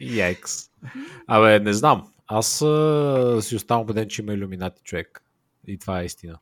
Яйкс. 0.00 0.52
Абе, 1.26 1.58
не 1.58 1.72
знам. 1.72 2.02
Аз 2.28 2.62
а, 2.62 3.38
си 3.42 3.56
оставам 3.56 3.82
убеден, 3.82 4.08
че 4.08 4.22
има 4.22 4.32
иллюминати 4.32 4.80
човек. 4.84 5.22
И 5.66 5.78
това 5.78 6.00
е 6.00 6.04
истина. 6.04 6.38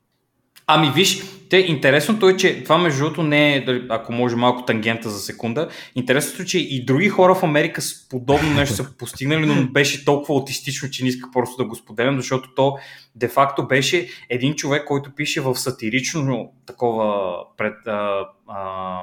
Ами 0.72 0.90
виж, 0.94 1.22
те, 1.50 1.56
интересното 1.56 2.28
е, 2.28 2.36
че 2.36 2.62
това 2.62 2.78
между 2.78 3.00
другото 3.00 3.22
не 3.22 3.56
е, 3.56 3.64
ако 3.88 4.12
може 4.12 4.36
малко 4.36 4.64
тангента 4.64 5.10
за 5.10 5.20
секунда, 5.20 5.68
интересното 5.94 6.42
е, 6.42 6.44
че 6.44 6.58
и 6.58 6.84
други 6.84 7.08
хора 7.08 7.34
в 7.34 7.42
Америка 7.42 7.82
с 7.82 8.08
подобно 8.08 8.54
нещо 8.54 8.74
са 8.74 8.96
постигнали, 8.96 9.46
но 9.46 9.68
беше 9.68 10.04
толкова 10.04 10.34
аутистично, 10.34 10.90
че 10.90 11.02
не 11.02 11.08
исках 11.08 11.30
просто 11.32 11.62
да 11.62 11.68
го 11.68 11.74
споделям, 11.74 12.16
защото 12.16 12.54
то 12.54 12.76
де-факто 13.14 13.66
беше 13.66 14.08
един 14.28 14.54
човек, 14.54 14.84
който 14.84 15.14
пише 15.14 15.40
в 15.40 15.56
сатирично 15.56 16.52
такова 16.66 17.36
пред, 17.56 17.86
а, 17.86 18.26
а, 18.48 18.98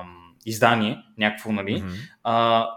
издание, 0.45 0.98
някакво, 1.18 1.52
нали, 1.52 1.81
mm-hmm. 1.81 2.10
а, 2.23 2.68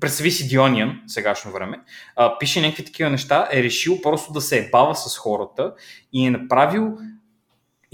представи 0.00 0.30
си 0.30 0.48
Диониан, 0.48 1.00
сегашно 1.06 1.52
време, 1.52 1.80
а, 2.16 2.38
пише 2.38 2.60
някакви 2.60 2.84
такива 2.84 3.10
неща, 3.10 3.48
е 3.52 3.62
решил 3.62 4.00
просто 4.02 4.32
да 4.32 4.40
се 4.40 4.58
ебава 4.58 4.94
с 4.94 5.18
хората 5.18 5.74
и 6.12 6.26
е 6.26 6.30
направил 6.30 6.98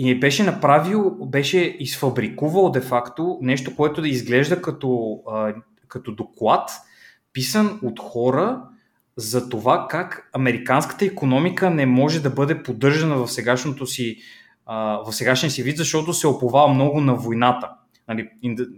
и 0.02 0.20
беше 0.20 0.42
направил, 0.42 1.10
беше 1.10 1.76
изфабрикувал 1.80 2.70
де-факто 2.70 3.38
нещо, 3.42 3.76
което 3.76 4.00
да 4.00 4.08
изглежда 4.08 4.62
като, 4.62 5.20
а, 5.30 5.54
като 5.88 6.12
доклад, 6.12 6.70
писан 7.32 7.80
от 7.82 8.00
хора 8.00 8.62
за 9.16 9.48
това 9.48 9.86
как 9.90 10.30
американската 10.32 11.04
економика 11.04 11.70
не 11.70 11.86
може 11.86 12.22
да 12.22 12.30
бъде 12.30 12.62
поддържана 12.62 13.16
в 13.16 13.32
сегашното 13.32 13.86
си 13.86 14.16
в 15.06 15.12
сегашния 15.12 15.50
си 15.50 15.62
вид, 15.62 15.76
защото 15.76 16.12
се 16.12 16.26
оповава 16.26 16.68
много 16.68 17.00
на 17.00 17.14
войната. 17.14 17.70
Нали, 18.08 18.28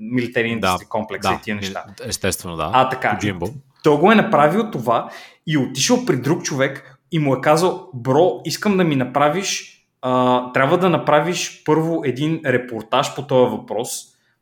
милитари 0.01 0.49
индустри 0.49 0.86
комплекс 0.86 1.28
да, 1.28 1.35
и 1.35 1.43
тия 1.43 1.57
неща. 1.57 1.85
Естествено, 2.05 2.57
да. 2.57 2.70
А, 2.73 2.89
така. 2.89 3.19
Той 3.82 3.97
го 3.97 4.12
е 4.12 4.15
направил 4.15 4.70
това 4.70 5.11
и 5.47 5.59
отишъл 5.59 6.05
при 6.07 6.16
друг 6.16 6.43
човек 6.43 6.99
и 7.12 7.19
му 7.19 7.35
е 7.35 7.40
казал, 7.40 7.90
бро, 7.94 8.40
искам 8.44 8.77
да 8.77 8.85
ми 8.85 8.97
направиш 8.97 9.82
а, 10.03 10.53
трябва 10.53 10.79
да 10.79 10.91
направиш 10.91 11.62
първо 11.65 12.03
един 12.05 12.41
репортаж 12.47 13.15
по 13.15 13.27
този 13.27 13.51
въпрос, 13.51 13.91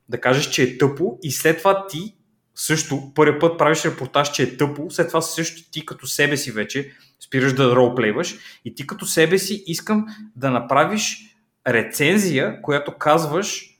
да 0.09 0.21
кажеш, 0.21 0.49
че 0.49 0.63
е 0.63 0.77
тъпо 0.77 1.17
и 1.23 1.31
след 1.31 1.57
това 1.57 1.87
ти 1.87 2.15
също 2.55 3.13
първи 3.15 3.39
път 3.39 3.57
правиш 3.57 3.85
репортаж, 3.85 4.31
че 4.31 4.43
е 4.43 4.57
тъпо, 4.57 4.89
след 4.89 5.07
това 5.07 5.21
също 5.21 5.71
ти 5.71 5.85
като 5.85 6.07
себе 6.07 6.37
си 6.37 6.51
вече 6.51 6.91
спираш 7.25 7.53
да 7.53 7.75
ролплейваш 7.75 8.37
и 8.65 8.75
ти 8.75 8.87
като 8.87 9.05
себе 9.05 9.37
си 9.37 9.63
искам 9.67 10.05
да 10.35 10.51
направиш 10.51 11.35
рецензия, 11.67 12.61
която 12.61 12.97
казваш, 12.97 13.79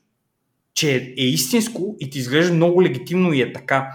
че 0.73 0.95
е 1.17 1.25
истинско 1.25 1.95
и 1.99 2.09
ти 2.09 2.19
изглежда 2.19 2.53
много 2.53 2.83
легитимно 2.83 3.33
и 3.33 3.41
е 3.41 3.53
така. 3.53 3.89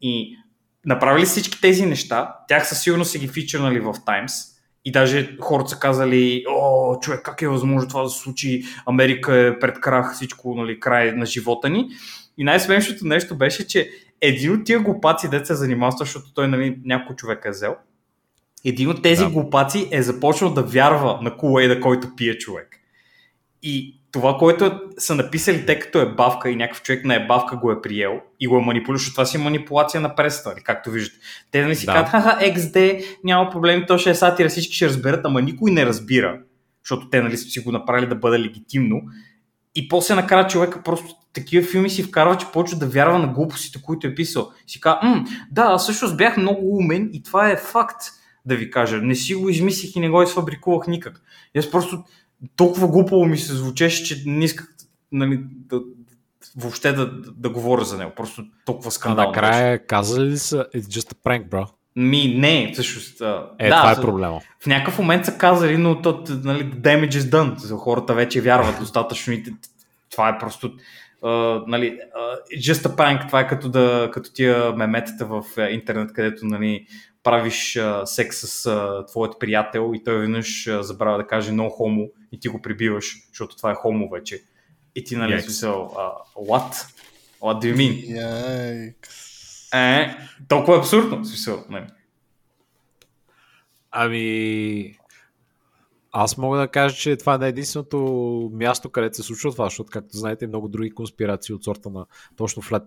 И 0.00 0.36
направили 0.84 1.26
всички 1.26 1.60
тези 1.60 1.86
неща, 1.86 2.34
тях 2.48 2.68
със 2.68 2.82
сигурност 2.82 3.10
си 3.10 3.18
ги 3.18 3.28
фичърнали 3.28 3.80
в 3.80 3.94
Times, 3.94 4.57
и 4.88 4.92
даже 4.92 5.36
хората 5.40 5.70
са 5.70 5.78
казали, 5.78 6.44
о, 6.48 6.96
човек, 7.00 7.20
как 7.24 7.42
е 7.42 7.48
възможно 7.48 7.88
това 7.88 8.02
да 8.02 8.08
се 8.08 8.18
случи, 8.18 8.64
Америка 8.86 9.36
е 9.36 9.58
пред 9.58 9.80
крах, 9.80 10.14
всичко, 10.14 10.54
нали, 10.54 10.80
край 10.80 11.12
на 11.12 11.26
живота 11.26 11.68
ни. 11.68 11.88
И 12.38 12.44
най-смешното 12.44 13.06
нещо 13.06 13.36
беше, 13.36 13.66
че 13.66 13.90
един 14.20 14.52
от 14.52 14.64
тия 14.64 14.80
глупаци, 14.80 15.30
деца 15.30 15.44
се 15.44 15.54
занимава, 15.54 15.92
защото 15.98 16.34
той 16.34 16.48
нали, 16.48 16.78
някой 16.84 17.16
човек 17.16 17.42
е 17.44 17.50
взел, 17.50 17.76
един 18.64 18.88
от 18.88 19.02
тези 19.02 19.24
да. 19.24 19.30
глупаци 19.30 19.88
е 19.90 20.02
започнал 20.02 20.54
да 20.54 20.62
вярва 20.62 21.18
на 21.22 21.36
Кулейда, 21.36 21.80
който 21.80 22.16
пие 22.16 22.38
човек. 22.38 22.76
И 23.62 23.97
това, 24.12 24.36
което 24.38 24.80
са 24.98 25.14
написали, 25.14 25.66
тъй 25.66 25.78
като 25.78 26.00
е 26.00 26.14
бавка 26.14 26.50
и 26.50 26.56
някакъв 26.56 26.82
човек 26.82 27.04
на 27.04 27.14
е 27.14 27.26
бавка 27.26 27.56
го 27.56 27.72
е 27.72 27.82
приел 27.82 28.20
и 28.40 28.46
го 28.46 28.56
е 28.56 28.62
манипулирал, 28.62 28.98
защото 28.98 29.14
това 29.14 29.24
си 29.24 29.36
е 29.36 29.40
манипулация 29.40 30.00
на 30.00 30.14
пресата, 30.14 30.48
нали, 30.48 30.60
както 30.64 30.90
виждате. 30.90 31.20
Те 31.50 31.62
нали 31.62 31.76
си 31.76 31.86
да. 31.86 31.92
казват, 31.92 32.10
хаха, 32.10 32.44
XD, 32.44 33.04
няма 33.24 33.50
проблем, 33.50 33.84
то 33.88 33.98
ще 33.98 34.10
е 34.10 34.14
сатира, 34.14 34.48
всички 34.48 34.74
ще 34.74 34.86
разберат, 34.86 35.20
ама 35.24 35.42
никой 35.42 35.70
не 35.70 35.86
разбира, 35.86 36.40
защото 36.84 37.10
те 37.10 37.22
нали, 37.22 37.36
си 37.36 37.60
го 37.60 37.72
направили 37.72 38.06
да 38.06 38.14
бъде 38.14 38.40
легитимно. 38.40 39.02
И 39.74 39.88
после 39.88 40.14
накрая 40.14 40.46
човека 40.46 40.82
просто 40.82 41.14
такива 41.32 41.66
филми 41.66 41.90
си 41.90 42.02
вкарва, 42.02 42.36
че 42.36 42.46
почва 42.52 42.78
да 42.78 42.86
вярва 42.86 43.18
на 43.18 43.28
глупостите, 43.28 43.82
които 43.82 44.06
е 44.06 44.14
писал. 44.14 44.52
Си 44.66 44.80
казва, 44.80 45.24
да, 45.50 45.62
аз 45.62 45.82
всъщност 45.82 46.16
бях 46.16 46.36
много 46.36 46.76
умен 46.76 47.10
и 47.12 47.22
това 47.22 47.50
е 47.50 47.56
факт, 47.56 48.00
да 48.44 48.56
ви 48.56 48.70
кажа. 48.70 48.96
Не 48.96 49.14
си 49.14 49.34
го 49.34 49.48
измислих 49.48 49.96
и 49.96 50.00
не 50.00 50.10
го 50.10 50.22
изфабрикувах 50.22 50.86
никак. 50.86 51.22
И 51.54 51.58
аз 51.58 51.70
просто 51.70 52.04
толкова 52.56 52.88
глупаво 52.88 53.24
ми 53.24 53.38
се 53.38 53.54
звучеше, 53.54 54.04
че 54.04 54.22
не 54.26 54.44
исках 54.44 54.74
нали, 55.12 55.40
да, 55.42 55.80
въобще 56.56 56.92
да, 56.92 57.10
да, 57.10 57.32
да 57.32 57.50
говоря 57.50 57.84
за 57.84 57.98
него. 57.98 58.12
Просто 58.16 58.44
толкова 58.64 58.90
скандално. 58.90 59.28
А 59.28 59.32
накрая 59.32 59.86
казали 59.86 60.26
ли 60.26 60.38
са 60.38 60.66
It's 60.74 60.80
just 60.80 61.14
a 61.14 61.16
prank, 61.24 61.48
bro? 61.48 61.68
Ми, 61.96 62.34
не, 62.38 62.70
всъщност. 62.72 63.20
Е, 63.58 63.68
да, 63.68 63.76
това 63.76 63.92
е 63.92 64.00
проблема. 64.00 64.40
В 64.60 64.66
някакъв 64.66 64.98
момент 64.98 65.24
са 65.24 65.38
казали, 65.38 65.76
но 65.76 66.02
то, 66.02 66.24
нали, 66.28 66.64
damage 66.64 67.10
is 67.10 67.20
done. 67.20 67.56
За 67.56 67.74
хората 67.74 68.14
вече 68.14 68.40
вярват 68.40 68.78
достатъчно 68.80 69.32
и 69.32 69.44
това 70.10 70.28
е 70.28 70.38
просто 70.38 70.72
Uh, 71.22 71.64
нали, 71.66 71.98
uh, 72.16 72.58
just 72.58 72.88
a 72.88 72.96
prank, 72.96 73.26
това 73.26 73.40
е 73.40 73.46
като, 73.46 73.68
да, 73.68 74.10
като 74.12 74.32
тия 74.32 74.72
меметата 74.72 75.26
в 75.26 75.42
интернет, 75.70 76.12
където 76.12 76.46
нали, 76.46 76.86
правиш 77.22 77.74
uh, 77.74 78.04
секс 78.04 78.36
с 78.36 78.70
uh, 78.70 79.06
твоят 79.08 79.40
приятел 79.40 79.92
и 79.94 80.04
той 80.04 80.18
веднъж 80.18 80.46
uh, 80.46 80.80
забравя 80.80 81.18
да 81.18 81.26
каже 81.26 81.50
no 81.52 81.68
homo 81.68 82.10
и 82.32 82.40
ти 82.40 82.48
го 82.48 82.62
прибиваш, 82.62 83.28
защото 83.28 83.56
това 83.56 83.70
е 83.70 83.74
хомо 83.74 84.10
вече. 84.10 84.42
И 84.94 85.04
ти 85.04 85.16
нали 85.16 85.42
смисъл, 85.42 85.94
uh, 85.96 86.48
what? 86.48 86.72
What 87.40 87.64
do 87.64 87.74
you 87.74 87.76
mean? 87.76 88.22
Yikes. 88.94 89.28
Е, 89.74 90.16
толкова 90.48 90.76
е 90.76 90.78
абсурдно, 90.78 91.24
смисъл, 91.24 91.64
нали. 91.70 91.86
Ами, 93.90 94.94
аз 96.12 96.36
мога 96.38 96.58
да 96.58 96.68
кажа, 96.68 96.96
че 96.96 97.16
това 97.16 97.38
не 97.38 97.46
е 97.46 97.48
единственото 97.48 97.98
място, 98.52 98.90
където 98.90 99.16
се 99.16 99.22
случва 99.22 99.52
това, 99.52 99.64
защото, 99.64 99.90
както 99.92 100.16
знаете, 100.16 100.46
много 100.46 100.68
други 100.68 100.90
конспирации 100.90 101.54
от 101.54 101.64
сорта 101.64 101.90
на 101.90 102.06
точно 102.36 102.62
флет 102.62 102.82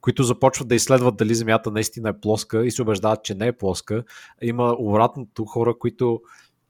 които 0.00 0.22
започват 0.22 0.68
да 0.68 0.74
изследват 0.74 1.16
дали 1.16 1.34
Земята 1.34 1.70
наистина 1.70 2.08
е 2.08 2.20
плоска 2.20 2.66
и 2.66 2.70
се 2.70 2.82
убеждават, 2.82 3.24
че 3.24 3.34
не 3.34 3.46
е 3.46 3.52
плоска. 3.52 4.04
Има 4.42 4.76
обратното 4.78 5.44
хора, 5.44 5.78
които 5.78 6.20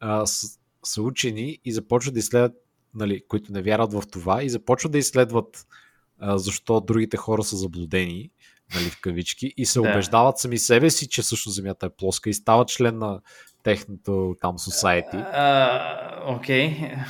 а, 0.01 0.27
са, 0.27 0.59
са 0.89 1.03
учени 1.03 1.59
и 1.65 1.73
започват 1.73 2.15
да 2.15 2.19
изследват, 2.19 2.53
нали, 2.95 3.23
които 3.29 3.53
не 3.53 3.63
вярват 3.63 3.93
в 3.93 4.03
това 4.13 4.43
и 4.43 4.51
започват 4.51 4.93
да 4.93 4.99
изследват 4.99 5.67
а, 6.19 6.39
защо 6.39 6.81
другите 6.81 7.17
хора 7.17 7.43
са 7.43 7.57
заблудени 7.57 8.31
нали, 8.75 8.85
в 8.85 9.01
кавички, 9.01 9.55
и 9.57 9.67
се 9.67 9.81
да. 9.81 9.89
убеждават 9.89 10.39
сами 10.39 10.59
себе 10.59 10.91
си, 10.91 11.09
че 11.09 11.23
също 11.23 11.51
Земята 11.51 11.87
е 11.87 11.97
плоска 11.99 12.31
и 12.31 12.35
стават 12.35 12.69
член 12.69 12.99
на 12.99 13.21
техното 13.63 14.37
там 14.41 14.59
society. 14.59 15.25
Окей. 16.27 16.71
Uh, 16.71 17.05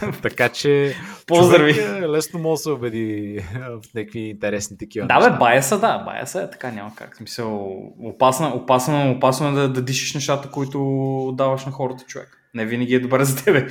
okay. 0.00 0.22
така 0.22 0.48
че 0.48 0.94
Поздрави. 1.26 1.80
Е 1.80 2.08
лесно 2.08 2.40
може 2.40 2.58
да 2.58 2.62
се 2.62 2.70
убеди 2.70 3.40
в 3.54 3.94
някакви 3.94 4.20
интересни 4.20 4.78
такива 4.78 5.06
Да, 5.06 5.30
бе, 5.30 5.38
баяса, 5.38 5.78
да, 5.78 5.98
баяса 5.98 6.42
е 6.42 6.50
така, 6.50 6.70
няма 6.70 6.94
как. 6.94 7.16
Смисъл, 7.16 7.76
опасно, 8.00 8.48
опасно, 8.48 9.10
опасно 9.10 9.48
е 9.48 9.52
да, 9.52 9.72
да 9.72 9.82
дишиш 9.82 10.14
нещата, 10.14 10.50
които 10.50 11.34
даваш 11.36 11.64
на 11.64 11.72
хората, 11.72 12.04
човек. 12.04 12.43
Не 12.54 12.66
винаги 12.66 12.94
е 12.94 13.00
добре 13.00 13.24
за 13.24 13.44
тебе. 13.44 13.68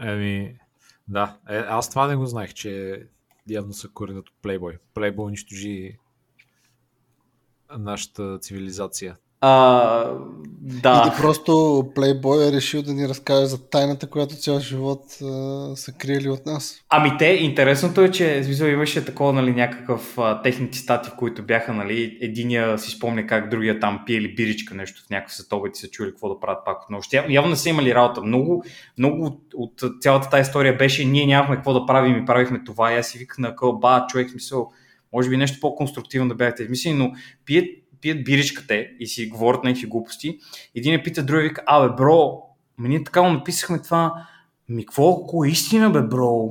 Еми, 0.00 0.58
да. 1.08 1.38
Е, 1.48 1.56
аз 1.56 1.90
това 1.90 2.06
не 2.06 2.16
го 2.16 2.26
знаех, 2.26 2.54
че 2.54 3.02
явно 3.48 3.72
са 3.72 3.88
коренът 3.88 4.28
от 4.28 4.34
Playboy. 4.42 4.78
Playboy 4.94 5.24
унищожи 5.24 5.98
нашата 7.78 8.38
цивилизация. 8.38 9.16
А, 9.40 10.04
да. 10.60 11.02
Или 11.06 11.22
просто 11.22 11.84
плейбой 11.94 12.48
е 12.48 12.52
решил 12.52 12.82
да 12.82 12.94
ни 12.94 13.08
разкаже 13.08 13.46
за 13.46 13.68
тайната, 13.70 14.06
която 14.06 14.34
цял 14.34 14.60
живот 14.60 15.02
а, 15.22 15.76
са 15.76 15.92
криели 15.92 16.28
от 16.28 16.46
нас. 16.46 16.80
Ами 16.88 17.12
те, 17.18 17.26
интересното 17.26 18.00
е, 18.00 18.10
че 18.10 18.44
смисъл, 18.44 18.66
имаше 18.66 19.04
такова, 19.04 19.32
нали, 19.32 19.52
някакъв 19.52 20.18
а, 20.18 20.42
техни 20.42 20.70
цитати, 20.70 21.10
в 21.10 21.16
които 21.16 21.42
бяха, 21.42 21.72
нали, 21.72 22.18
единия 22.20 22.78
си 22.78 22.90
спомня 22.90 23.26
как 23.26 23.50
другия 23.50 23.80
там 23.80 24.02
пиели 24.06 24.34
биричка 24.34 24.74
нещо 24.74 25.02
в 25.06 25.10
някакъв 25.10 25.34
светове 25.34 25.68
и 25.72 25.76
се 25.76 25.90
чули 25.90 26.10
какво 26.10 26.28
да 26.28 26.40
правят 26.40 26.64
пак 26.64 26.82
от 26.82 26.90
нощ. 26.90 27.12
Явно 27.28 27.50
не 27.50 27.56
са 27.56 27.68
имали 27.68 27.94
работа. 27.94 28.22
Много, 28.22 28.64
много 28.98 29.24
от, 29.24 29.40
от 29.54 30.02
цялата 30.02 30.30
тази 30.30 30.48
история 30.48 30.76
беше, 30.76 31.04
ние 31.04 31.26
нямахме 31.26 31.56
какво 31.56 31.72
да 31.72 31.86
правим 31.86 32.22
и 32.22 32.26
правихме 32.26 32.64
това. 32.64 32.92
И 32.92 32.96
аз 32.96 33.06
си 33.06 33.18
виках 33.18 33.38
на 33.38 33.56
кълба, 33.56 34.06
човек, 34.08 34.30
смисъл, 34.30 34.70
може 35.12 35.28
би 35.28 35.36
нещо 35.36 35.60
по-конструктивно 35.60 36.28
да 36.28 36.34
бяхте 36.34 36.62
измислили, 36.62 36.94
но 36.94 37.12
пият 37.44 37.66
пият 38.00 38.24
биричката 38.24 38.86
и 39.00 39.06
си 39.06 39.28
говорят 39.28 39.64
някакви 39.64 39.86
глупости. 39.86 40.38
Един 40.74 40.94
е 40.94 41.02
пита, 41.02 41.22
другия 41.22 41.48
вика, 41.48 41.62
абе, 41.66 41.94
бро, 41.94 42.42
ми 42.78 42.88
ние 42.88 43.04
така 43.04 43.22
му 43.22 43.32
написахме 43.32 43.82
това, 43.82 44.12
ми 44.68 44.86
какво, 44.86 45.10
ако 45.10 45.44
е 45.44 45.48
истина, 45.48 45.90
бе, 45.90 46.02
бро? 46.02 46.48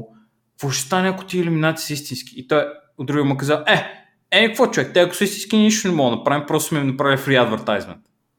Какво 0.52 0.70
ще 0.70 0.86
стане, 0.86 1.10
ако 1.10 1.26
ти 1.26 1.40
иллюминати 1.40 1.82
са 1.82 1.94
истински? 1.94 2.34
И 2.40 2.48
той 2.48 2.66
от 2.98 3.08
другия 3.08 3.26
му 3.26 3.38
каза, 3.38 3.64
е, 3.68 3.84
е, 4.32 4.48
какво 4.48 4.68
човек, 4.68 4.92
те 4.94 5.00
ако 5.00 5.16
са 5.16 5.24
истински, 5.24 5.58
нищо 5.58 5.88
не 5.88 5.94
мога 5.94 6.10
да 6.10 6.16
направим, 6.16 6.44
просто 6.48 6.70
сме 6.70 6.84
направили 6.84 7.18
free 7.18 7.50
advertisement. 7.50 7.98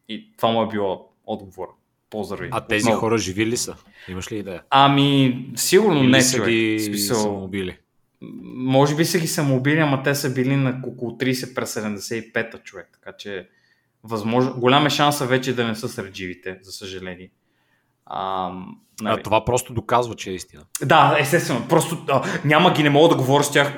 И 0.09 0.33
това 0.37 0.49
му 0.53 0.63
е 0.63 0.69
било 0.69 1.09
отговор. 1.27 1.67
Поздрави. 2.11 2.49
А 2.53 2.61
тези 2.61 2.85
Отново. 2.85 3.01
хора 3.01 3.19
живи 3.19 3.47
ли 3.47 3.57
са? 3.57 3.77
Имаш 4.09 4.33
ли 4.33 4.37
идея? 4.39 4.63
Ами, 4.71 5.47
сигурно 5.57 6.01
Или 6.03 6.11
не, 6.11 6.23
са 6.23 6.37
човек. 6.37 6.51
ги 6.51 6.81
Смисъл, 6.81 7.17
самоубили? 7.17 7.77
Може 8.21 8.97
би 8.97 9.05
са 9.05 9.19
ги 9.19 9.27
самоубили, 9.27 9.79
ама 9.79 10.03
те 10.03 10.15
са 10.15 10.35
били 10.35 10.57
на 10.57 10.81
около 10.87 11.11
30 11.11 11.55
през 11.55 11.75
75-та 11.75 12.59
човек. 12.59 12.89
Така 12.93 13.17
че 13.17 13.49
Възможно, 14.05 14.55
голям 14.61 14.87
е 14.87 14.91
шанса 14.91 15.27
вече 15.27 15.55
да 15.55 15.65
не 15.65 15.75
са 15.75 15.89
сред 15.89 16.15
живите, 16.15 16.59
за 16.63 16.73
съжаление. 16.73 17.31
А, 18.07 18.51
нали. 19.01 19.21
А, 19.21 19.23
това 19.23 19.45
просто 19.45 19.73
доказва, 19.73 20.15
че 20.17 20.31
е 20.31 20.35
истина. 20.35 20.63
Да, 20.85 21.17
естествено. 21.21 21.69
Просто 21.69 22.05
а, 22.09 22.25
няма 22.45 22.73
ги, 22.73 22.83
не 22.83 22.91
мога 22.91 23.09
да 23.09 23.17
говоря 23.17 23.45
с 23.45 23.53
тях. 23.53 23.77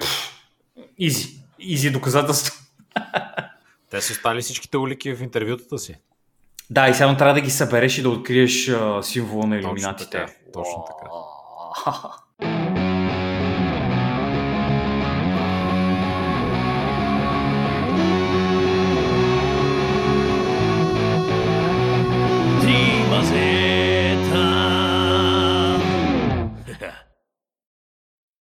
Изи. 0.99 1.41
Изи 1.59 1.91
доказателство. 1.91 2.65
Те 3.91 4.01
са 4.01 4.13
останали 4.13 4.43
всичките 4.43 4.79
улики 4.79 5.15
в 5.15 5.23
интервютата 5.23 5.79
си. 5.79 5.97
Да, 6.71 6.89
и 6.89 6.95
сега 6.95 7.17
трябва 7.17 7.35
да 7.35 7.41
ги 7.41 7.51
събереш 7.51 7.99
и 7.99 8.03
да 8.03 8.11
откриеш 8.11 8.69
а, 8.69 9.03
символа 9.03 9.47
на 9.47 9.57
Точно 9.57 9.69
иллюминатите. 9.69 10.11
така. 10.11 10.33
Точно 10.53 10.85
така. 10.85 11.11